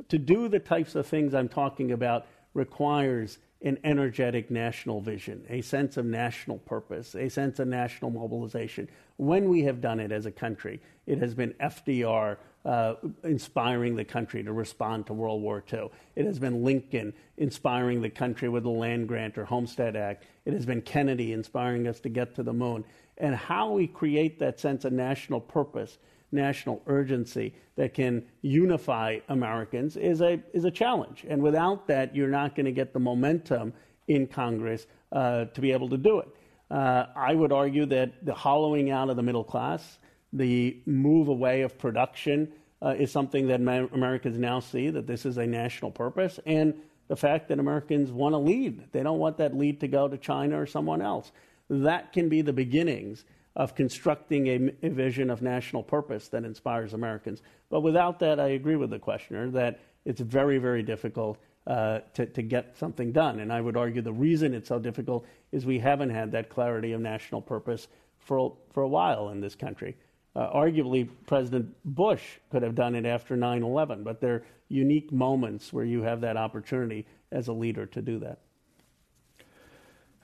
to 0.10 0.18
do 0.18 0.48
the 0.48 0.60
types 0.60 0.96
of 0.96 1.08
things 1.08 1.34
I'm 1.34 1.50
talking 1.50 1.92
about 1.92 2.28
requires 2.54 3.40
an 3.62 3.80
energetic 3.84 4.52
national 4.52 5.02
vision, 5.02 5.44
a 5.50 5.62
sense 5.62 5.98
of 5.98 6.06
national 6.06 6.60
purpose, 6.60 7.16
a 7.16 7.30
sense 7.30 7.60
of 7.60 7.68
national 7.68 8.12
mobilization. 8.12 8.88
When 9.18 9.50
we 9.50 9.64
have 9.64 9.82
done 9.82 10.00
it 10.00 10.12
as 10.12 10.26
a 10.26 10.32
country, 10.32 10.82
it 11.08 11.18
has 11.18 11.34
been 11.34 11.54
FDR 11.54 12.38
uh, 12.66 12.96
inspiring 13.24 13.96
the 13.96 14.04
country 14.04 14.44
to 14.44 14.52
respond 14.52 15.08
to 15.08 15.14
World 15.14 15.42
War 15.42 15.64
II. 15.72 15.90
It 16.16 16.26
has 16.26 16.40
been 16.40 16.64
Lincoln 16.64 17.14
inspiring 17.38 18.02
the 18.02 18.10
country 18.10 18.50
with 18.50 18.64
the 18.64 18.70
land 18.70 19.08
grant 19.08 19.38
or 19.38 19.46
Homestead 19.46 19.96
Act. 19.96 20.26
It 20.46 20.54
has 20.54 20.66
been 20.66 20.82
Kennedy 20.82 21.34
inspiring 21.34 21.88
us 21.88 22.00
to 22.02 22.10
get 22.10 22.36
to 22.36 22.44
the 22.44 22.54
moon. 22.54 22.84
And 23.18 23.36
how 23.36 23.72
we 23.72 23.88
create 23.88 24.40
that 24.40 24.60
sense 24.60 24.84
of 24.84 24.94
national 24.94 25.40
purpose 25.40 25.98
national 26.32 26.82
urgency 26.88 27.54
that 27.76 27.94
can 27.94 28.24
unify 28.42 29.20
Americans 29.30 29.98
is 29.98 30.22
a, 30.22 30.42
is 30.54 30.66
a 30.66 30.72
challenge. 30.72 31.26
And 31.28 31.42
without 31.42 31.88
that, 31.88 32.16
you're 32.16 32.30
not 32.30 32.56
going 32.56 32.66
to 32.66 32.72
get 32.72 32.94
the 32.94 33.00
momentum 33.00 33.74
in 34.08 34.28
Congress 34.28 34.88
uh, 35.12 35.46
to 35.46 35.62
be 35.62 35.72
able 35.72 35.90
to 35.90 35.98
do 35.98 36.20
it. 36.20 36.28
Uh, 36.72 37.06
I 37.16 37.34
would 37.36 37.52
argue 37.52 37.86
that 37.88 38.26
the 38.26 38.34
hollowing 38.34 38.92
out 38.92 39.10
of 39.10 39.16
the 39.16 39.24
middle 39.24 39.44
class, 39.44 40.00
the 40.34 40.80
move 40.86 41.28
away 41.28 41.62
of 41.62 41.78
production, 41.78 42.52
uh, 42.82 42.96
is 42.98 43.12
something 43.12 43.48
that 43.48 43.62
Americans 43.62 44.38
now 44.38 44.60
see 44.60 44.90
that 44.90 45.08
this 45.08 45.26
is 45.26 45.38
a 45.38 45.46
national 45.46 45.92
purpose. 45.92 46.40
And 46.46 46.74
the 47.08 47.16
fact 47.16 47.50
that 47.50 47.60
Americans 47.60 48.12
want 48.12 48.34
to 48.34 48.38
lead, 48.38 48.92
they 48.92 49.04
don't 49.04 49.20
want 49.20 49.38
that 49.38 49.56
lead 49.56 49.80
to 49.82 49.88
go 49.88 50.08
to 50.08 50.18
China 50.18 50.60
or 50.60 50.66
someone 50.66 51.02
else. 51.02 51.32
That 51.70 52.14
can 52.14 52.30
be 52.30 52.42
the 52.42 52.54
beginnings 52.54 53.26
of 53.56 53.76
constructing 53.76 54.48
a, 54.48 54.72
a, 54.84 54.90
vision 54.90 55.30
of 55.30 55.42
national 55.42 55.82
purpose 55.82 56.28
that 56.28 56.44
inspires 56.44 56.94
Americans. 56.94 57.42
But 57.70 57.82
without 57.82 58.20
that, 58.20 58.40
I 58.40 58.50
agree 58.50 58.76
with 58.76 58.90
the 58.90 59.00
questioner 59.00 59.50
that 59.52 59.80
it's 60.04 60.20
very, 60.22 60.58
very 60.58 60.84
difficult 60.84 61.38
uh, 61.68 62.00
to, 62.14 62.26
to 62.26 62.42
get 62.42 62.78
something 62.78 63.12
done. 63.12 63.40
And 63.40 63.52
I 63.52 63.62
would 63.62 63.78
argue 63.78 64.02
the 64.02 64.14
reason 64.14 64.54
it's 64.54 64.68
so 64.68 64.78
difficult 64.78 65.26
is 65.52 65.66
we 65.66 65.80
haven't 65.80 66.10
had 66.10 66.32
that 66.34 66.50
clarity 66.50 66.92
of 66.92 67.02
national 67.02 67.42
purpose 67.42 67.88
for, 68.20 68.56
for 68.74 68.84
a 68.84 68.88
while 68.88 69.30
in 69.30 69.40
this 69.40 69.56
country. 69.56 69.96
Uh, 70.36 70.52
arguably, 70.54 71.08
President 71.28 71.74
Bush 71.86 72.22
could 72.52 72.62
have 72.62 72.76
done 72.76 72.94
it 72.94 73.06
after 73.06 73.38
9 73.38 73.64
11, 73.64 74.04
but 74.04 74.20
there 74.20 74.34
are 74.34 74.46
unique 74.68 75.12
moments 75.12 75.72
where 75.72 75.86
you 75.86 76.02
have 76.02 76.22
that 76.22 76.36
opportunity 76.36 77.06
as 77.32 77.48
a 77.48 77.54
leader 77.54 77.86
to 77.86 78.02
do 78.02 78.20
that. 78.20 78.40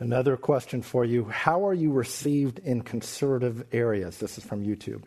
Another 0.01 0.35
question 0.35 0.81
for 0.81 1.05
you 1.05 1.25
How 1.25 1.67
are 1.67 1.75
you 1.75 1.91
received 1.91 2.57
in 2.57 2.81
conservative 2.81 3.63
areas? 3.71 4.17
This 4.17 4.39
is 4.39 4.43
from 4.43 4.65
YouTube. 4.65 5.03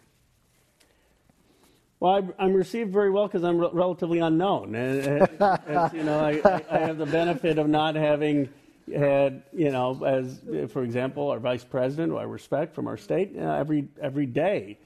Well, 1.99 2.33
I'm 2.39 2.53
received 2.53 2.93
very 2.93 3.11
well 3.11 3.27
because 3.27 3.43
I'm 3.43 3.59
re- 3.59 3.71
relatively 3.73 4.21
unknown. 4.21 4.73
You 4.73 6.03
know, 6.05 6.21
I, 6.21 6.63
I, 6.71 6.79
have 6.79 6.99
the 6.99 7.07
benefit 7.07 7.59
of 7.59 7.67
not 7.67 7.97
having 7.97 8.49
had, 8.95 9.43
you 9.53 9.73
know, 9.73 10.01
as 10.05 10.41
for 10.71 10.85
example, 10.85 11.29
our 11.31 11.41
vice 11.41 11.65
president, 11.65 12.13
who 12.13 12.19
I 12.19 12.23
respect 12.23 12.73
from 12.73 12.87
our 12.87 12.97
state, 12.97 13.33
you 13.33 13.41
know, 13.41 13.53
every 13.53 13.89
every 14.01 14.27
day 14.27 14.79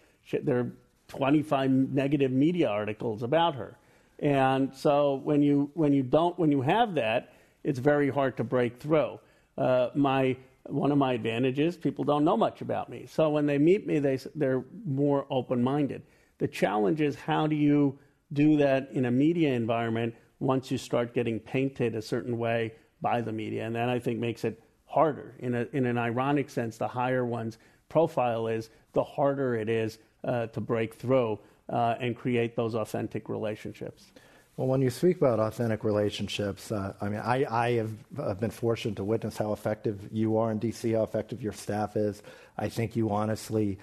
there 0.43 0.61
are 0.61 0.73
25 1.09 1.71
negative 1.71 2.31
media 2.33 2.69
articles 2.69 3.23
about 3.23 3.57
her, 3.57 3.77
and 4.21 4.75
so 4.75 5.17
when 5.23 5.43
you 5.43 5.71
when 5.75 5.93
you 5.93 6.03
don't 6.03 6.39
when 6.39 6.51
you 6.51 6.63
have 6.63 6.95
that, 6.95 7.35
it's 7.63 7.79
very 7.79 8.09
hard 8.09 8.39
to 8.39 8.45
break 8.45 8.79
through 8.79 9.19
uh, 9.59 9.91
my 9.95 10.37
one 10.67 10.93
of 10.93 10.99
my 10.99 11.15
advantages 11.15 11.77
people 11.77 12.05
don't 12.05 12.25
know 12.25 12.37
much 12.37 12.61
about 12.61 12.91
me. 12.91 13.07
So 13.07 13.31
when 13.31 13.47
they 13.47 13.59
meet 13.59 13.87
me 13.87 13.99
they, 13.99 14.19
they're 14.35 14.65
more 14.87 15.27
open-minded. 15.31 16.03
The 16.39 16.49
challenge 16.49 17.01
is 17.01 17.17
how 17.17 17.47
do 17.47 17.57
you 17.57 17.99
do 18.33 18.57
that 18.59 18.91
in 18.93 19.07
a 19.07 19.11
media 19.11 19.55
environment 19.55 20.15
once 20.41 20.71
you 20.71 20.79
start 20.79 21.15
getting 21.15 21.41
painted 21.41 21.95
a 21.95 22.03
certain 22.03 22.39
way 22.39 22.75
by 23.01 23.21
the 23.21 23.33
media? 23.33 23.67
And 23.67 23.75
that 23.75 23.89
i 23.89 23.99
think 23.99 24.19
makes 24.19 24.45
it 24.45 24.63
harder. 24.85 25.35
In, 25.41 25.55
a, 25.55 25.67
in 25.73 25.87
an 25.87 25.99
ironic 25.99 26.51
sense 26.51 26.77
the 26.79 26.89
higher 26.89 27.25
one's 27.25 27.59
profile 27.89 28.47
is 28.47 28.71
the 28.93 29.05
harder 29.05 29.55
it 29.55 29.69
is 29.69 29.99
uh, 30.25 30.47
to 30.49 30.61
break 30.61 30.95
through 30.95 31.39
uh, 31.71 31.95
and 32.01 32.17
create 32.17 32.57
those 32.57 32.75
authentic 32.75 33.29
relationships 33.29 34.13
well, 34.59 34.67
when 34.67 34.83
you 34.83 34.91
speak 34.91 35.19
about 35.19 35.39
authentic 35.39 35.85
relationships, 35.85 36.73
uh, 36.73 36.93
I 37.01 37.09
mean, 37.09 37.21
I, 37.21 37.45
I 37.49 37.71
have 38.17 38.41
been 38.41 38.51
fortunate 38.51 38.97
to 38.97 39.05
witness 39.05 39.39
how 39.39 39.53
effective 39.53 40.09
you 40.11 40.37
are 40.37 40.51
in 40.51 40.59
DC, 40.59 40.97
how 40.97 41.05
effective 41.05 41.41
your 41.41 41.53
staff 41.53 41.97
is. 41.97 42.25
I 42.57 42.69
think 42.69 42.97
you 42.97 43.11
honestly 43.11 43.79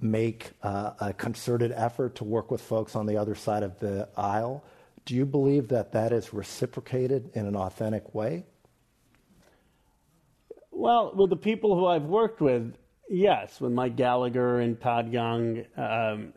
make 0.00 0.52
uh, 0.62 0.92
a 1.00 1.12
concerted 1.12 1.72
effort 1.72 2.14
to 2.14 2.24
work 2.24 2.48
with 2.48 2.60
folks 2.60 2.94
on 2.94 3.06
the 3.06 3.16
other 3.16 3.34
side 3.34 3.64
of 3.64 3.80
the 3.80 4.08
aisle. 4.16 4.62
Do 5.04 5.16
you 5.16 5.26
believe 5.26 5.66
that 5.66 5.90
that 5.94 6.12
is 6.12 6.32
reciprocated 6.32 7.32
in 7.34 7.46
an 7.46 7.56
authentic 7.56 8.14
way? 8.14 8.44
Well, 10.70 11.12
with 11.12 11.30
the 11.30 11.36
people 11.36 11.74
who 11.74 11.86
I've 11.86 12.04
worked 12.04 12.40
with, 12.40 12.76
yes, 13.08 13.60
with 13.60 13.72
Mike 13.72 13.96
Gallagher 13.96 14.60
and 14.60 14.80
Todd 14.80 15.12
Young, 15.12 15.64
um, 15.76 16.32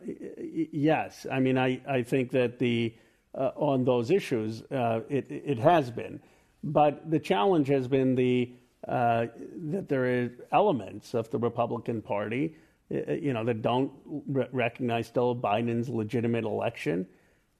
yes. 0.72 1.28
I 1.30 1.38
mean, 1.38 1.56
I, 1.56 1.80
I 1.88 2.02
think 2.02 2.32
that 2.32 2.58
the 2.58 2.92
uh, 3.34 3.50
on 3.56 3.84
those 3.84 4.10
issues, 4.10 4.62
uh, 4.70 5.00
it, 5.08 5.26
it 5.30 5.58
has 5.58 5.90
been. 5.90 6.20
But 6.62 7.10
the 7.10 7.18
challenge 7.18 7.68
has 7.68 7.88
been 7.88 8.14
the 8.14 8.52
uh, 8.88 9.26
that 9.70 9.88
there 9.88 10.04
are 10.04 10.30
elements 10.52 11.14
of 11.14 11.30
the 11.30 11.38
Republican 11.38 12.02
Party, 12.02 12.54
uh, 12.92 13.12
you 13.12 13.32
know, 13.32 13.42
that 13.44 13.62
don't 13.62 13.90
re- 14.28 14.48
recognize 14.52 15.06
still 15.06 15.34
Biden's 15.34 15.88
legitimate 15.88 16.44
election. 16.44 17.06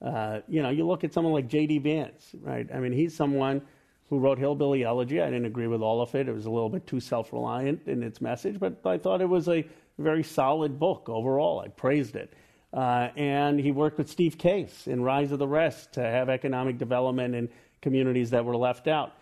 Uh, 0.03 0.41
you 0.49 0.63
know, 0.63 0.69
you 0.69 0.87
look 0.87 1.03
at 1.03 1.15
someone 1.15 1.33
like 1.33 1.49
J.D. 1.49 1.79
Vance, 1.79 2.35
right? 2.43 2.69
I 2.75 2.79
mean, 2.79 2.93
he's 2.93 3.17
someone 3.17 3.63
who 4.11 4.19
wrote 4.19 4.39
Hillbilly 4.39 4.85
Elegy. 4.85 5.21
I 5.21 5.27
didn't 5.27 5.47
agree 5.47 5.67
with 5.67 5.81
all 5.81 6.03
of 6.03 6.15
it. 6.15 6.29
It 6.29 6.33
was 6.33 6.45
a 6.45 6.51
little 6.51 6.69
bit 6.69 6.87
too 6.87 7.01
self-reliant 7.01 7.87
in 7.87 8.03
its 8.03 8.21
message, 8.21 8.61
but 8.61 8.81
I 8.85 8.99
thought 8.99 9.23
it 9.23 9.29
was 9.29 9.49
a 9.49 9.67
very 9.99 10.23
solid 10.23 10.79
book 10.79 11.09
overall. 11.09 11.61
I 11.61 11.69
praised 11.69 12.17
it. 12.17 12.35
Uh, 12.75 13.09
and 13.15 13.61
he 13.61 13.71
worked 13.71 13.99
with 13.99 14.11
Steve 14.11 14.37
Case 14.37 14.89
in 14.89 15.01
Rise 15.01 15.31
of 15.31 15.39
the 15.39 15.47
Rest 15.47 15.93
to 15.93 16.01
have 16.01 16.29
economic 16.29 16.77
development 16.77 17.35
in 17.35 17.49
communities 17.81 18.31
that 18.31 18.45
were 18.45 18.57
left 18.57 18.89
out. 18.89 19.13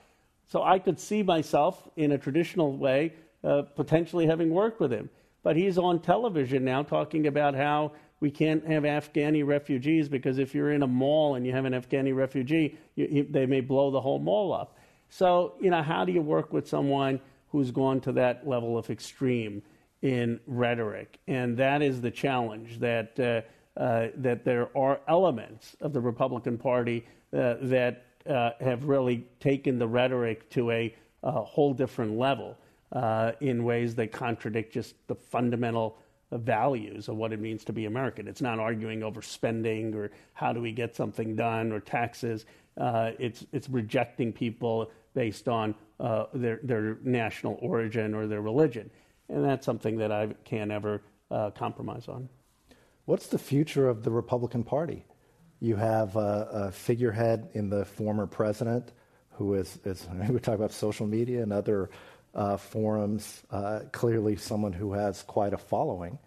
So 0.49 0.63
I 0.63 0.79
could 0.79 0.99
see 0.99 1.23
myself 1.23 1.87
in 1.97 2.13
a 2.13 2.19
traditional 2.19 2.75
way 2.77 3.13
uh, 3.45 3.63
potentially 3.63 4.27
having 4.27 4.51
worked 4.51 4.81
with 4.81 4.91
him. 4.91 5.11
But 5.43 5.57
he's 5.57 5.77
on 5.77 6.01
television 6.01 6.65
now 6.65 6.83
talking 6.83 7.27
about 7.27 7.55
how 7.55 7.93
we 8.21 8.31
can't 8.31 8.65
have 8.67 8.85
Afghani 8.85 9.45
refugees 9.45 10.09
because 10.09 10.39
if 10.39 10.55
you're 10.55 10.71
in 10.71 10.83
a 10.83 10.87
mall 10.87 11.35
and 11.35 11.45
you 11.45 11.53
have 11.53 11.65
an 11.65 11.75
Afghani 11.75 12.15
refugee, 12.15 12.79
you, 12.95 13.09
you, 13.11 13.27
they 13.29 13.45
may 13.45 13.61
blow 13.61 13.91
the 13.91 14.01
whole 14.01 14.21
mall 14.21 14.53
up. 14.53 14.79
So, 15.11 15.55
you 15.61 15.71
know, 15.71 15.83
how 15.83 16.07
do 16.07 16.13
you 16.13 16.23
work 16.23 16.53
with 16.53 16.67
someone 16.67 17.21
who's 17.51 17.71
gone 17.71 18.01
to 18.03 18.13
that 18.13 18.49
level 18.49 18.79
of 18.79 18.89
extreme? 18.89 19.63
In 20.03 20.41
rhetoric, 20.47 21.19
and 21.29 21.57
that 21.57 21.81
is 21.81 22.01
the 22.01 22.11
challenge. 22.11 22.81
That 22.81 23.19
uh, 23.19 23.81
uh, 23.81 24.09
that 24.17 24.45
there 24.45 24.69
are 24.77 25.01
elements 25.09 25.77
of 25.81 25.95
the 25.95 26.01
Republican 26.01 26.59
Party 26.59 27.07
uh, 27.33 27.55
that 27.63 28.05
uh, 28.29 28.51
have 28.61 28.85
really 28.85 29.27
taken 29.41 29.79
the 29.79 29.89
rhetoric 29.89 30.51
to 30.51 30.71
a, 30.71 30.95
a 31.23 31.41
whole 31.41 31.73
different 31.73 32.19
level 32.19 32.59
uh, 32.93 33.33
in 33.41 33.65
ways 33.65 33.95
that 33.95 34.13
contradict 34.13 34.75
just 34.75 34.95
the 35.07 35.15
fundamental 35.15 35.97
values 36.33 37.09
of 37.09 37.17
what 37.17 37.33
it 37.33 37.41
means 37.41 37.65
to 37.65 37.73
be 37.73 37.87
American. 37.87 38.29
It's 38.29 38.43
not 38.43 38.59
arguing 38.59 39.03
over 39.03 39.23
spending 39.23 39.95
or 39.95 40.11
how 40.35 40.53
do 40.53 40.61
we 40.61 40.73
get 40.73 40.95
something 40.95 41.35
done 41.35 41.73
or 41.73 41.81
taxes. 41.81 42.45
Uh, 42.77 43.13
it's 43.19 43.47
it's 43.53 43.69
rejecting 43.71 44.33
people 44.33 44.91
based 45.15 45.49
on 45.49 45.75
their 46.35 46.61
their 46.63 46.99
national 47.03 47.59
origin 47.63 48.15
or 48.15 48.27
their 48.27 48.43
religion 48.43 48.91
and 49.33 49.45
that's 49.45 49.65
something 49.65 49.99
that 49.99 50.13
I 50.13 50.29
can't 50.45 50.71
ever 50.71 51.03
uh, 51.31 51.51
compromise 51.51 52.07
on. 52.07 52.29
What's 53.07 53.29
the 53.29 53.39
future 53.39 53.89
of 53.89 54.05
the 54.05 54.11
Republican 54.11 54.63
Party? 54.63 55.05
You 55.59 55.77
have 55.77 56.17
a, 56.17 56.49
a 56.53 56.73
figurehead 56.73 57.49
in 57.55 57.71
the 57.71 57.85
former 57.85 58.27
president 58.27 58.93
who 59.31 59.55
is, 59.55 59.79
is 59.85 60.07
we 60.29 60.39
talk 60.39 60.55
about 60.55 60.73
social 60.73 61.07
media 61.07 61.43
and 61.43 61.53
other 61.53 61.91
uh, 62.35 62.57
forums, 62.57 63.43
uh, 63.51 63.81
clearly 63.91 64.37
someone 64.37 64.73
who 64.73 64.93
has 64.93 65.23
quite 65.23 65.53
a 65.53 65.59
following. 65.59 66.19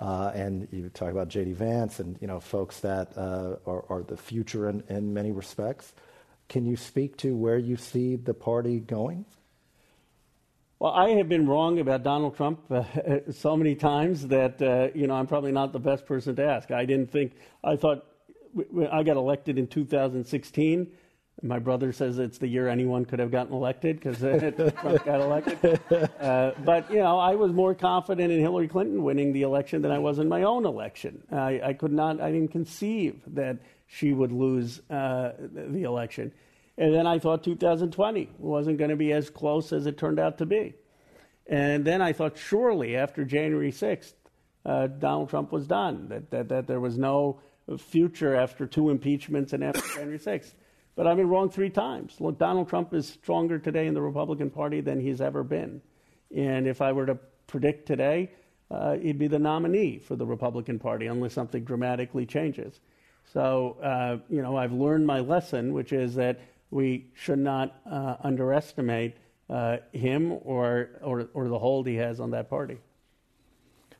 Uh, 0.00 0.32
and 0.34 0.66
you 0.72 0.88
talk 0.88 1.10
about 1.10 1.28
J.D. 1.28 1.52
Vance 1.52 2.00
and 2.00 2.18
you 2.20 2.26
know 2.26 2.40
folks 2.40 2.80
that 2.80 3.16
uh, 3.16 3.56
are, 3.66 3.84
are, 3.88 4.02
the 4.02 4.16
future 4.16 4.68
in, 4.68 4.82
in 4.88 5.14
many 5.14 5.30
respects. 5.30 5.92
Can 6.48 6.66
you 6.66 6.76
speak 6.76 7.16
to 7.18 7.36
where 7.36 7.58
you 7.58 7.76
see 7.76 8.16
the 8.16 8.34
party 8.34 8.80
going? 8.80 9.26
Well, 10.82 10.94
I 10.94 11.10
have 11.10 11.28
been 11.28 11.46
wrong 11.46 11.78
about 11.78 12.02
Donald 12.02 12.34
Trump 12.34 12.58
uh, 12.68 12.82
so 13.30 13.56
many 13.56 13.76
times 13.76 14.26
that 14.26 14.60
uh, 14.60 14.88
you 14.98 15.06
know 15.06 15.14
I'm 15.14 15.28
probably 15.28 15.52
not 15.52 15.72
the 15.72 15.78
best 15.78 16.06
person 16.06 16.34
to 16.34 16.44
ask. 16.44 16.72
I 16.72 16.84
didn't 16.84 17.08
think 17.08 17.34
I 17.62 17.76
thought 17.76 18.04
I 18.90 19.04
got 19.04 19.16
elected 19.16 19.58
in 19.58 19.68
2016. 19.68 20.90
My 21.44 21.60
brother 21.60 21.92
says 21.92 22.18
it's 22.18 22.38
the 22.38 22.48
year 22.48 22.66
anyone 22.66 23.04
could 23.04 23.20
have 23.20 23.30
gotten 23.30 23.52
elected 23.52 24.00
because 24.00 24.24
uh, 24.24 24.50
Trump 24.80 25.04
got 25.04 25.20
elected. 25.20 25.80
Uh, 26.20 26.50
but 26.64 26.90
you 26.90 26.98
know, 26.98 27.16
I 27.16 27.36
was 27.36 27.52
more 27.52 27.76
confident 27.76 28.32
in 28.32 28.40
Hillary 28.40 28.66
Clinton 28.66 29.04
winning 29.04 29.32
the 29.32 29.42
election 29.42 29.82
than 29.82 29.92
I 29.92 30.00
was 30.00 30.18
in 30.18 30.28
my 30.28 30.42
own 30.42 30.66
election. 30.66 31.22
I, 31.30 31.60
I 31.62 31.72
could 31.74 31.92
not, 31.92 32.20
I 32.20 32.32
didn't 32.32 32.50
conceive 32.50 33.20
that 33.28 33.58
she 33.86 34.12
would 34.12 34.32
lose 34.32 34.80
uh, 34.90 35.30
the 35.38 35.84
election. 35.84 36.32
And 36.78 36.94
then 36.94 37.06
I 37.06 37.18
thought 37.18 37.44
2020 37.44 38.30
wasn't 38.38 38.78
going 38.78 38.90
to 38.90 38.96
be 38.96 39.12
as 39.12 39.30
close 39.30 39.72
as 39.72 39.86
it 39.86 39.98
turned 39.98 40.18
out 40.18 40.38
to 40.38 40.46
be. 40.46 40.74
And 41.46 41.84
then 41.84 42.00
I 42.00 42.12
thought 42.12 42.38
surely 42.38 42.96
after 42.96 43.24
January 43.24 43.72
6th, 43.72 44.14
uh, 44.64 44.86
Donald 44.86 45.28
Trump 45.28 45.52
was 45.52 45.66
done, 45.66 46.08
that, 46.08 46.30
that, 46.30 46.48
that 46.48 46.66
there 46.66 46.80
was 46.80 46.96
no 46.96 47.40
future 47.78 48.34
after 48.34 48.66
two 48.66 48.90
impeachments 48.90 49.52
and 49.52 49.62
after 49.62 49.82
January 49.94 50.18
6th. 50.18 50.54
But 50.94 51.06
I've 51.06 51.16
been 51.16 51.28
wrong 51.28 51.50
three 51.50 51.70
times. 51.70 52.16
Look, 52.20 52.38
Donald 52.38 52.68
Trump 52.68 52.92
is 52.92 53.08
stronger 53.08 53.58
today 53.58 53.86
in 53.86 53.94
the 53.94 54.02
Republican 54.02 54.50
Party 54.50 54.80
than 54.80 55.00
he's 55.00 55.20
ever 55.20 55.42
been. 55.42 55.80
And 56.34 56.66
if 56.66 56.80
I 56.80 56.92
were 56.92 57.06
to 57.06 57.18
predict 57.46 57.86
today, 57.86 58.30
uh, 58.70 58.96
he'd 58.96 59.18
be 59.18 59.26
the 59.26 59.38
nominee 59.38 59.98
for 59.98 60.16
the 60.16 60.26
Republican 60.26 60.78
Party 60.78 61.06
unless 61.06 61.34
something 61.34 61.64
dramatically 61.64 62.26
changes. 62.26 62.80
So, 63.32 63.76
uh, 63.82 64.18
you 64.28 64.42
know, 64.42 64.56
I've 64.56 64.72
learned 64.72 65.06
my 65.06 65.20
lesson, 65.20 65.72
which 65.72 65.92
is 65.92 66.14
that 66.16 66.40
we 66.72 67.06
should 67.14 67.38
not 67.38 67.80
uh, 67.88 68.16
underestimate 68.24 69.16
uh, 69.50 69.76
him 69.92 70.32
or, 70.42 70.88
or, 71.02 71.28
or 71.34 71.48
the 71.48 71.58
hold 71.58 71.86
he 71.86 71.96
has 71.96 72.18
on 72.18 72.30
that 72.30 72.48
party. 72.48 72.78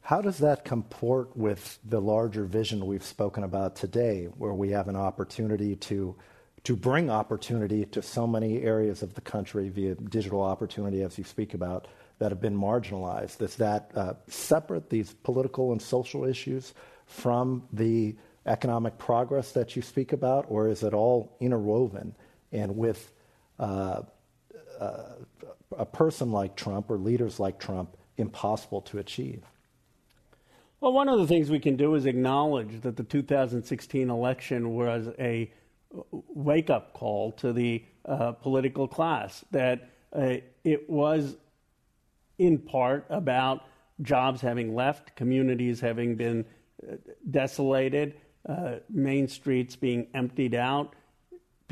How 0.00 0.22
does 0.22 0.38
that 0.38 0.64
comport 0.64 1.36
with 1.36 1.78
the 1.84 2.00
larger 2.00 2.44
vision 2.44 2.86
we've 2.86 3.04
spoken 3.04 3.44
about 3.44 3.76
today, 3.76 4.24
where 4.38 4.54
we 4.54 4.70
have 4.70 4.88
an 4.88 4.96
opportunity 4.96 5.76
to, 5.76 6.16
to 6.64 6.74
bring 6.74 7.10
opportunity 7.10 7.84
to 7.84 8.02
so 8.02 8.26
many 8.26 8.62
areas 8.62 9.02
of 9.02 9.14
the 9.14 9.20
country 9.20 9.68
via 9.68 9.94
digital 9.94 10.40
opportunity, 10.40 11.02
as 11.02 11.18
you 11.18 11.24
speak 11.24 11.54
about, 11.54 11.86
that 12.18 12.32
have 12.32 12.40
been 12.40 12.56
marginalized? 12.56 13.38
Does 13.38 13.56
that 13.56 13.90
uh, 13.94 14.14
separate 14.28 14.88
these 14.88 15.12
political 15.22 15.72
and 15.72 15.80
social 15.80 16.24
issues 16.24 16.72
from 17.06 17.62
the 17.72 18.16
economic 18.46 18.98
progress 18.98 19.52
that 19.52 19.76
you 19.76 19.82
speak 19.82 20.12
about, 20.12 20.46
or 20.48 20.68
is 20.68 20.82
it 20.82 20.94
all 20.94 21.36
interwoven? 21.38 22.14
And 22.52 22.76
with 22.76 23.12
uh, 23.58 24.02
uh, 24.78 25.02
a 25.76 25.86
person 25.86 26.30
like 26.30 26.56
Trump 26.56 26.90
or 26.90 26.98
leaders 26.98 27.40
like 27.40 27.58
Trump, 27.58 27.96
impossible 28.16 28.82
to 28.82 28.98
achieve. 28.98 29.42
Well, 30.80 30.92
one 30.92 31.08
of 31.08 31.18
the 31.18 31.26
things 31.26 31.50
we 31.50 31.60
can 31.60 31.76
do 31.76 31.94
is 31.94 32.06
acknowledge 32.06 32.80
that 32.80 32.96
the 32.96 33.04
2016 33.04 34.10
election 34.10 34.74
was 34.74 35.08
a 35.18 35.52
wake 36.10 36.70
up 36.70 36.92
call 36.92 37.32
to 37.32 37.52
the 37.52 37.84
uh, 38.04 38.32
political 38.32 38.88
class, 38.88 39.44
that 39.52 39.90
uh, 40.12 40.36
it 40.64 40.88
was 40.90 41.36
in 42.38 42.58
part 42.58 43.06
about 43.10 43.66
jobs 44.00 44.40
having 44.40 44.74
left, 44.74 45.14
communities 45.14 45.80
having 45.80 46.16
been 46.16 46.44
uh, 46.82 46.96
desolated, 47.30 48.14
uh, 48.48 48.76
main 48.90 49.28
streets 49.28 49.76
being 49.76 50.08
emptied 50.14 50.54
out, 50.54 50.94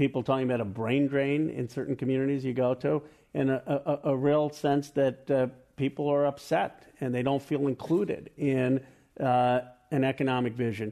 people 0.00 0.22
talking 0.22 0.46
about 0.46 0.62
a 0.62 0.64
brain 0.64 1.06
drain 1.06 1.50
in 1.50 1.68
certain 1.68 1.94
communities 1.94 2.42
you 2.42 2.54
go 2.54 2.72
to, 2.72 3.02
and 3.34 3.50
a, 3.50 4.00
a, 4.04 4.12
a 4.12 4.16
real 4.16 4.48
sense 4.48 4.88
that 4.92 5.30
uh, 5.30 5.46
people 5.76 6.08
are 6.08 6.24
upset 6.24 6.90
and 7.02 7.14
they 7.14 7.22
don't 7.22 7.42
feel 7.42 7.66
included 7.66 8.30
in 8.38 8.80
uh, 9.22 9.60
an 9.90 10.02
economic 10.02 10.54
vision. 10.54 10.90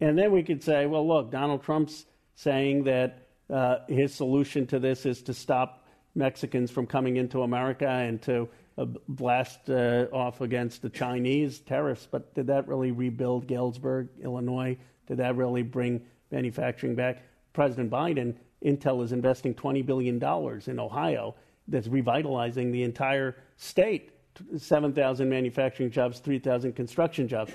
And 0.00 0.18
then 0.18 0.32
we 0.32 0.42
could 0.42 0.64
say, 0.64 0.86
well, 0.86 1.06
look, 1.06 1.30
Donald 1.30 1.62
Trump's 1.62 2.04
saying 2.34 2.82
that 2.82 3.28
uh, 3.48 3.76
his 3.86 4.12
solution 4.12 4.66
to 4.66 4.80
this 4.80 5.06
is 5.06 5.22
to 5.22 5.34
stop 5.34 5.86
Mexicans 6.16 6.72
from 6.72 6.84
coming 6.84 7.16
into 7.16 7.42
America 7.42 7.88
and 7.88 8.20
to 8.22 8.48
uh, 8.76 8.86
blast 9.06 9.70
uh, 9.70 10.06
off 10.12 10.40
against 10.40 10.82
the 10.82 10.90
Chinese 10.90 11.60
tariffs. 11.60 12.08
But 12.10 12.34
did 12.34 12.48
that 12.48 12.66
really 12.66 12.90
rebuild 12.90 13.46
Galesburg, 13.46 14.08
Illinois? 14.20 14.76
Did 15.06 15.18
that 15.18 15.36
really 15.36 15.62
bring 15.62 16.02
manufacturing 16.32 16.96
back? 16.96 17.22
President 17.52 17.90
Biden 17.90 18.34
Intel 18.64 19.04
is 19.04 19.12
investing 19.12 19.54
$20 19.54 19.84
billion 19.84 20.16
in 20.16 20.80
Ohio 20.80 21.34
that's 21.68 21.86
revitalizing 21.86 22.72
the 22.72 22.82
entire 22.82 23.36
state 23.56 24.10
7,000 24.56 25.28
manufacturing 25.28 25.90
jobs, 25.90 26.20
3,000 26.20 26.72
construction 26.72 27.28
jobs. 27.28 27.52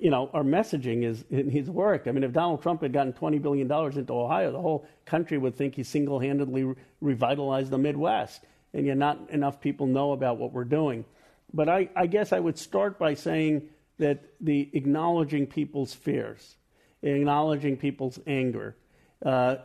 You 0.00 0.10
know, 0.10 0.30
our 0.32 0.42
messaging 0.42 1.04
is 1.04 1.24
it 1.30 1.46
needs 1.46 1.70
work. 1.70 2.06
I 2.06 2.12
mean, 2.12 2.24
if 2.24 2.32
Donald 2.32 2.62
Trump 2.62 2.82
had 2.82 2.92
gotten 2.92 3.12
$20 3.12 3.40
billion 3.40 3.70
into 3.70 4.12
Ohio, 4.12 4.52
the 4.52 4.60
whole 4.60 4.86
country 5.04 5.38
would 5.38 5.54
think 5.54 5.74
he 5.74 5.82
single 5.82 6.18
handedly 6.18 6.64
re- 6.64 6.74
revitalized 7.00 7.70
the 7.70 7.78
Midwest. 7.78 8.44
And 8.72 8.86
yet, 8.86 8.96
not 8.96 9.30
enough 9.30 9.60
people 9.60 9.86
know 9.86 10.12
about 10.12 10.38
what 10.38 10.52
we're 10.52 10.64
doing. 10.64 11.04
But 11.52 11.68
I, 11.68 11.88
I 11.94 12.06
guess 12.06 12.32
I 12.32 12.40
would 12.40 12.58
start 12.58 12.98
by 12.98 13.14
saying 13.14 13.68
that 13.98 14.24
the 14.40 14.68
acknowledging 14.72 15.46
people's 15.46 15.94
fears, 15.94 16.56
acknowledging 17.02 17.76
people's 17.76 18.18
anger, 18.26 18.76
uh, 19.24 19.56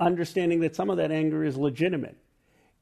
understanding 0.00 0.60
that 0.60 0.76
some 0.76 0.90
of 0.90 0.96
that 0.96 1.10
anger 1.10 1.44
is 1.44 1.56
legitimate. 1.56 2.16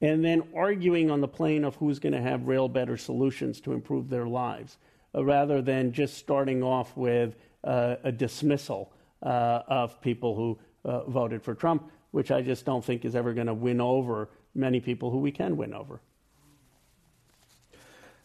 and 0.01 0.25
then 0.25 0.43
arguing 0.55 1.11
on 1.11 1.21
the 1.21 1.29
plane 1.29 1.65
of 1.65 1.75
who's 1.77 1.99
going 1.99 2.13
to 2.13 2.21
have 2.21 2.47
real 2.47 2.69
better 2.69 2.97
solutions 2.97 3.61
to 3.63 3.73
improve 3.73 4.11
their 4.11 4.27
lives, 4.27 4.77
uh, 5.15 5.25
rather 5.25 5.63
than 5.63 5.93
just 5.93 6.19
starting 6.19 6.63
off 6.63 6.95
with 6.97 7.35
uh, 7.65 7.97
a 8.05 8.13
dismissal 8.13 8.93
uh, 9.23 9.63
of 9.69 10.01
people 10.01 10.35
who 10.37 10.59
uh, 10.85 11.05
voted 11.05 11.43
for 11.43 11.55
Trump, 11.55 11.91
which 12.11 12.31
I 12.31 12.43
just 12.43 12.65
don't 12.65 12.85
think 12.85 13.05
is 13.05 13.17
ever 13.17 13.33
going 13.33 13.47
to 13.47 13.55
win 13.55 13.81
over 13.81 14.29
many 14.55 14.81
people 14.81 15.11
who 15.11 15.19
we 15.19 15.33
can 15.33 15.57
win 15.57 15.73
over. 15.73 16.01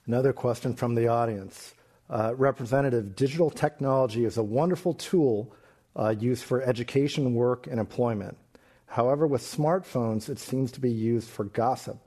Another 0.06 0.34
question 0.34 0.76
from 0.76 0.96
the 0.96 1.08
audience. 1.08 1.74
Uh, 2.10 2.34
Representative, 2.36 3.16
digital 3.16 3.50
technology 3.50 4.26
is 4.26 4.38
a 4.38 4.44
wonderful 4.44 4.94
tool 4.94 5.56
used 6.20 6.44
for 6.44 6.62
education, 6.62 7.34
work, 7.34 7.68
and 7.68 7.80
employment. 7.80 8.38
However, 8.92 9.26
with 9.26 9.42
smartphones, 9.42 10.28
it 10.28 10.38
seems 10.38 10.70
to 10.74 10.82
be 10.82 10.92
used 10.92 11.30
for 11.30 11.46
gossip, 11.46 11.98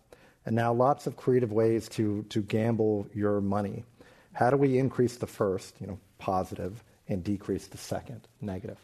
and 0.45 0.55
now 0.55 0.71
lots 0.71 1.07
of 1.07 1.17
creative 1.17 1.51
ways 1.51 1.89
to, 1.89 2.27
to 2.29 2.43
gamble 2.43 3.07
your 3.15 3.41
money. 3.41 3.85
How 4.35 4.51
do 4.51 4.59
we 4.59 4.77
increase 4.77 5.17
the 5.17 5.27
first, 5.27 5.81
you 5.81 5.87
know, 5.87 5.99
positive, 6.19 6.85
and 7.09 7.25
decrease 7.25 7.69
the 7.69 7.79
second, 7.79 8.29
negative? 8.43 8.77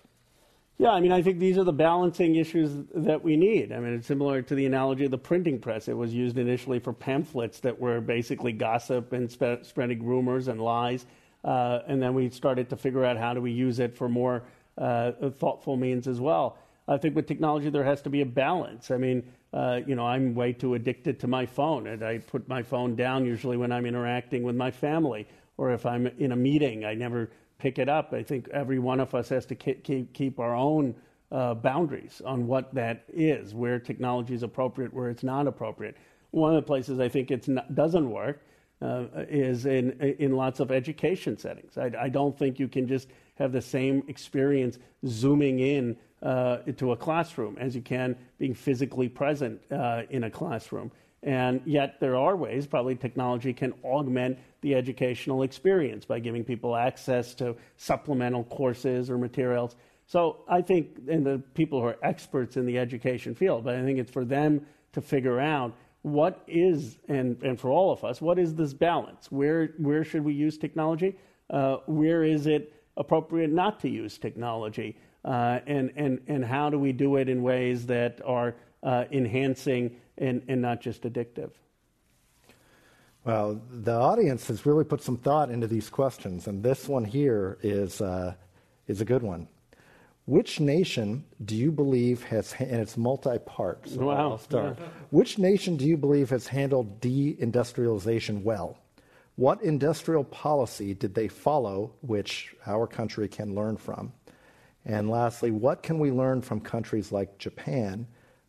Yeah, 0.78 0.92
I 0.92 1.00
mean, 1.00 1.12
I 1.12 1.20
think 1.20 1.40
these 1.40 1.58
are 1.58 1.64
the 1.64 1.74
balancing 1.74 2.36
issues 2.36 2.70
that 2.94 3.22
we 3.22 3.36
need. 3.36 3.70
I 3.70 3.80
mean, 3.80 3.92
it's 3.92 4.06
similar 4.06 4.40
to 4.40 4.54
the 4.54 4.64
analogy 4.64 5.04
of 5.04 5.10
the 5.10 5.18
printing 5.18 5.58
press. 5.58 5.86
It 5.86 5.92
was 5.92 6.14
used 6.14 6.38
initially 6.38 6.78
for 6.78 6.94
pamphlets 6.94 7.60
that 7.60 7.78
were 7.78 8.00
basically 8.00 8.52
gossip 8.52 9.12
and 9.12 9.30
spe- 9.30 9.62
spreading 9.62 10.02
rumors 10.06 10.48
and 10.48 10.58
lies. 10.58 11.04
Uh, 11.44 11.80
and 11.86 12.00
then 12.00 12.14
we 12.14 12.30
started 12.30 12.70
to 12.70 12.78
figure 12.78 13.04
out 13.04 13.18
how 13.18 13.34
do 13.34 13.42
we 13.42 13.52
use 13.52 13.78
it 13.78 13.94
for 13.94 14.08
more 14.08 14.42
uh, 14.78 15.12
thoughtful 15.38 15.76
means 15.76 16.08
as 16.08 16.18
well. 16.18 16.56
I 16.88 16.96
think 16.96 17.14
with 17.14 17.26
technology, 17.26 17.70
there 17.70 17.84
has 17.84 18.02
to 18.02 18.10
be 18.10 18.20
a 18.20 18.26
balance. 18.26 18.90
I 18.90 18.96
mean, 18.96 19.22
uh, 19.52 19.80
you 19.86 19.94
know, 19.94 20.06
I'm 20.06 20.34
way 20.34 20.52
too 20.52 20.74
addicted 20.74 21.20
to 21.20 21.26
my 21.26 21.46
phone, 21.46 21.86
and 21.86 22.02
I 22.02 22.18
put 22.18 22.48
my 22.48 22.62
phone 22.62 22.96
down 22.96 23.24
usually 23.24 23.56
when 23.56 23.72
I'm 23.72 23.86
interacting 23.86 24.42
with 24.42 24.56
my 24.56 24.70
family 24.70 25.26
or 25.56 25.72
if 25.72 25.84
I'm 25.86 26.06
in 26.06 26.32
a 26.32 26.36
meeting. 26.36 26.84
I 26.84 26.94
never 26.94 27.30
pick 27.58 27.78
it 27.78 27.88
up. 27.88 28.12
I 28.12 28.22
think 28.22 28.48
every 28.48 28.78
one 28.78 29.00
of 29.00 29.14
us 29.14 29.28
has 29.28 29.46
to 29.46 29.54
keep, 29.54 30.14
keep 30.14 30.40
our 30.40 30.54
own 30.54 30.94
uh, 31.30 31.54
boundaries 31.54 32.20
on 32.24 32.46
what 32.46 32.74
that 32.74 33.04
is, 33.08 33.54
where 33.54 33.78
technology 33.78 34.34
is 34.34 34.42
appropriate, 34.42 34.92
where 34.92 35.10
it's 35.10 35.22
not 35.22 35.46
appropriate. 35.46 35.96
One 36.30 36.54
of 36.54 36.62
the 36.62 36.66
places 36.66 36.98
I 36.98 37.08
think 37.08 37.30
it 37.30 37.46
doesn't 37.74 38.10
work 38.10 38.42
uh, 38.82 39.04
is 39.28 39.66
in, 39.66 39.92
in 40.18 40.32
lots 40.32 40.60
of 40.60 40.72
education 40.72 41.36
settings. 41.36 41.76
I, 41.76 41.90
I, 42.00 42.08
don't 42.08 42.38
think 42.38 42.58
you 42.58 42.66
can 42.66 42.88
just 42.88 43.08
have 43.34 43.52
the 43.52 43.60
same 43.60 44.02
experience 44.08 44.78
zooming 45.06 45.60
in 45.60 45.98
uh, 46.22 46.58
to 46.76 46.92
a 46.92 46.96
classroom 46.96 47.56
as 47.58 47.74
you 47.74 47.82
can 47.82 48.16
being 48.38 48.54
physically 48.54 49.08
present 49.08 49.60
uh, 49.72 50.02
in 50.10 50.24
a 50.24 50.30
classroom. 50.30 50.90
And 51.22 51.60
yet, 51.66 52.00
there 52.00 52.16
are 52.16 52.34
ways, 52.34 52.66
probably 52.66 52.94
technology 52.94 53.52
can 53.52 53.74
augment 53.84 54.38
the 54.62 54.74
educational 54.74 55.42
experience 55.42 56.06
by 56.06 56.18
giving 56.18 56.44
people 56.44 56.74
access 56.74 57.34
to 57.34 57.56
supplemental 57.76 58.44
courses 58.44 59.10
or 59.10 59.18
materials. 59.18 59.76
So, 60.06 60.38
I 60.48 60.62
think, 60.62 60.98
and 61.08 61.24
the 61.24 61.42
people 61.54 61.80
who 61.80 61.86
are 61.86 61.98
experts 62.02 62.56
in 62.56 62.64
the 62.64 62.78
education 62.78 63.34
field, 63.34 63.64
but 63.64 63.76
I 63.76 63.82
think 63.82 63.98
it's 63.98 64.10
for 64.10 64.24
them 64.24 64.66
to 64.92 65.00
figure 65.00 65.38
out 65.38 65.74
what 66.02 66.42
is, 66.46 66.98
and, 67.08 67.40
and 67.42 67.60
for 67.60 67.70
all 67.70 67.92
of 67.92 68.02
us, 68.02 68.22
what 68.22 68.38
is 68.38 68.54
this 68.54 68.72
balance? 68.72 69.30
Where, 69.30 69.74
where 69.76 70.02
should 70.02 70.24
we 70.24 70.32
use 70.32 70.56
technology? 70.56 71.18
Uh, 71.50 71.76
where 71.86 72.24
is 72.24 72.46
it 72.46 72.72
appropriate 72.96 73.50
not 73.50 73.80
to 73.80 73.88
use 73.90 74.16
technology? 74.16 74.96
Uh, 75.24 75.60
and, 75.66 75.92
and, 75.96 76.20
and 76.28 76.44
how 76.44 76.70
do 76.70 76.78
we 76.78 76.92
do 76.92 77.16
it 77.16 77.28
in 77.28 77.42
ways 77.42 77.86
that 77.86 78.20
are 78.24 78.54
uh, 78.82 79.04
enhancing 79.10 79.96
and, 80.18 80.42
and 80.48 80.62
not 80.62 80.80
just 80.80 81.02
addictive? 81.02 81.50
Well, 83.24 83.60
the 83.70 83.92
audience 83.92 84.46
has 84.48 84.64
really 84.64 84.84
put 84.84 85.02
some 85.02 85.18
thought 85.18 85.50
into 85.50 85.66
these 85.66 85.90
questions, 85.90 86.46
and 86.46 86.62
this 86.62 86.88
one 86.88 87.04
here 87.04 87.58
is, 87.62 88.00
uh, 88.00 88.34
is 88.86 89.02
a 89.02 89.04
good 89.04 89.22
one. 89.22 89.46
Which 90.24 90.58
nation 90.60 91.24
do 91.44 91.54
you 91.54 91.70
believe 91.70 92.22
has, 92.24 92.54
and 92.58 92.80
it's 92.80 92.96
multi 92.96 93.38
part, 93.38 93.88
so 93.88 94.06
wow. 94.06 94.30
I'll 94.30 94.38
start. 94.38 94.78
Which 95.10 95.38
nation 95.38 95.76
do 95.76 95.84
you 95.84 95.96
believe 95.96 96.30
has 96.30 96.46
handled 96.46 97.00
deindustrialization 97.00 98.42
well? 98.42 98.78
What 99.36 99.62
industrial 99.62 100.24
policy 100.24 100.94
did 100.94 101.14
they 101.14 101.28
follow, 101.28 101.92
which 102.00 102.54
our 102.66 102.86
country 102.86 103.26
can 103.26 103.54
learn 103.54 103.76
from? 103.76 104.12
And 104.84 105.10
lastly, 105.10 105.50
what 105.50 105.82
can 105.82 105.98
we 105.98 106.10
learn 106.10 106.40
from 106.40 106.60
countries 106.60 107.12
like 107.12 107.38
Japan, 107.38 108.06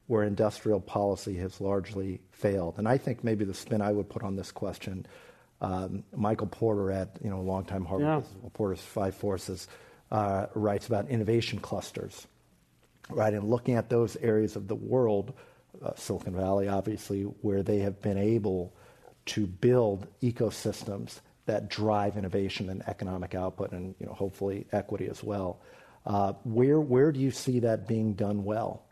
where 0.08 0.24
industrial 0.24 0.80
policy 0.80 1.36
has 1.38 1.60
largely 1.60 2.22
failed? 2.32 2.76
And 2.78 2.88
I 2.88 2.98
think 2.98 3.24
maybe 3.24 3.44
the 3.44 3.54
spin 3.54 3.82
I 3.82 3.92
would 3.92 4.10
put 4.10 4.24
on 4.24 4.36
this 4.36 4.52
question, 4.52 5.06
um, 5.60 6.04
Michael 6.16 6.48
Porter 6.48 6.92
at 6.92 7.18
you 7.24 7.30
know 7.30 7.40
a 7.40 7.42
longtime 7.42 7.86
Harvard 7.86 8.08
yeah. 8.08 8.50
Porter's 8.54 8.82
Five 8.82 9.16
Forces 9.16 9.68
uh, 10.12 10.48
writes 10.56 10.88
about 10.88 11.10
innovation 11.10 11.60
clusters, 11.60 12.28
right? 13.10 13.34
And 13.34 13.44
looking 13.50 13.76
at 13.76 13.90
those 13.90 14.16
areas 14.18 14.56
of 14.56 14.68
the 14.68 14.76
world, 14.76 15.34
uh, 15.84 15.92
Silicon 15.96 16.36
Valley, 16.36 16.68
obviously, 16.68 17.24
where 17.24 17.62
they 17.62 17.80
have 17.80 18.02
been 18.02 18.18
able 18.18 18.74
to 19.28 19.46
build 19.46 20.08
ecosystems 20.24 21.20
that 21.46 21.70
drive 21.70 22.18
innovation 22.18 22.70
and 22.70 22.82
economic 22.88 23.36
output, 23.36 23.72
and 23.72 23.94
you 24.00 24.06
know 24.06 24.14
hopefully 24.14 24.66
equity 24.72 25.08
as 25.08 25.24
well. 25.24 25.60
Uh, 26.06 26.34
where, 26.44 26.80
where 26.80 27.12
do 27.12 27.20
you 27.20 27.32
see 27.32 27.60
that 27.60 27.88
being 27.88 28.14
done 28.14 28.44
well? 28.44 28.84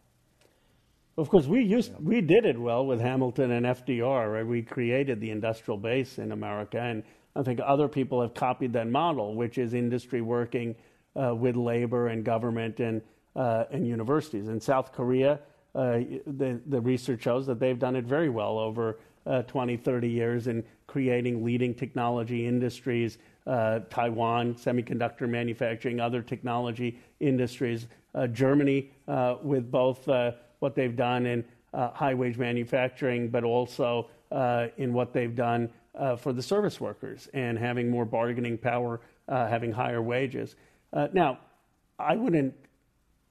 Of 1.18 1.30
course, 1.30 1.48
we 1.48 1.64
used 1.64 1.92
we 2.02 2.22
did 2.22 2.46
it 2.46 2.58
well 2.58 2.86
with 2.86 3.02
Hamilton 3.02 3.52
and 3.52 3.66
FDR. 3.66 4.34
Right? 4.34 4.48
We 4.48 4.62
created 4.62 5.20
the 5.20 5.32
industrial 5.32 5.78
base 5.78 6.18
in 6.18 6.32
America, 6.32 6.80
and 6.80 7.04
I 7.36 7.44
think 7.44 7.60
other 7.62 7.90
people 7.90 8.22
have 8.22 8.34
copied 8.34 8.72
that 8.74 8.88
model, 8.88 9.36
which 9.36 9.58
is 9.58 9.74
industry 9.74 10.22
working 10.22 10.76
uh, 11.22 11.36
with 11.36 11.58
labor 11.58 12.08
and 12.08 12.24
government 12.24 12.80
and 12.80 13.02
uh, 13.36 13.66
and 13.70 13.86
universities. 13.86 14.48
In 14.48 14.62
South 14.62 14.94
Korea, 14.94 15.42
uh, 15.76 16.00
the 16.26 16.62
the 16.68 16.80
research 16.80 17.24
shows 17.24 17.46
that 17.48 17.60
they've 17.60 17.78
done 17.78 17.98
it 17.98 18.06
very 18.06 18.30
well 18.30 18.58
over 18.58 19.00
uh, 19.26 19.42
20, 19.44 19.76
30 19.76 20.10
years 20.10 20.48
in 20.48 20.64
creating 20.88 21.44
leading 21.44 21.74
technology 21.76 22.48
industries 22.48 23.18
uh, 23.48 23.80
Taiwan, 23.90 24.56
semiconductor 24.56 25.28
manufacturing, 25.28 26.00
other 26.00 26.22
technology 26.22 27.00
industries, 27.20 27.88
uh, 28.16 28.28
Germany 28.28 28.92
uh, 29.08 29.36
with 29.42 29.70
both 29.72 30.08
uh, 30.10 30.32
what 30.60 30.76
they've 30.76 30.96
done 30.96 31.26
in 31.26 31.44
uh, 31.74 31.90
high 31.92 32.14
wage 32.14 32.38
manufacturing, 32.38 33.30
but 33.30 33.44
also 33.44 34.10
in 34.78 34.94
what 34.94 35.14
they've 35.14 35.36
done 35.36 35.70
for 36.20 36.34
the 36.34 36.42
service 36.42 36.80
workers 36.80 37.28
and 37.34 37.58
having 37.58 37.90
more 37.90 38.06
bargaining 38.06 38.58
power, 38.58 39.02
having 39.28 39.72
higher 39.72 40.02
wages. 40.02 40.56
now, 41.14 41.40
I 41.98 42.16
wouldn't 42.16 42.54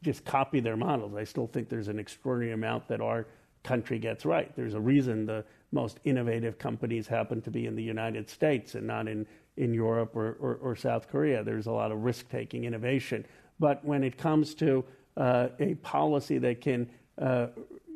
just 0.03 0.25
copy 0.25 0.61
their 0.61 0.77
models. 0.77 1.15
I 1.15 1.25
still 1.25 1.47
think 1.47 1.69
there's 1.69 1.89
an 1.89 1.99
extraordinary 1.99 2.53
amount 2.53 2.89
that 2.89 3.01
our 3.01 3.27
country 3.65 3.99
gets 3.99 4.25
right. 4.25 4.55
There's 4.57 4.75
a 4.75 4.81
reason 4.81 5.27
the 5.27 5.45
most 5.73 6.01
innovative 6.05 6.59
companies 6.59 7.07
happen 7.07 7.41
to 7.43 7.51
be 7.51 7.67
in 7.67 7.77
the 7.77 7.83
United 7.83 8.29
States 8.31 8.75
and 8.75 8.87
not 8.87 9.07
in 9.07 9.27
in 9.59 9.75
Europe 9.75 10.17
or, 10.17 10.37
or, 10.41 10.55
or 10.63 10.77
South 10.77 11.09
Korea. 11.09 11.43
There's 11.43 11.67
a 11.67 11.73
lot 11.73 11.93
of 11.93 12.05
risk 12.05 12.29
taking 12.31 12.65
innovation. 12.65 13.27
But 13.59 13.85
when 13.85 14.05
it 14.05 14.17
comes 14.17 14.55
to 14.55 14.85
uh, 15.17 15.49
a 15.59 15.75
policy 15.77 16.39
that 16.39 16.61
can 16.61 16.89
uh, 17.21 17.49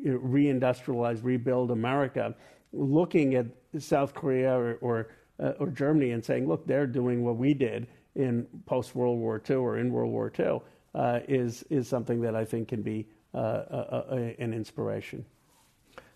reindustrialize, 0.05 1.21
rebuild 1.23 1.71
America, 1.71 2.35
looking 2.73 3.37
at 3.37 3.47
South 3.79 4.13
Korea 4.13 4.53
or, 4.53 4.75
or, 4.81 5.09
uh, 5.39 5.53
or, 5.61 5.69
Germany 5.69 6.11
and 6.11 6.25
saying, 6.25 6.49
look, 6.49 6.67
they're 6.67 6.87
doing 6.87 7.23
what 7.23 7.37
we 7.37 7.55
did 7.55 7.87
in 8.17 8.47
post 8.67 8.95
World 8.95 9.19
War 9.19 9.41
II 9.49 9.57
or 9.57 9.79
in 9.79 9.93
World 9.93 10.11
War 10.11 10.33
II, 10.37 10.61
uh, 10.95 11.21
is, 11.29 11.63
is 11.71 11.87
something 11.87 12.21
that 12.21 12.35
I 12.35 12.45
think 12.45 12.69
can 12.69 12.83
be 12.83 13.07
uh, 13.35 13.39
a, 13.39 14.05
a, 14.11 14.17
an 14.41 14.53
inspiration. 14.53 15.25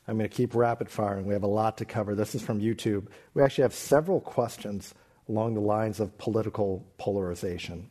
I'm 0.08 0.18
going 0.18 0.28
to 0.30 0.34
keep 0.34 0.54
rapid 0.54 0.88
firing. 0.88 1.26
We 1.26 1.34
have 1.34 1.42
a 1.42 1.48
lot 1.48 1.78
to 1.78 1.84
cover. 1.84 2.14
This 2.14 2.34
is 2.34 2.42
from 2.42 2.60
YouTube. 2.60 3.08
We 3.34 3.42
actually 3.42 3.62
have 3.62 3.74
several 3.74 4.20
questions 4.20 4.94
along 5.28 5.54
the 5.54 5.60
lines 5.60 5.98
of 5.98 6.16
political 6.18 6.86
polarization. 6.98 7.90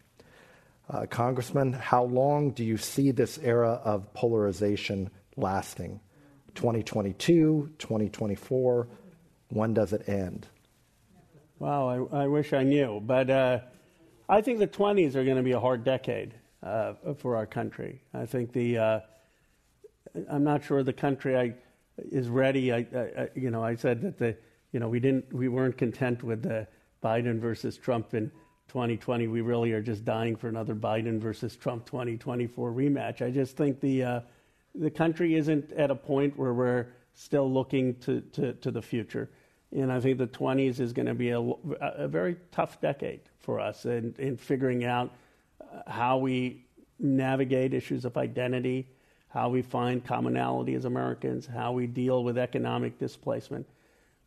Uh, 0.89 1.05
Congressman, 1.07 1.73
how 1.73 2.03
long 2.03 2.51
do 2.51 2.63
you 2.63 2.77
see 2.77 3.11
this 3.11 3.37
era 3.39 3.81
of 3.83 4.13
polarization 4.13 5.09
lasting? 5.35 5.99
2022, 6.53 7.71
2024? 7.77 8.87
When 9.49 9.73
does 9.73 9.93
it 9.93 10.07
end? 10.07 10.47
Wow, 11.59 12.07
I, 12.13 12.23
I 12.23 12.27
wish 12.27 12.53
I 12.53 12.63
knew. 12.63 13.01
But 13.03 13.29
uh, 13.29 13.59
I 14.29 14.41
think 14.41 14.59
the 14.59 14.67
20s 14.67 15.15
are 15.15 15.25
going 15.25 15.37
to 15.37 15.43
be 15.43 15.51
a 15.51 15.59
hard 15.59 15.83
decade 15.83 16.33
uh, 16.63 16.93
for 17.17 17.35
our 17.35 17.45
country. 17.45 18.01
I 18.13 18.25
think 18.25 18.53
the, 18.53 18.77
uh, 18.77 18.99
I'm 20.29 20.43
not 20.43 20.63
sure 20.63 20.81
the 20.83 20.93
country 20.93 21.37
I, 21.37 21.55
is 21.97 22.29
ready. 22.29 22.73
I, 22.73 22.77
I, 22.77 23.29
you 23.35 23.51
know, 23.51 23.63
I 23.63 23.75
said 23.75 24.01
that 24.01 24.17
the, 24.17 24.35
you 24.71 24.79
know, 24.79 24.89
we 24.89 24.99
didn't, 24.99 25.31
we 25.33 25.47
weren't 25.47 25.77
content 25.77 26.23
with 26.23 26.43
the 26.43 26.67
Biden 27.03 27.39
versus 27.39 27.77
Trump 27.77 28.13
in 28.13 28.31
2020. 28.67 29.27
We 29.27 29.41
really 29.41 29.71
are 29.71 29.81
just 29.81 30.05
dying 30.05 30.35
for 30.35 30.47
another 30.47 30.75
Biden 30.75 31.19
versus 31.19 31.55
Trump 31.55 31.85
2024 31.85 32.71
rematch. 32.71 33.21
I 33.21 33.31
just 33.31 33.55
think 33.55 33.79
the 33.79 34.03
uh, 34.03 34.19
the 34.77 34.89
country 34.89 35.35
isn't 35.35 35.71
at 35.73 35.89
a 35.91 35.95
point 35.95 36.37
where 36.37 36.53
we're 36.53 36.87
still 37.13 37.51
looking 37.51 37.95
to, 37.95 38.21
to, 38.33 38.53
to 38.53 38.71
the 38.71 38.81
future. 38.81 39.29
And 39.71 39.91
I 39.91 39.99
think 39.99 40.17
the 40.17 40.27
20s 40.27 40.79
is 40.79 40.93
going 40.93 41.07
to 41.07 41.13
be 41.13 41.29
a, 41.29 41.39
a 41.39 42.07
very 42.07 42.35
tough 42.51 42.79
decade 42.81 43.21
for 43.39 43.59
us 43.59 43.85
in, 43.85 44.13
in 44.17 44.37
figuring 44.37 44.85
out 44.85 45.11
uh, 45.61 45.89
how 45.89 46.17
we 46.17 46.65
navigate 46.99 47.73
issues 47.73 48.05
of 48.05 48.17
identity, 48.17 48.87
how 49.35 49.49
we 49.49 49.61
find 49.61 50.03
commonality 50.03 50.75
as 50.75 50.85
Americans, 50.85 51.45
how 51.45 51.73
we 51.73 51.85
deal 51.85 52.23
with 52.23 52.37
economic 52.37 52.97
displacement. 52.97 53.67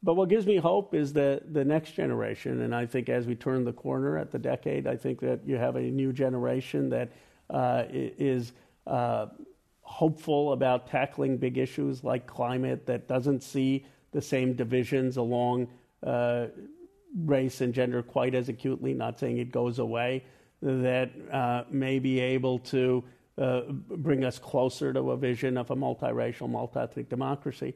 But 0.02 0.14
what 0.14 0.28
gives 0.28 0.46
me 0.46 0.58
hope 0.58 0.94
is 0.94 1.14
the, 1.14 1.40
the 1.50 1.64
next 1.64 1.92
generation. 1.92 2.60
And 2.60 2.74
I 2.74 2.84
think 2.84 3.08
as 3.08 3.26
we 3.26 3.34
turn 3.34 3.64
the 3.64 3.72
corner 3.72 4.18
at 4.18 4.30
the 4.30 4.38
decade, 4.38 4.86
I 4.86 4.96
think 4.96 5.18
that 5.20 5.40
you 5.46 5.56
have 5.56 5.76
a 5.76 5.80
new 5.80 6.12
generation 6.12 6.90
that 6.90 7.08
uh, 7.48 7.84
is 7.90 8.52
uh, 8.86 9.28
hopeful 9.80 10.52
about 10.52 10.86
tackling 10.86 11.38
big 11.38 11.56
issues 11.56 12.04
like 12.04 12.26
climate, 12.26 12.84
that 12.84 13.08
doesn't 13.08 13.42
see 13.42 13.86
the 14.12 14.20
same 14.20 14.52
divisions 14.52 15.16
along 15.16 15.68
uh, 16.06 16.48
race 17.24 17.62
and 17.62 17.72
gender 17.72 18.02
quite 18.02 18.34
as 18.34 18.50
acutely, 18.50 18.92
not 18.92 19.18
saying 19.18 19.38
it 19.38 19.50
goes 19.50 19.78
away, 19.78 20.22
that 20.60 21.10
uh, 21.32 21.64
may 21.70 21.98
be 21.98 22.20
able 22.20 22.58
to 22.58 23.02
uh, 23.38 23.62
bring 23.70 24.24
us 24.24 24.38
closer 24.38 24.92
to 24.92 25.12
a 25.12 25.16
vision 25.16 25.56
of 25.56 25.70
a 25.70 25.76
multiracial, 25.76 26.48
multi 26.48 26.80
ethnic 26.80 27.08
democracy. 27.08 27.74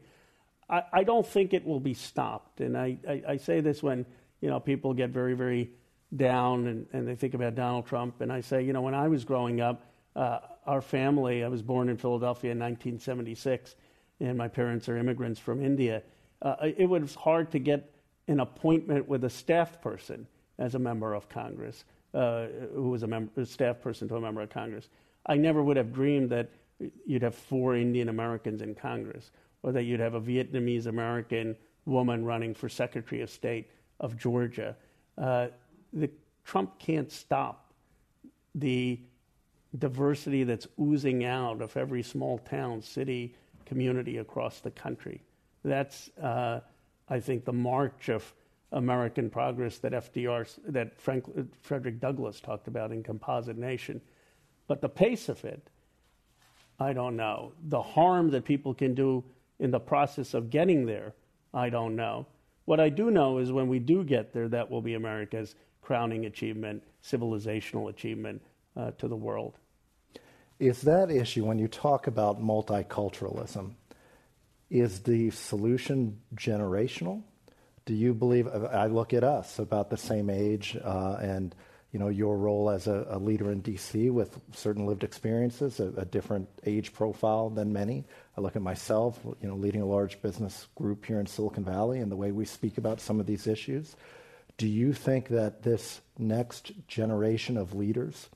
I, 0.69 0.83
I, 0.93 1.05
don't 1.05 1.27
think 1.27 1.55
it 1.55 1.65
will 1.65 1.81
be 1.81 1.95
stopped. 1.95 2.61
And 2.61 2.77
I, 2.77 2.99
I, 3.09 3.23
I, 3.29 3.37
say 3.37 3.61
this 3.61 3.83
when 3.83 4.05
you 4.41 4.49
know 4.49 4.59
people 4.59 4.93
get 4.93 5.11
very, 5.11 5.35
very 5.35 5.71
down 6.17 6.67
and, 6.67 6.87
and 6.93 7.07
they 7.07 7.15
think 7.15 7.35
about 7.35 7.55
Donald 7.55 7.87
Trump. 7.87 8.21
And 8.21 8.33
I 8.33 8.41
say, 8.41 8.63
you 8.63 8.73
know, 8.73 8.83
when 8.83 8.95
I 8.95 9.09
was 9.09 9.25
growing 9.25 9.61
up, 9.61 9.87
uh, 10.17 10.41
our 10.67 10.81
family, 10.81 11.45
I 11.45 11.49
was 11.49 11.63
born 11.63 11.89
in 11.89 11.97
Philadelphia 11.97 12.53
in 12.53 12.59
1976, 12.59 13.75
and 14.21 14.37
my 14.37 14.49
parents 14.49 14.89
are 14.89 14.97
immigrants 14.97 15.41
from 15.41 15.65
India. 15.65 16.03
Uh, 16.41 16.57
it 16.77 16.89
was 16.89 17.15
hard 17.15 17.51
to 17.53 17.59
get 17.59 17.95
an 18.29 18.41
appointment 18.41 19.09
with 19.09 19.25
a 19.25 19.31
staff 19.31 19.81
person 19.81 20.27
as 20.59 20.75
a 20.75 20.79
member 20.79 21.15
of 21.15 21.29
Congress, 21.29 21.85
uh, 22.15 22.47
who 22.75 22.91
was 22.91 23.03
a, 23.03 23.07
mem- 23.07 23.31
a 23.37 23.47
staff 23.47 23.81
person 23.81 24.09
to 24.09 24.17
a 24.17 24.21
member 24.21 24.41
of 24.41 24.51
Congress. 24.51 24.89
I 25.27 25.37
never 25.37 25.63
would 25.63 25.77
have 25.77 25.93
dreamed 25.93 26.31
that 26.31 26.51
you'd 27.07 27.23
have 27.23 27.35
four 27.35 27.77
Indian 27.77 28.09
Americans 28.09 28.63
in 28.63 28.75
Congress, 28.75 29.31
or 29.63 29.73
that 29.73 29.85
you'd 29.85 30.01
have 30.01 30.15
a 30.15 30.21
Vietnamese 30.21 30.87
American 30.87 31.57
woman 31.87 32.25
running 32.25 32.55
for 32.55 32.69
Secretary 32.69 33.23
of 33.23 33.31
State 33.31 33.71
of 34.01 34.17
Georgia. 34.17 34.77
Uh, 35.17 35.49
the, 35.93 36.11
Trump 36.45 36.79
can't 36.79 37.11
stop 37.11 37.73
the 38.55 38.99
diversity 39.79 40.45
that's 40.45 40.67
oozing 40.81 41.25
out 41.25 41.63
of 41.63 41.77
every 41.77 42.03
small 42.03 42.39
town, 42.39 42.83
city, 42.83 43.35
community 43.65 44.19
across 44.19 44.61
the 44.61 44.71
country. 44.71 45.23
That's, 45.65 46.11
uh, 46.21 46.61
I 47.09 47.21
think, 47.21 47.45
the 47.45 47.53
march 47.53 48.09
of 48.09 48.35
American 48.73 49.31
progress 49.31 49.79
that 49.79 49.93
FDR, 49.93 50.59
that 50.67 51.01
Frank, 51.01 51.25
Frederick 51.61 52.01
Douglass 52.01 52.41
talked 52.41 52.69
about 52.69 52.91
in 52.91 53.03
Composite 53.03 53.57
Nation. 53.57 54.01
But 54.69 54.81
the 54.81 54.89
pace 54.89 55.29
of 55.29 55.45
it, 55.45 55.63
I 56.79 56.93
don't 56.93 57.17
know. 57.17 57.53
The 57.69 57.83
harm 57.83 58.31
that 58.31 58.45
people 58.45 58.75
can 58.75 58.95
do 58.95 59.25
in 59.59 59.71
the 59.71 59.81
process 59.81 60.35
of 60.35 60.51
getting 60.51 60.87
there, 60.87 61.15
I 61.55 61.69
don't 61.69 61.97
know. 61.97 62.27
What 62.65 62.81
I 62.81 62.89
do 62.89 63.11
know 63.11 63.39
is 63.39 63.53
when 63.53 63.69
we 63.69 63.79
do 63.79 64.05
get 64.05 64.33
there, 64.33 64.49
that 64.49 64.71
will 64.71 64.83
be 64.83 64.95
America's 64.95 65.55
crowning 65.83 66.27
achievement, 66.27 66.83
civilizational 67.05 67.91
achievement 67.91 68.41
uh, 68.77 68.93
to 68.99 69.09
the 69.09 69.17
world 69.17 69.59
is 70.63 70.83
that 70.83 71.11
issue 71.11 71.45
when 71.45 71.59
you 71.59 71.67
talk 71.67 72.07
about 72.07 72.41
multiculturalism 72.41 73.73
is 74.71 75.01
the 75.01 75.29
solution 75.31 76.17
generational 76.37 77.21
do 77.85 77.93
you 77.93 78.15
believe 78.15 78.47
i 78.47 78.87
look 78.87 79.13
at 79.13 79.25
us 79.25 79.59
about 79.59 79.91
the 79.91 79.97
same 79.97 80.31
age 80.31 80.77
uh, 80.85 81.17
and 81.21 81.57
you 81.93 81.99
know 81.99 82.09
your 82.09 82.37
role 82.37 82.71
as 82.71 82.87
a, 82.87 83.07
a, 83.11 83.19
leader 83.19 83.53
in 83.53 83.63
dc 83.63 84.11
with 84.11 84.41
certain 84.55 84.87
lived 84.87 85.05
experiences 85.05 85.79
a, 85.79 85.89
a, 85.99 86.05
different 86.05 86.49
age 86.65 86.93
profile 86.93 87.51
than 87.51 87.73
many 87.73 88.05
i 88.37 88.41
look 88.41 88.57
at 88.57 88.63
myself 88.63 89.19
you 89.41 89.49
know 89.49 89.55
leading 89.55 89.83
a 89.83 89.87
large 89.87 90.21
business 90.23 90.67
group 90.75 91.05
here 91.05 91.21
in 91.21 91.27
silicon 91.27 91.65
valley 91.65 92.01
and 92.01 92.11
the 92.11 92.17
way 92.17 92.33
we 92.33 92.45
speak 92.45 92.79
about 92.79 93.01
some 93.01 93.21
of 93.21 93.27
these 93.27 93.47
issues 93.47 93.95
do 94.57 94.67
you 94.67 94.93
think 94.93 95.29
that 95.29 95.63
this 95.63 96.01
next 96.19 96.73
generation 96.89 97.57
of 97.57 97.75
leaders 97.75 98.29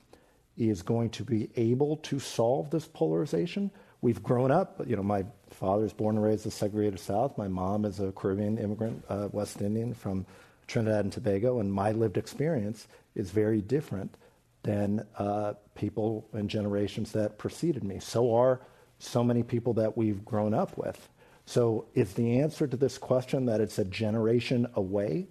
is 0.57 0.81
going 0.81 1.09
to 1.11 1.23
be 1.23 1.49
able 1.55 1.97
to 1.97 2.19
solve 2.19 2.69
this 2.71 2.87
polarization. 2.87 3.69
We've 4.01 4.21
grown 4.21 4.51
up, 4.51 4.81
you 4.87 4.95
know, 4.95 5.03
my 5.03 5.25
father's 5.51 5.93
born 5.93 6.15
and 6.17 6.25
raised 6.25 6.45
in 6.45 6.49
the 6.49 6.55
segregated 6.55 6.99
South. 6.99 7.37
My 7.37 7.47
mom 7.47 7.85
is 7.85 7.99
a 7.99 8.11
Caribbean 8.11 8.57
immigrant, 8.57 9.03
uh, 9.07 9.29
West 9.31 9.61
Indian 9.61 9.93
from 9.93 10.25
Trinidad 10.67 11.05
and 11.05 11.13
Tobago, 11.13 11.59
and 11.59 11.71
my 11.71 11.91
lived 11.91 12.17
experience 12.17 12.87
is 13.17 13.31
very 13.31 13.61
different 13.61 14.15
than 14.63 15.05
uh, 15.17 15.53
people 15.75 16.27
and 16.33 16.49
generations 16.49 17.11
that 17.13 17.37
preceded 17.37 17.83
me. 17.83 17.99
So 17.99 18.35
are 18.35 18.61
so 18.99 19.23
many 19.23 19.43
people 19.43 19.73
that 19.75 19.97
we've 19.97 20.23
grown 20.25 20.53
up 20.53 20.77
with. 20.77 21.09
So 21.45 21.85
is 21.93 22.13
the 22.13 22.39
answer 22.39 22.67
to 22.67 22.77
this 22.77 22.97
question 22.97 23.45
that 23.45 23.61
it's 23.61 23.79
a 23.79 23.85
generation 23.85 24.67
away, 24.75 25.27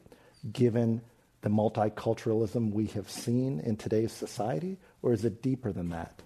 given 0.53 1.03
the 1.43 1.51
multiculturalism 1.51 2.73
we 2.73 2.87
have 2.87 3.11
seen 3.11 3.61
in 3.61 3.77
today's 3.77 4.13
society, 4.13 4.79
or 5.03 5.13
is 5.13 5.25
it 5.25 5.43
deeper 5.43 5.73
than 5.73 5.91
that? 5.91 6.23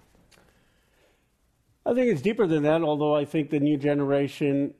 I 1.85 1.93
think 1.93 2.11
it's 2.11 2.21
deeper 2.21 2.47
than 2.47 2.63
that, 2.63 2.83
although 2.83 3.15
I 3.15 3.25
think 3.25 3.49
the 3.49 3.59
new 3.59 3.77
generation 3.77 4.73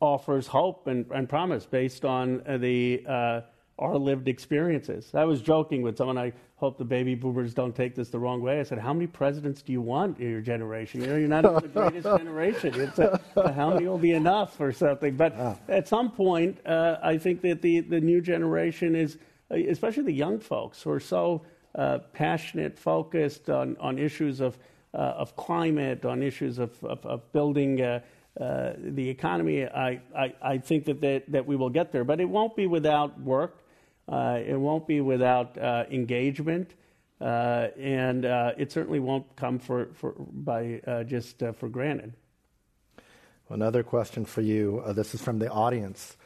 offers 0.00 0.46
hope 0.46 0.86
and, 0.86 1.06
and 1.12 1.28
promise 1.28 1.66
based 1.66 2.04
on 2.04 2.42
the 2.60 3.04
uh, 3.06 3.40
our 3.78 3.96
lived 3.96 4.28
experiences. 4.28 5.10
I 5.14 5.24
was 5.24 5.40
joking 5.40 5.82
with 5.82 5.96
someone. 5.96 6.18
I 6.18 6.32
hope 6.56 6.78
the 6.78 6.84
baby 6.84 7.14
boomers 7.14 7.54
don't 7.54 7.74
take 7.74 7.94
this 7.94 8.08
the 8.08 8.18
wrong 8.18 8.42
way. 8.42 8.60
I 8.60 8.62
said, 8.62 8.78
"How 8.78 8.92
many 8.92 9.06
presidents 9.06 9.62
do 9.62 9.72
you 9.72 9.80
want 9.80 10.18
in 10.18 10.30
your 10.30 10.40
generation? 10.40 11.00
You 11.00 11.06
know, 11.06 11.16
you're 11.16 11.28
not 11.28 11.42
the 11.42 11.68
greatest 11.68 12.06
generation. 12.18 12.80
It's 12.80 12.98
a, 12.98 13.20
a, 13.36 13.52
how 13.52 13.70
many 13.70 13.86
will 13.86 13.98
be 13.98 14.12
enough 14.12 14.60
or 14.60 14.72
something." 14.72 15.16
But 15.16 15.60
at 15.68 15.86
some 15.88 16.10
point, 16.10 16.58
uh, 16.66 16.98
I 17.02 17.18
think 17.18 17.40
that 17.42 17.62
the 17.62 17.80
the 17.80 18.00
new 18.00 18.20
generation 18.20 18.96
is, 18.96 19.18
uh, 19.50 19.56
especially 19.56 20.04
the 20.04 20.12
young 20.12 20.40
folks, 20.40 20.82
who 20.82 20.90
are 20.90 21.00
so 21.00 21.42
uh, 21.74 21.98
passionate, 22.12 22.78
focused 22.78 23.50
on, 23.50 23.76
on 23.78 23.98
issues 23.98 24.40
of, 24.40 24.58
uh, 24.94 24.96
of 24.96 25.36
climate, 25.36 26.04
on 26.04 26.22
issues 26.22 26.58
of, 26.58 26.82
of, 26.84 27.04
of 27.06 27.32
building 27.32 27.80
uh, 27.80 28.00
uh, 28.40 28.72
the 28.78 29.08
economy, 29.08 29.64
I, 29.64 30.00
I, 30.16 30.34
I 30.42 30.58
think 30.58 30.84
that, 30.86 31.00
they, 31.00 31.22
that 31.28 31.46
we 31.46 31.56
will 31.56 31.70
get 31.70 31.92
there. 31.92 32.04
But 32.04 32.20
it 32.20 32.28
won't 32.28 32.56
be 32.56 32.66
without 32.66 33.20
work, 33.20 33.64
uh, 34.08 34.38
it 34.44 34.58
won't 34.58 34.86
be 34.86 35.00
without 35.00 35.58
uh, 35.58 35.84
engagement. 35.90 36.74
Uh, 37.20 37.68
and 37.78 38.24
uh, 38.24 38.52
it 38.56 38.70
certainly 38.70 39.00
won't 39.00 39.36
come 39.36 39.58
for, 39.58 39.88
for 39.94 40.14
by 40.18 40.80
just 41.06 41.42
for 41.56 41.68
granted. 41.68 42.12
Another 43.50 43.82
question 43.82 44.24
for 44.24 44.40
you. 44.40 44.82
this 44.94 45.14
is 45.14 45.22
from 45.22 45.38
the 45.38 45.50
audience. 45.50 46.16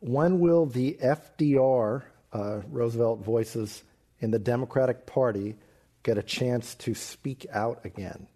When 0.00 0.38
will 0.38 0.66
the 0.66 0.98
FDR 1.02 2.02
Roosevelt 2.32 3.24
Voices 3.24 3.82
in 4.20 4.30
the 4.30 4.38
Democratic 4.38 5.06
Party 5.06 5.56
get 6.02 6.18
a 6.18 6.22
chance 6.22 6.74
to 6.74 6.94
speak 6.94 7.46
out 7.50 7.80
again? 7.84 8.26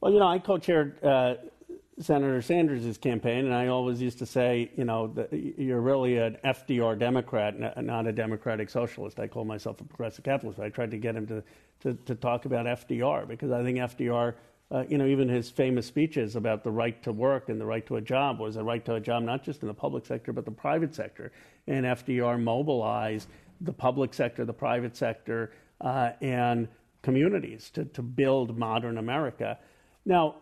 Well, 0.00 0.12
you 0.12 0.18
know, 0.18 0.26
I 0.26 0.38
co 0.38 0.58
chaired 0.58 1.02
uh, 1.04 1.34
Senator 2.00 2.40
Sanders' 2.40 2.96
campaign, 2.96 3.46
and 3.46 3.54
I 3.54 3.66
always 3.68 4.00
used 4.00 4.18
to 4.20 4.26
say, 4.26 4.70
you 4.76 4.84
know, 4.84 5.12
you're 5.32 5.80
really 5.80 6.16
an 6.18 6.36
FDR 6.44 6.98
Democrat, 6.98 7.82
not 7.82 8.06
a 8.06 8.12
Democratic 8.12 8.70
Socialist. 8.70 9.18
I 9.18 9.26
call 9.26 9.44
myself 9.44 9.80
a 9.80 9.84
progressive 9.84 10.24
capitalist. 10.24 10.60
I 10.60 10.68
tried 10.68 10.92
to 10.92 10.98
get 10.98 11.16
him 11.16 11.26
to, 11.26 11.42
to, 11.80 11.94
to 11.94 12.14
talk 12.14 12.44
about 12.44 12.66
FDR 12.66 13.26
because 13.26 13.50
I 13.50 13.62
think 13.64 13.78
FDR 13.78 14.34
uh, 14.70 14.84
you 14.88 14.98
know, 14.98 15.06
even 15.06 15.28
his 15.28 15.48
famous 15.48 15.86
speeches 15.86 16.36
about 16.36 16.62
the 16.62 16.70
right 16.70 17.02
to 17.02 17.10
work 17.10 17.48
and 17.48 17.60
the 17.60 17.64
right 17.64 17.86
to 17.86 17.96
a 17.96 18.00
job 18.00 18.38
was 18.38 18.56
a 18.56 18.62
right 18.62 18.84
to 18.84 18.94
a 18.94 19.00
job 19.00 19.22
not 19.22 19.42
just 19.42 19.62
in 19.62 19.68
the 19.68 19.74
public 19.74 20.04
sector 20.04 20.32
but 20.32 20.44
the 20.44 20.50
private 20.50 20.94
sector. 20.94 21.32
And 21.66 21.86
FDR 21.86 22.40
mobilized 22.42 23.28
the 23.60 23.72
public 23.72 24.12
sector, 24.12 24.44
the 24.44 24.52
private 24.52 24.96
sector, 24.96 25.52
uh, 25.80 26.10
and 26.20 26.68
communities 27.02 27.70
to, 27.70 27.86
to 27.86 28.02
build 28.02 28.58
modern 28.58 28.98
America. 28.98 29.58
Now, 30.04 30.36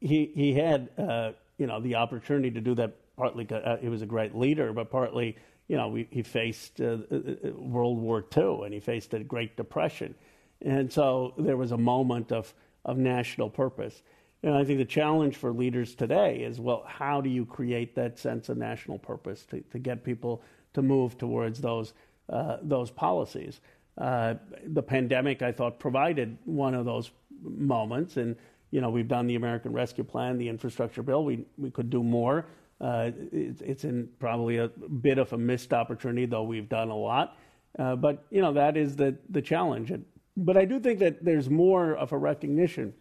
he, 0.00 0.30
he 0.34 0.54
had, 0.54 0.88
uh, 0.98 1.32
you 1.58 1.66
know, 1.66 1.80
the 1.80 1.96
opportunity 1.96 2.50
to 2.50 2.60
do 2.60 2.74
that 2.76 2.96
partly 3.16 3.46
uh, 3.50 3.76
he 3.78 3.88
was 3.88 4.02
a 4.02 4.06
great 4.06 4.34
leader, 4.34 4.72
but 4.72 4.90
partly, 4.90 5.36
you 5.66 5.76
know, 5.76 5.88
we, 5.88 6.06
he 6.10 6.22
faced 6.22 6.80
uh, 6.80 6.98
uh, 7.10 7.50
World 7.52 7.98
War 7.98 8.24
II 8.36 8.60
and 8.64 8.72
he 8.72 8.80
faced 8.80 9.10
the 9.10 9.20
Great 9.20 9.56
Depression. 9.56 10.14
And 10.62 10.92
so 10.92 11.34
there 11.36 11.56
was 11.56 11.72
a 11.72 11.78
moment 11.78 12.32
of 12.32 12.54
of 12.84 12.96
national 12.96 13.50
purpose. 13.50 14.02
And 14.42 14.54
I 14.54 14.64
think 14.64 14.78
the 14.78 14.84
challenge 14.84 15.36
for 15.36 15.52
leaders 15.52 15.94
today 15.94 16.38
is 16.38 16.60
well, 16.60 16.84
how 16.86 17.20
do 17.20 17.28
you 17.28 17.44
create 17.44 17.94
that 17.96 18.18
sense 18.18 18.48
of 18.48 18.56
national 18.56 18.98
purpose 18.98 19.44
to, 19.50 19.60
to 19.72 19.78
get 19.78 20.04
people 20.04 20.42
to 20.74 20.82
move 20.82 21.18
towards 21.18 21.60
those, 21.60 21.92
uh, 22.28 22.58
those 22.62 22.90
policies? 22.90 23.60
Uh, 23.96 24.34
the 24.64 24.82
pandemic, 24.82 25.42
I 25.42 25.50
thought, 25.50 25.80
provided 25.80 26.38
one 26.44 26.74
of 26.74 26.84
those 26.84 27.10
moments. 27.42 28.16
And, 28.16 28.36
you 28.70 28.80
know, 28.80 28.90
we've 28.90 29.08
done 29.08 29.26
the 29.26 29.34
American 29.34 29.72
Rescue 29.72 30.04
Plan, 30.04 30.38
the 30.38 30.48
infrastructure 30.48 31.02
bill. 31.02 31.24
We, 31.24 31.44
we 31.56 31.70
could 31.70 31.90
do 31.90 32.02
more. 32.02 32.46
Uh, 32.80 33.10
it, 33.32 33.60
it's 33.60 33.84
in 33.84 34.08
probably 34.18 34.58
a 34.58 34.68
bit 34.68 35.18
of 35.18 35.32
a 35.32 35.38
missed 35.38 35.72
opportunity, 35.72 36.26
though 36.26 36.42
we've 36.42 36.68
done 36.68 36.90
a 36.90 36.96
lot. 36.96 37.36
Uh, 37.78 37.96
but, 37.96 38.24
you 38.30 38.40
know, 38.40 38.52
that 38.52 38.76
is 38.76 38.96
the, 38.96 39.16
the 39.30 39.42
challenge. 39.42 39.92
But 40.36 40.56
I 40.56 40.64
do 40.64 40.78
think 40.80 41.00
that 41.00 41.24
there's 41.24 41.48
more 41.50 41.94
of 41.94 42.12
a 42.12 42.18
recognition 42.18 42.94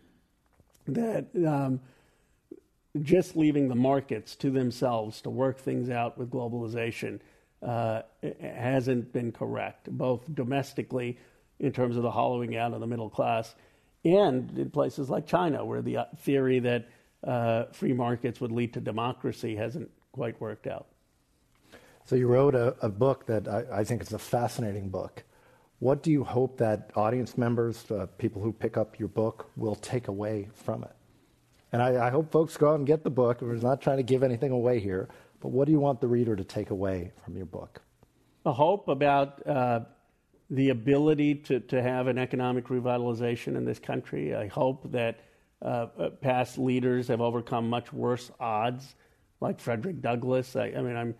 that 0.87 1.27
um, 1.45 1.79
just 3.01 3.35
leaving 3.35 3.67
the 3.67 3.75
markets 3.75 4.35
to 4.37 4.49
themselves 4.49 5.21
to 5.21 5.29
work 5.29 5.59
things 5.59 5.89
out 5.89 6.17
with 6.17 6.31
globalization 6.31 7.19
uh, 7.61 8.03
hasn't 8.41 9.11
been 9.13 9.31
correct, 9.31 9.89
both 9.91 10.23
domestically 10.33 11.17
in 11.59 11.71
terms 11.71 11.97
of 11.97 12.03
the 12.03 12.11
hollowing 12.11 12.55
out 12.55 12.73
of 12.73 12.79
the 12.79 12.87
middle 12.87 13.09
class 13.09 13.55
and 14.15 14.57
in 14.57 14.69
places 14.69 15.09
like 15.09 15.25
China, 15.25 15.65
where 15.65 15.81
the 15.81 15.97
uh, 15.97 16.05
theory 16.17 16.59
that 16.59 16.87
uh, 17.23 17.65
free 17.71 17.93
markets 17.93 18.39
would 18.39 18.51
lead 18.51 18.73
to 18.73 18.79
democracy 18.79 19.55
hasn't 19.55 19.89
quite 20.11 20.39
worked 20.39 20.67
out. 20.67 20.87
So 22.05 22.15
you 22.15 22.27
wrote 22.27 22.55
a, 22.55 22.75
a 22.81 22.89
book 22.89 23.25
that 23.25 23.47
I, 23.47 23.79
I, 23.79 23.83
think 23.83 24.01
is 24.01 24.13
a 24.13 24.19
fascinating 24.19 24.89
book. 24.89 25.23
What 25.79 26.03
do 26.03 26.11
you 26.11 26.23
hope 26.23 26.57
that 26.57 26.91
audience 26.95 27.37
members, 27.37 27.91
uh, 27.91 28.07
people 28.17 28.41
who 28.41 28.53
pick 28.53 28.77
up 28.77 28.97
your 28.97 29.09
book, 29.09 29.51
will 29.57 29.75
take 29.75 30.07
away 30.07 30.47
from 30.53 30.83
it? 30.83 30.95
And 31.73 31.81
I, 31.81 32.07
I, 32.07 32.09
hope 32.09 32.31
folks 32.31 32.55
go 32.55 32.71
out 32.71 32.75
and 32.75 32.87
get 32.87 33.03
the 33.03 33.09
book. 33.09 33.41
We're 33.41 33.55
not 33.55 33.81
trying 33.81 33.97
to 33.97 34.03
give 34.03 34.23
anything 34.23 34.51
away 34.51 34.79
here, 34.79 35.09
but 35.41 35.49
what 35.49 35.65
do 35.65 35.73
you 35.73 35.79
want 35.79 35.99
the 35.99 36.07
reader 36.07 36.35
to 36.35 36.43
take 36.43 36.69
away 36.69 37.11
from 37.25 37.35
your 37.35 37.45
book? 37.45 37.81
A 38.45 38.53
hope 38.53 38.87
about 38.87 39.45
uh, 39.45 39.81
the 40.49 40.69
ability 40.69 41.35
to, 41.35 41.59
to 41.59 41.81
have 41.81 42.07
an 42.07 42.17
economic 42.17 42.67
revitalization 42.67 43.57
in 43.57 43.65
this 43.65 43.79
country. 43.79 44.33
I 44.33 44.47
hope 44.47 44.91
that 44.91 45.19
uh, 45.61 45.87
uh, 45.99 46.09
past 46.09 46.57
leaders 46.57 47.07
have 47.07 47.19
overcome 47.19 47.69
much 47.69 47.91
worse 47.91 48.31
odds, 48.39 48.95
like 49.41 49.59
Frederick 49.59 50.01
Douglass. 50.01 50.55
I, 50.55 50.73
I 50.77 50.81
mean, 50.81 50.95
I'm, 50.95 51.15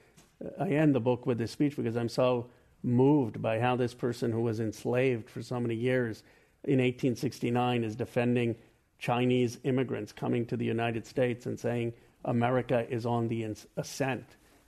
I 0.60 0.70
end 0.70 0.96
the 0.96 1.00
book 1.00 1.26
with 1.26 1.38
this 1.38 1.52
speech 1.52 1.76
because 1.76 1.98
I'm 1.98 2.10
so 2.10 2.50
moved 2.84 3.42
by 3.42 3.60
how 3.60 3.76
this 3.76 3.94
person 3.94 4.32
who 4.32 4.42
was 4.42 4.60
enslaved 4.60 5.30
for 5.30 5.42
so 5.42 5.60
many 5.60 5.76
years 5.76 6.24
in 6.64 6.80
1869 6.80 7.84
is 7.84 7.96
defending 7.96 8.56
Chinese 9.00 9.60
immigrants 9.64 10.12
coming 10.12 10.46
to 10.46 10.58
the 10.58 10.66
United 10.66 11.06
States 11.06 11.46
and 11.46 11.60
saying 11.60 11.94
America 12.26 12.86
is 12.90 13.06
on 13.06 13.28
the 13.28 13.56
ascent. 13.78 14.26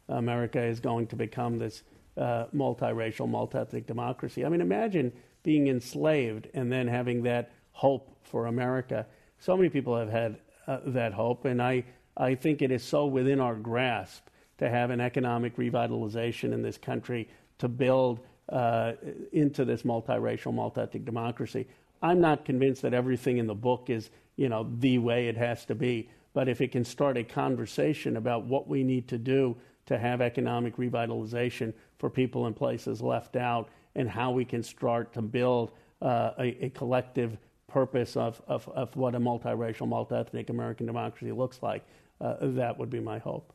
America 0.07 0.61
is 0.61 0.79
going 0.79 1.07
to 1.07 1.15
become 1.15 1.57
this 1.57 1.83
uh, 2.19 2.45
multiracial, 2.53 3.27
multi-ethnic 3.29 3.87
democracy. 3.87 4.45
I 4.45 4.49
mean, 4.49 4.61
imagine 4.61 5.13
being 5.41 5.67
enslaved 5.67 6.49
and 6.53 6.71
then 6.71 6.87
having 6.87 7.23
that 7.23 7.51
hope 7.71 8.15
for 8.23 8.47
America. 8.47 9.05
So 9.39 9.55
many 9.55 9.69
people 9.69 9.97
have 9.97 10.09
had 10.09 10.37
uh, 10.67 10.79
that 10.87 11.13
hope, 11.13 11.45
and 11.45 11.61
I, 11.61 11.85
I 12.17 12.35
think 12.35 12.61
it 12.61 12.71
is 12.71 12.83
so 12.83 13.05
within 13.05 13.39
our 13.39 13.55
grasp 13.55 14.27
to 14.57 14.69
have 14.69 14.89
an 14.89 14.99
economic 14.99 15.55
revitalization 15.55 16.51
in 16.53 16.61
this 16.61 16.77
country 16.77 17.29
to 17.59 17.69
build 17.69 18.19
uh, 18.49 18.93
into 19.31 19.63
this 19.63 19.83
multiracial, 19.83 20.53
multi-ethnic 20.53 21.05
democracy. 21.05 21.67
I'm 22.01 22.19
not 22.19 22.45
convinced 22.45 22.81
that 22.81 22.93
everything 22.93 23.37
in 23.37 23.47
the 23.47 23.55
book 23.55 23.89
is, 23.89 24.09
you 24.35 24.49
know, 24.49 24.69
the 24.79 24.97
way 24.97 25.27
it 25.27 25.37
has 25.37 25.65
to 25.65 25.75
be. 25.75 26.09
But 26.33 26.49
if 26.49 26.59
it 26.61 26.71
can 26.71 26.83
start 26.83 27.17
a 27.17 27.23
conversation 27.23 28.17
about 28.17 28.43
what 28.45 28.67
we 28.67 28.83
need 28.83 29.07
to 29.07 29.17
do 29.17 29.55
to 29.85 29.97
have 29.97 30.21
economic 30.21 30.77
revitalization 30.77 31.73
for 31.99 32.09
people 32.09 32.47
and 32.47 32.55
places 32.55 33.01
left 33.01 33.35
out 33.35 33.69
and 33.95 34.09
how 34.09 34.31
we 34.31 34.45
can 34.45 34.63
start 34.63 35.13
to 35.13 35.21
build 35.21 35.71
uh, 36.01 36.31
a, 36.39 36.65
a, 36.65 36.69
collective 36.69 37.37
purpose 37.67 38.15
of, 38.15 38.41
of, 38.47 38.67
of, 38.69 38.95
what 38.95 39.13
a 39.15 39.19
multiracial, 39.19 39.87
multi-ethnic 39.87 40.49
American 40.49 40.85
democracy 40.85 41.31
looks 41.31 41.61
like. 41.61 41.83
Uh, 42.21 42.35
that 42.41 42.77
would 42.77 42.89
be 42.89 42.99
my 42.99 43.19
hope. 43.19 43.53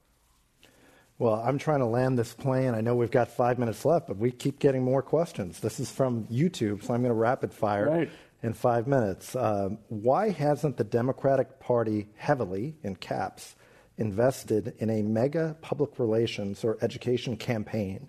Well, 1.18 1.34
I'm 1.34 1.58
trying 1.58 1.78
to 1.78 1.86
land 1.86 2.18
this 2.18 2.34
plane. 2.34 2.74
I 2.74 2.80
know 2.80 2.96
we've 2.96 3.10
got 3.10 3.30
five 3.30 3.58
minutes 3.58 3.84
left, 3.84 4.08
but 4.08 4.18
we 4.18 4.30
keep 4.30 4.58
getting 4.58 4.82
more 4.82 5.00
questions. 5.00 5.60
This 5.60 5.80
is 5.80 5.90
from 5.90 6.26
YouTube, 6.26 6.82
so 6.82 6.92
I'm 6.92 7.00
going 7.00 7.10
to 7.10 7.14
rapid 7.14 7.54
fire 7.54 7.88
right. 7.88 8.10
in 8.42 8.52
five 8.52 8.86
minutes. 8.86 9.36
Um, 9.36 9.78
why 9.88 10.30
hasn't 10.30 10.76
the 10.76 10.84
Democratic 10.84 11.60
Party 11.60 12.08
heavily, 12.16 12.76
in 12.82 12.96
caps, 12.96 13.54
invested 13.96 14.74
in 14.78 14.90
a 14.90 15.02
mega 15.02 15.56
public 15.60 15.98
relations 15.98 16.64
or 16.64 16.78
education 16.82 17.36
campaign 17.36 18.08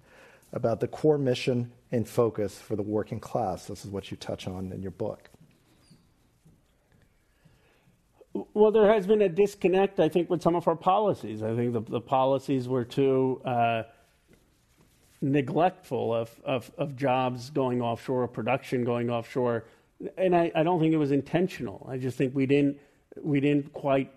about 0.55 0.79
the 0.79 0.87
core 0.87 1.17
mission 1.17 1.71
and 1.91 2.07
focus 2.07 2.57
for 2.57 2.75
the 2.75 2.81
working 2.81 3.19
class. 3.19 3.67
This 3.67 3.85
is 3.85 3.91
what 3.91 4.09
you 4.09 4.17
touch 4.17 4.47
on 4.47 4.71
in 4.71 4.81
your 4.81 4.91
book. 4.91 5.29
Well, 8.53 8.71
there 8.71 8.91
has 8.91 9.05
been 9.05 9.21
a 9.21 9.29
disconnect, 9.29 9.99
I 9.99 10.09
think, 10.09 10.29
with 10.29 10.41
some 10.41 10.55
of 10.55 10.67
our 10.67 10.75
policies. 10.75 11.43
I 11.43 11.55
think 11.55 11.73
the, 11.73 11.81
the 11.81 12.01
policies 12.01 12.67
were 12.67 12.83
too 12.83 13.41
uh, 13.45 13.83
neglectful 15.21 16.13
of, 16.13 16.31
of, 16.43 16.71
of, 16.77 16.95
jobs 16.95 17.49
going 17.49 17.81
offshore, 17.81 18.27
production 18.27 18.83
going 18.83 19.09
offshore. 19.09 19.65
And 20.17 20.35
I, 20.35 20.51
I 20.53 20.63
don't 20.63 20.79
think 20.79 20.93
it 20.93 20.97
was 20.97 21.11
intentional. 21.11 21.87
I 21.89 21.97
just 21.97 22.17
think 22.17 22.35
we 22.35 22.45
didn't, 22.45 22.77
we 23.21 23.39
didn't 23.39 23.71
quite 23.71 24.11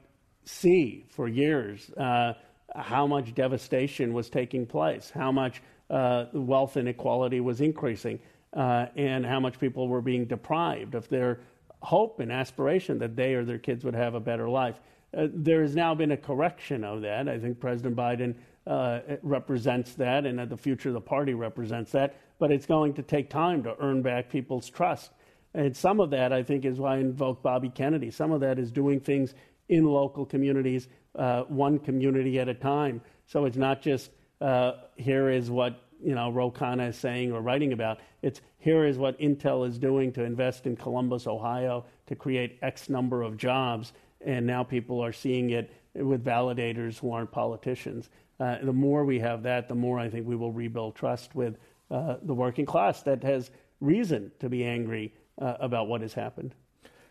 see 0.45 1.05
for 1.11 1.29
years 1.29 1.91
uh, 1.93 2.33
how 2.75 3.07
much 3.07 3.35
devastation 3.35 4.13
was 4.13 4.29
taking 4.29 4.67
place, 4.67 5.11
how 5.15 5.31
much 5.31 5.63
uh, 5.91 6.27
wealth 6.33 6.77
inequality 6.77 7.41
was 7.41 7.61
increasing, 7.61 8.19
uh, 8.55 8.87
and 8.97 9.25
how 9.25 9.41
much 9.41 9.59
people 9.59 9.89
were 9.89 10.03
being 10.03 10.25
deprived 10.25 10.95
of 10.95 11.09
their 11.09 11.41
hope 11.81 12.21
and 12.21 12.33
aspiration 12.33 12.99
that 12.99 13.17
they 13.17 13.35
or 13.35 13.45
their 13.45 13.59
kids 13.59 13.85
would 13.85 13.95
have 13.95 14.15
a 14.15 14.21
better 14.21 14.49
life. 14.49 14.81
Uh, 15.17 15.29
there 15.33 15.63
has 15.63 15.75
now 15.75 15.95
been 15.95 16.13
a 16.13 16.17
correction 16.17 16.85
of 16.85 17.03
that. 17.03 17.29
I 17.29 17.39
think 17.39 17.61
President 17.61 17.97
Biden 17.97 18.35
uh, 18.67 19.01
represents 19.23 19.95
that, 19.95 20.27
and 20.27 20.39
that 20.39 20.51
the 20.51 20.57
future 20.57 20.91
of 20.91 20.95
the 20.95 21.01
party 21.01 21.35
represents 21.35 21.93
that. 21.93 22.17
But 22.39 22.53
it's 22.53 22.67
going 22.67 22.95
to 22.95 23.03
take 23.03 23.31
time 23.31 23.63
to 23.63 23.75
earn 23.81 24.03
back 24.03 24.29
people's 24.29 24.69
trust. 24.69 25.11
And 25.55 25.75
some 25.75 26.01
of 26.01 26.11
that, 26.11 26.33
I 26.33 26.43
think, 26.43 26.65
is 26.65 26.79
why 26.79 26.97
I 26.97 26.99
invoke 26.99 27.43
Bobby 27.43 27.71
Kennedy. 27.71 28.11
Some 28.11 28.33
of 28.33 28.41
that 28.41 28.59
is 28.59 28.71
doing 28.71 29.01
things 29.01 29.35
in 29.69 29.87
local 29.87 30.27
communities, 30.27 30.89
uh, 31.15 31.43
one 31.45 31.79
community 31.79 32.39
at 32.39 32.49
a 32.49 32.55
time. 32.55 33.01
So 33.27 33.47
it's 33.47 33.57
not 33.57 33.81
just 33.81 34.11
uh, 34.41 34.73
here 34.97 35.31
is 35.31 35.51
what 35.51 35.83
you 36.03 36.15
know 36.15 36.31
Ro 36.31 36.51
Khanna 36.51 36.91
is 36.91 36.97
saying 36.97 37.33
or 37.33 37.41
writing 37.41 37.73
about. 37.73 37.99
It's 38.23 38.41
here 38.59 38.85
is 38.85 38.99
what 38.99 39.19
Intel 39.21 39.67
is 39.67 39.79
doing 39.79 40.13
to 40.13 40.25
invest 40.25 40.67
in 40.67 40.77
Columbus, 40.77 41.27
Ohio, 41.27 41.85
to 42.07 42.17
create 42.17 42.59
X 42.63 42.89
number 42.89 43.23
of 43.23 43.37
jobs, 43.37 43.93
and 44.21 44.47
now 44.47 44.63
people 44.63 45.03
are 45.03 45.13
seeing 45.13 45.51
it 45.51 45.73
with 45.95 46.25
validators 46.25 46.99
who 46.99 47.13
aren't 47.13 47.31
politicians. 47.31 48.11
Uh, 48.41 48.59
the 48.63 48.73
more 48.73 49.05
we 49.05 49.19
have 49.19 49.43
that, 49.43 49.69
the 49.69 49.75
more 49.75 49.99
I 49.99 50.09
think 50.09 50.27
we 50.27 50.37
will 50.37 50.53
rebuild 50.53 50.95
trust 50.95 51.35
with 51.35 51.57
uh, 51.91 52.17
the 52.23 52.35
working 52.35 52.67
class 52.67 53.03
that 53.03 53.23
has 53.25 53.51
reason 53.81 54.31
to 54.41 54.49
be 54.49 54.65
angry 54.65 55.13
uh, 55.41 55.55
about 55.61 55.89
what 55.89 56.03
has 56.03 56.15
happened. 56.15 56.55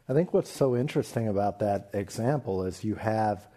I 0.10 0.14
think 0.14 0.34
what's 0.34 0.52
so 0.52 0.76
interesting 0.76 1.28
about 1.28 1.60
that 1.60 1.90
example 1.94 2.64
is 2.64 2.84
you 2.84 2.96
have 2.96 3.48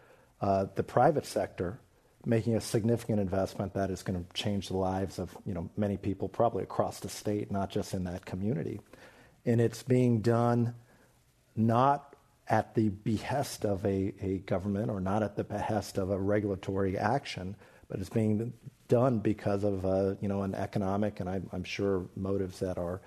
uh, 0.41 0.67
the 0.75 0.83
private 0.83 1.27
sector 1.27 1.79
making 2.27 2.55
a 2.55 2.61
significant 2.61 3.21
investment 3.21 3.75
that 3.75 3.91
is 3.91 4.03
going 4.03 4.23
to 4.23 4.33
change 4.35 4.69
the 4.69 4.77
lives 4.77 5.19
of 5.19 5.37
you 5.47 5.55
know 5.55 5.71
many 5.77 5.97
people 5.97 6.29
probably 6.29 6.63
across 6.63 7.01
the 7.01 7.09
state, 7.09 7.51
not 7.51 7.71
just 7.71 7.95
in 7.95 8.05
that 8.05 8.25
community, 8.25 8.81
and 9.47 9.61
it's 9.61 9.83
being 9.83 10.21
done 10.21 10.75
not 11.57 12.15
at 12.49 12.75
the 12.75 12.89
behest 12.89 13.65
of 13.65 13.85
a, 13.85 14.13
a 14.21 14.39
government 14.47 14.91
or 14.91 15.01
not 15.01 15.23
at 15.23 15.37
the 15.37 15.45
behest 15.45 15.99
of 15.99 16.11
a 16.11 16.19
regulatory 16.19 16.99
action, 16.99 17.55
but 17.89 18.01
it's 18.01 18.09
being 18.09 18.53
done 18.89 19.19
because 19.21 19.65
of 19.65 19.87
uh, 19.87 20.15
you 20.21 20.29
know 20.29 20.43
an 20.43 20.55
economic 20.55 21.21
and 21.21 21.29
I'm, 21.29 21.49
I'm 21.53 21.65
sure 21.65 22.07
motives 22.17 22.59
that 22.61 22.77
are 22.77 23.01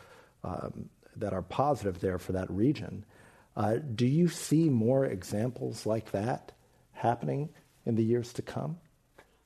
um, 0.44 0.90
that 1.18 1.34
are 1.34 1.42
positive 1.42 2.00
there 2.00 2.18
for 2.18 2.32
that 2.32 2.50
region. 2.50 3.06
Uh, 3.56 3.76
do 3.94 4.08
you 4.08 4.28
see 4.28 4.70
more 4.70 5.06
examples 5.06 5.86
like 5.86 6.12
that 6.12 6.54
happening 6.94 7.50
in 7.86 7.96
the 7.96 8.04
years 8.04 8.34
to 8.34 8.42
come? 8.42 8.78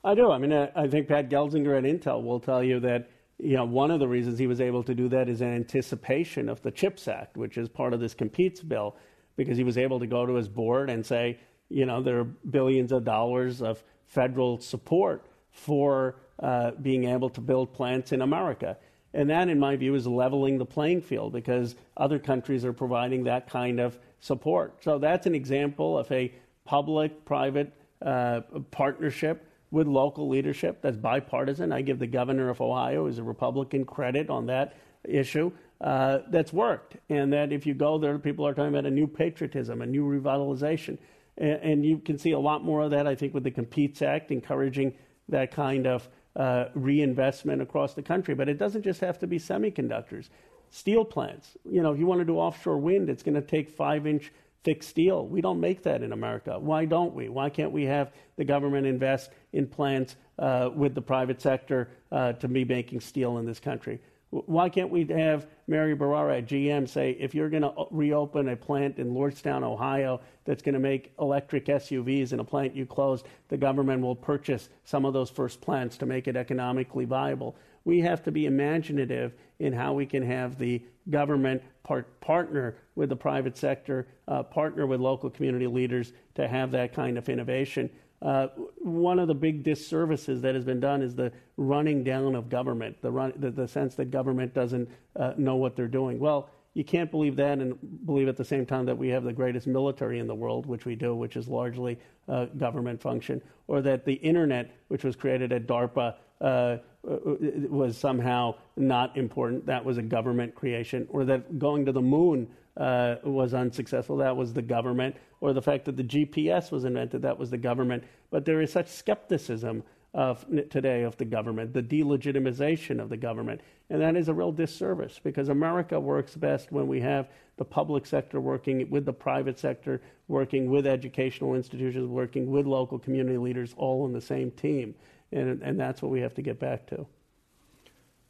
I 0.08 0.16
do. 0.16 0.32
I 0.32 0.38
mean, 0.38 0.54
I, 0.54 0.72
I 0.74 0.88
think 0.88 1.10
Pat 1.10 1.30
Gelsinger 1.30 1.78
at 1.78 1.84
Intel 1.84 2.24
will 2.24 2.40
tell 2.40 2.64
you 2.64 2.80
that 2.80 3.10
you 3.40 3.58
know, 3.58 3.66
one 3.66 3.92
of 3.92 4.00
the 4.00 4.08
reasons 4.08 4.40
he 4.40 4.48
was 4.48 4.62
able 4.62 4.82
to 4.84 4.96
do 4.96 5.10
that 5.10 5.28
is 5.28 5.42
in 5.42 5.54
anticipation 5.54 6.48
of 6.48 6.62
the 6.62 6.72
CHIPS 6.72 7.10
Act, 7.10 7.36
which 7.36 7.58
is 7.58 7.68
part 7.68 7.94
of 7.94 8.00
this 8.00 8.14
competes 8.14 8.62
bill, 8.62 8.96
because 9.36 9.58
he 9.58 9.66
was 9.66 9.78
able 9.78 10.00
to 10.00 10.08
go 10.08 10.26
to 10.26 10.36
his 10.36 10.48
board 10.48 10.90
and 10.90 11.06
say, 11.06 11.38
you 11.68 11.86
know, 11.86 12.02
there 12.02 12.20
are 12.20 12.24
billions 12.24 12.94
of 12.94 13.04
dollars 13.04 13.62
of 13.62 13.84
federal 14.06 14.62
support 14.62 15.26
for 15.52 16.16
uh, 16.40 16.72
being 16.82 17.04
able 17.04 17.30
to 17.30 17.42
build 17.42 17.74
plants 17.74 18.14
in 18.14 18.22
America. 18.22 18.78
And 19.14 19.30
that, 19.30 19.50
in 19.50 19.60
my 19.60 19.76
view, 19.76 19.94
is 19.94 20.08
leveling 20.08 20.58
the 20.58 20.66
playing 20.66 21.02
field 21.02 21.34
because 21.34 21.76
other 21.98 22.18
countries 22.18 22.64
are 22.64 22.72
providing 22.72 23.26
that 23.26 23.50
kind 23.50 23.82
of 23.82 24.00
support. 24.22 24.82
So 24.86 25.00
that's 25.00 25.28
an 25.28 25.36
example 25.36 25.98
of 25.98 26.10
a 26.14 26.34
public 26.64 27.26
private 27.26 27.74
uh, 28.02 28.40
partnership 28.72 29.44
with 29.72 29.88
local 29.88 30.30
leadership 30.30 30.82
that's 30.82 30.98
bipartisan. 30.98 31.72
I 31.72 31.82
give 31.82 32.00
the 32.00 32.08
governor 32.08 32.50
of 32.50 32.62
Ohio, 32.62 33.08
as 33.08 33.18
a 33.18 33.24
Republican, 33.24 33.86
credit 33.86 34.30
on 34.30 34.46
that 34.48 34.76
issue. 35.04 35.52
Uh, 35.80 36.20
that's 36.32 36.52
worked, 36.52 36.98
and 37.10 37.32
that 37.32 37.52
if 37.52 37.68
you 37.68 37.76
go 37.76 38.00
there, 38.00 38.18
people 38.18 38.48
are 38.48 38.54
talking 38.54 38.74
about 38.74 38.88
a 38.88 38.92
new 38.92 39.06
patriotism, 39.06 39.84
a 39.84 39.86
new 39.86 40.04
revitalization, 40.04 40.98
and, 41.38 41.60
and 41.62 41.86
you 41.86 42.00
can 42.00 42.18
see 42.18 42.32
a 42.32 42.40
lot 42.40 42.64
more 42.64 42.82
of 42.82 42.90
that. 42.90 43.06
I 43.06 43.14
think 43.14 43.36
with 43.36 43.44
the 43.44 43.52
Competes 43.52 44.02
Act, 44.02 44.32
encouraging 44.32 44.96
that 45.30 45.52
kind 45.52 45.86
of 45.86 46.10
uh, 46.36 46.66
reinvestment 46.74 47.62
across 47.62 47.94
the 47.94 48.02
country. 48.02 48.34
But 48.34 48.50
it 48.50 48.58
doesn't 48.58 48.84
just 48.84 49.02
have 49.02 49.20
to 49.20 49.28
be 49.28 49.38
semiconductors. 49.38 50.30
Steel 50.72 51.06
plants. 51.06 51.56
You 51.70 51.84
know, 51.84 51.92
if 51.92 52.00
you 52.00 52.08
want 52.08 52.22
to 52.22 52.26
do 52.26 52.38
offshore 52.38 52.78
wind, 52.78 53.10
it's 53.10 53.24
going 53.24 53.36
to 53.36 53.42
take 53.42 53.70
five-inch 53.70 54.32
thick 54.68 54.84
steel. 54.84 55.26
We 55.26 55.40
don't 55.40 55.62
make 55.62 55.82
that 55.84 56.04
in 56.04 56.12
America. 56.12 56.60
Why 56.60 56.84
don't 56.84 57.16
we? 57.16 57.30
Why 57.30 57.50
can't 57.50 57.72
we 57.72 57.86
have 57.86 58.12
the 58.36 58.44
government 58.44 58.86
invest 58.86 59.32
in 59.54 59.66
plants 59.66 60.18
uh, 60.40 60.72
with 60.76 60.94
the 60.94 61.02
private 61.02 61.42
sector 61.42 61.88
uh, 62.12 62.34
to 62.34 62.50
be 62.50 62.66
making 62.66 63.00
steel 63.00 63.38
in 63.38 63.46
this 63.46 63.62
country? 63.62 64.02
Why 64.30 64.68
can't 64.68 64.90
we 64.90 65.06
have 65.06 65.48
Mary 65.68 65.96
Barra 65.96 66.40
at 66.40 66.48
GM 66.48 66.90
say, 66.90 67.12
if 67.12 67.34
you're 67.34 67.50
going 67.50 67.62
to 67.62 67.72
reopen 67.92 68.50
a 68.50 68.58
plant 68.58 68.98
in 68.98 69.14
Lordstown, 69.14 69.64
Ohio, 69.64 70.20
that's 70.44 70.62
going 70.62 70.74
to 70.74 70.82
make 70.82 71.14
electric 71.18 71.68
SUVs 71.68 72.34
in 72.34 72.42
a 72.42 72.44
plant 72.44 72.76
you 72.76 72.86
closed, 72.86 73.26
the 73.48 73.56
government 73.56 74.02
will 74.02 74.18
purchase 74.18 74.68
some 74.84 75.06
of 75.06 75.14
those 75.14 75.30
first 75.30 75.62
plants 75.62 75.96
to 75.96 76.06
make 76.06 76.28
it 76.28 76.36
economically 76.36 77.06
viable? 77.06 77.56
We 77.88 78.02
have 78.02 78.22
to 78.24 78.34
be 78.34 78.48
imaginative 78.48 79.32
in 79.60 79.72
how 79.72 79.94
we 79.94 80.06
can 80.06 80.22
have 80.22 80.60
the 80.60 80.82
government 81.10 81.64
part- 81.84 82.20
partner 82.20 82.76
with 82.96 83.08
the 83.08 83.16
private 83.16 83.56
sector, 83.58 84.10
uh, 84.28 84.44
partner 84.44 84.86
with 84.86 85.00
local 85.00 85.30
community 85.30 85.68
leaders 85.68 86.12
to 86.36 86.50
have 86.50 86.70
that 86.72 86.92
kind 86.92 87.18
of 87.18 87.30
innovation. 87.30 87.90
Uh, 88.22 88.48
one 88.80 89.20
of 89.20 89.30
the 89.30 89.34
big 89.34 89.64
disservices 89.64 90.42
that 90.42 90.54
has 90.54 90.66
been 90.66 90.82
done 90.82 91.02
is 91.02 91.16
the 91.16 91.32
running 91.56 92.04
down 92.04 92.36
of 92.36 92.50
government, 92.50 93.02
the, 93.02 93.10
run, 93.10 93.32
the, 93.38 93.52
the 93.52 93.66
sense 93.66 93.96
that 93.96 94.12
government 94.12 94.54
doesn't 94.54 94.90
uh, 95.16 95.32
know 95.38 95.56
what 95.56 95.78
they're 95.78 95.88
doing. 95.88 96.20
Well, 96.20 96.50
you 96.74 96.84
can't 96.84 97.10
believe 97.10 97.38
that 97.38 97.60
and 97.60 97.78
believe 98.06 98.28
at 98.28 98.36
the 98.36 98.44
same 98.44 98.66
time 98.66 98.86
that 98.88 98.98
we 98.98 99.08
have 99.08 99.24
the 99.24 99.32
greatest 99.32 99.66
military 99.66 100.20
in 100.20 100.28
the 100.28 100.36
world, 100.36 100.66
which 100.66 100.84
we 100.84 100.96
do, 100.96 101.16
which 101.16 101.38
is 101.38 101.48
largely 101.48 101.98
a 102.28 102.48
government 102.48 103.02
function, 103.02 103.42
or 103.68 103.82
that 103.82 104.04
the 104.04 104.16
internet, 104.16 104.76
which 104.90 105.06
was 105.06 105.16
created 105.16 105.54
at 105.54 105.68
DARPA, 105.68 106.16
uh, 106.42 106.78
was 107.04 107.98
somehow 107.98 108.56
not 108.76 109.16
important. 109.18 109.66
That 109.66 109.86
was 109.86 109.98
a 109.98 110.02
government 110.02 110.56
creation, 110.56 111.08
or 111.10 111.26
that 111.26 111.60
going 111.60 111.86
to 111.86 111.92
the 111.92 112.02
moon 112.02 112.48
uh, 112.76 113.16
was 113.24 113.54
unsuccessful. 113.54 114.18
That 114.18 114.36
was 114.36 114.54
the 114.54 114.62
government, 114.62 115.16
or 115.42 115.54
the 115.54 115.62
fact 115.62 115.86
that 115.86 115.98
the 115.98 116.04
GPS 116.04 116.72
was 116.72 116.86
invented. 116.86 117.22
That 117.22 117.38
was 117.38 117.50
the 117.50 117.58
government. 117.58 118.04
But 118.30 118.46
there 118.46 118.62
is 118.62 118.72
such 118.72 118.88
skepticism 118.88 119.84
of 120.14 120.46
today 120.70 121.04
of 121.04 121.16
the 121.18 121.26
government, 121.26 121.74
the 121.74 121.84
delegitimization 121.84 123.00
of 123.00 123.10
the 123.10 123.18
government, 123.18 123.62
and 123.90 124.02
that 124.02 124.16
is 124.16 124.30
a 124.30 124.34
real 124.34 124.52
disservice 124.52 125.20
because 125.24 125.50
America 125.50 126.00
works 126.00 126.36
best 126.36 126.72
when 126.72 126.88
we 126.88 127.00
have 127.00 127.30
the 127.58 127.66
public 127.66 128.06
sector 128.06 128.40
working 128.40 128.90
with 128.90 129.06
the 129.06 129.14
private 129.14 129.60
sector, 129.60 130.02
working 130.28 130.70
with 130.70 130.88
educational 130.88 131.56
institutions, 131.56 132.08
working 132.08 132.50
with 132.50 132.66
local 132.66 132.98
community 132.98 133.38
leaders, 133.38 133.74
all 133.78 134.04
on 134.04 134.14
the 134.14 134.22
same 134.22 134.52
team, 134.52 134.96
and 135.32 135.62
and 135.62 135.80
that's 135.80 136.02
what 136.02 136.12
we 136.12 136.22
have 136.22 136.34
to 136.36 136.42
get 136.42 136.60
back 136.60 136.88
to. 136.88 137.06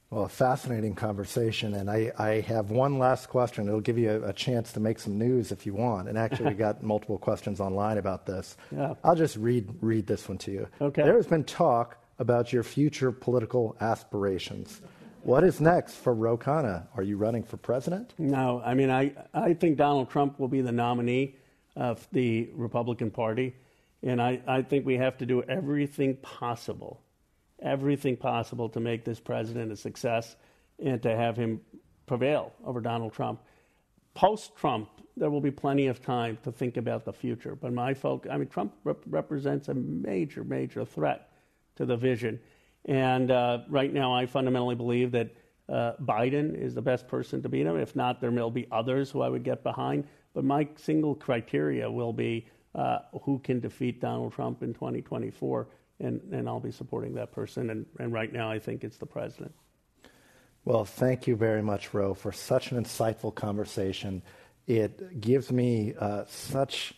Well, 0.09 0.23
a 0.23 0.29
fascinating 0.29 0.95
conversation. 0.95 1.73
And 1.73 1.89
I, 1.89 2.13
I 2.17 2.39
have 2.41 2.71
one 2.71 2.97
last 2.97 3.27
question. 3.27 3.67
It'll 3.67 3.81
give 3.81 3.97
you 3.97 4.09
a, 4.11 4.29
a, 4.29 4.33
chance 4.33 4.71
to 4.73 4.79
make 4.79 4.99
some 4.99 5.17
news 5.17 5.51
if 5.51 5.65
you 5.65 5.73
want. 5.73 6.07
And 6.07 6.17
actually, 6.17 6.51
we 6.51 6.55
got 6.67 6.81
multiple 6.81 7.17
questions 7.17 7.59
online 7.59 7.97
about 7.97 8.25
this. 8.25 8.55
Yeah. 8.71 8.93
I'll 9.03 9.15
just 9.15 9.35
read, 9.35 9.69
read 9.81 10.07
this 10.07 10.29
one 10.29 10.37
to 10.39 10.51
you. 10.51 10.67
Okay. 10.79 11.03
There 11.03 11.15
has 11.15 11.27
been 11.27 11.43
talk 11.43 11.97
about 12.19 12.53
your 12.53 12.63
future 12.63 13.11
political 13.11 13.75
aspirations. 13.81 14.81
What 15.23 15.43
is 15.43 15.59
next 15.59 15.95
for 15.95 16.13
Ro 16.13 16.37
Khanna? 16.37 16.87
Are 16.95 17.03
you 17.03 17.17
running 17.17 17.43
for 17.43 17.57
president? 17.57 18.13
No. 18.17 18.61
I 18.63 18.75
mean, 18.75 18.89
I, 18.89 19.13
I 19.33 19.53
think 19.55 19.75
Donald 19.75 20.09
Trump 20.09 20.39
will 20.39 20.47
be 20.47 20.61
the 20.61 20.71
nominee 20.71 21.35
of 21.75 22.07
the 22.13 22.49
Republican 22.53 23.11
Party. 23.11 23.55
And 24.03 24.21
I, 24.21 24.39
I 24.47 24.61
think 24.61 24.85
we 24.85 24.97
have 24.97 25.17
to 25.17 25.25
do 25.25 25.43
everything 25.43 26.17
possible 26.17 27.01
everything 27.61 28.15
possible 28.15 28.69
to 28.69 28.79
make 28.79 29.03
this 29.03 29.19
president 29.19 29.71
a 29.71 29.75
success 29.75 30.35
and 30.83 31.01
to 31.01 31.15
have 31.15 31.35
him 31.35 31.61
prevail 32.05 32.53
over 32.63 32.81
Donald 32.81 33.13
Trump. 33.13 33.41
Post 34.13 34.55
Trump, 34.55 34.89
there 35.15 35.29
will 35.29 35.41
be 35.41 35.51
plenty 35.51 35.87
of 35.87 36.01
time 36.01 36.37
to 36.43 36.51
think 36.51 36.77
about 36.77 37.05
the 37.05 37.13
future. 37.13 37.55
But 37.55 37.73
my 37.73 37.93
folk, 37.93 38.27
I 38.29 38.37
mean, 38.37 38.47
Trump 38.47 38.73
rep- 38.83 39.03
represents 39.07 39.67
a 39.67 39.73
major, 39.73 40.43
major 40.43 40.85
threat 40.85 41.29
to 41.75 41.85
the 41.85 41.97
vision. 41.97 42.39
And 42.85 43.31
uh, 43.31 43.59
right 43.69 43.91
now, 43.91 44.13
I 44.13 44.25
fundamentally 44.25 44.75
believe 44.75 45.11
that 45.11 45.35
uh, 45.69 45.93
Biden 46.01 46.55
is 46.55 46.73
the 46.73 46.81
best 46.81 47.07
person 47.07 47.41
to 47.41 47.49
beat 47.49 47.65
him. 47.65 47.77
If 47.77 47.95
not, 47.95 48.21
there 48.21 48.31
will 48.31 48.51
be 48.51 48.67
others 48.71 49.11
who 49.11 49.21
I 49.21 49.29
would 49.29 49.43
get 49.43 49.63
behind. 49.63 50.07
But 50.33 50.45
my 50.45 50.67
single 50.75 51.15
criteria 51.15 51.89
will 51.91 52.13
be 52.13 52.47
uh, 52.75 52.99
who 53.23 53.39
can 53.39 53.59
defeat 53.59 53.99
Donald 53.99 54.33
Trump 54.33 54.63
in 54.63 54.73
2024 54.73 55.67
and, 55.99 56.21
and 56.31 56.47
I'll 56.47 56.59
be 56.59 56.71
supporting 56.71 57.13
that 57.15 57.31
person. 57.31 57.69
And, 57.69 57.85
and 57.99 58.13
right 58.13 58.31
now, 58.31 58.51
I 58.51 58.59
think 58.59 58.83
it's 58.83 58.97
the 58.97 59.05
president. 59.05 59.53
Well, 60.65 60.85
thank 60.85 61.27
you 61.27 61.35
very 61.35 61.61
much, 61.61 61.93
Ro, 61.93 62.13
for 62.13 62.31
such 62.31 62.71
an 62.71 62.83
insightful 62.83 63.33
conversation. 63.33 64.21
It 64.67 65.21
gives 65.21 65.51
me 65.51 65.93
uh, 65.97 66.25
such 66.27 66.93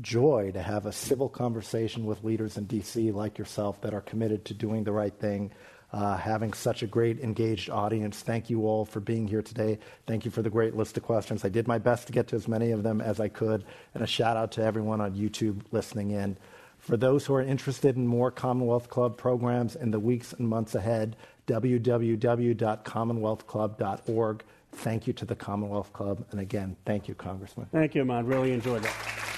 joy 0.00 0.52
to 0.52 0.62
have 0.62 0.86
a 0.86 0.92
civil 0.92 1.28
conversation 1.28 2.06
with 2.06 2.22
leaders 2.22 2.56
in 2.56 2.64
D.C. 2.64 3.10
like 3.10 3.36
yourself 3.36 3.80
that 3.80 3.92
are 3.92 4.00
committed 4.00 4.44
to 4.46 4.54
doing 4.54 4.84
the 4.84 4.92
right 4.92 5.14
thing. 5.18 5.50
Uh, 5.90 6.18
having 6.18 6.52
such 6.52 6.82
a 6.82 6.86
great 6.86 7.18
engaged 7.20 7.70
audience. 7.70 8.20
Thank 8.20 8.50
you 8.50 8.66
all 8.66 8.84
for 8.84 9.00
being 9.00 9.26
here 9.26 9.40
today. 9.40 9.78
Thank 10.06 10.26
you 10.26 10.30
for 10.30 10.42
the 10.42 10.50
great 10.50 10.76
list 10.76 10.98
of 10.98 11.02
questions. 11.02 11.46
I 11.46 11.48
did 11.48 11.66
my 11.66 11.78
best 11.78 12.06
to 12.08 12.12
get 12.12 12.28
to 12.28 12.36
as 12.36 12.46
many 12.46 12.72
of 12.72 12.82
them 12.82 13.00
as 13.00 13.20
I 13.20 13.28
could. 13.28 13.64
And 13.94 14.02
a 14.02 14.06
shout 14.06 14.36
out 14.36 14.52
to 14.52 14.62
everyone 14.62 15.00
on 15.00 15.14
YouTube 15.14 15.62
listening 15.72 16.10
in. 16.10 16.36
For 16.78 16.98
those 16.98 17.26
who 17.26 17.34
are 17.34 17.42
interested 17.42 17.96
in 17.96 18.06
more 18.06 18.30
Commonwealth 18.30 18.90
Club 18.90 19.16
programs 19.16 19.76
in 19.76 19.90
the 19.90 19.98
weeks 19.98 20.34
and 20.34 20.46
months 20.46 20.74
ahead, 20.74 21.16
www.commonwealthclub.org. 21.46 24.44
Thank 24.72 25.06
you 25.06 25.12
to 25.14 25.24
the 25.24 25.34
Commonwealth 25.34 25.90
Club. 25.92 26.24
And 26.30 26.40
again, 26.40 26.76
thank 26.84 27.08
you, 27.08 27.14
Congressman. 27.14 27.66
Thank 27.72 27.94
you, 27.94 28.02
Ahmad. 28.02 28.28
Really 28.28 28.52
enjoyed 28.52 28.82
that. 28.82 29.37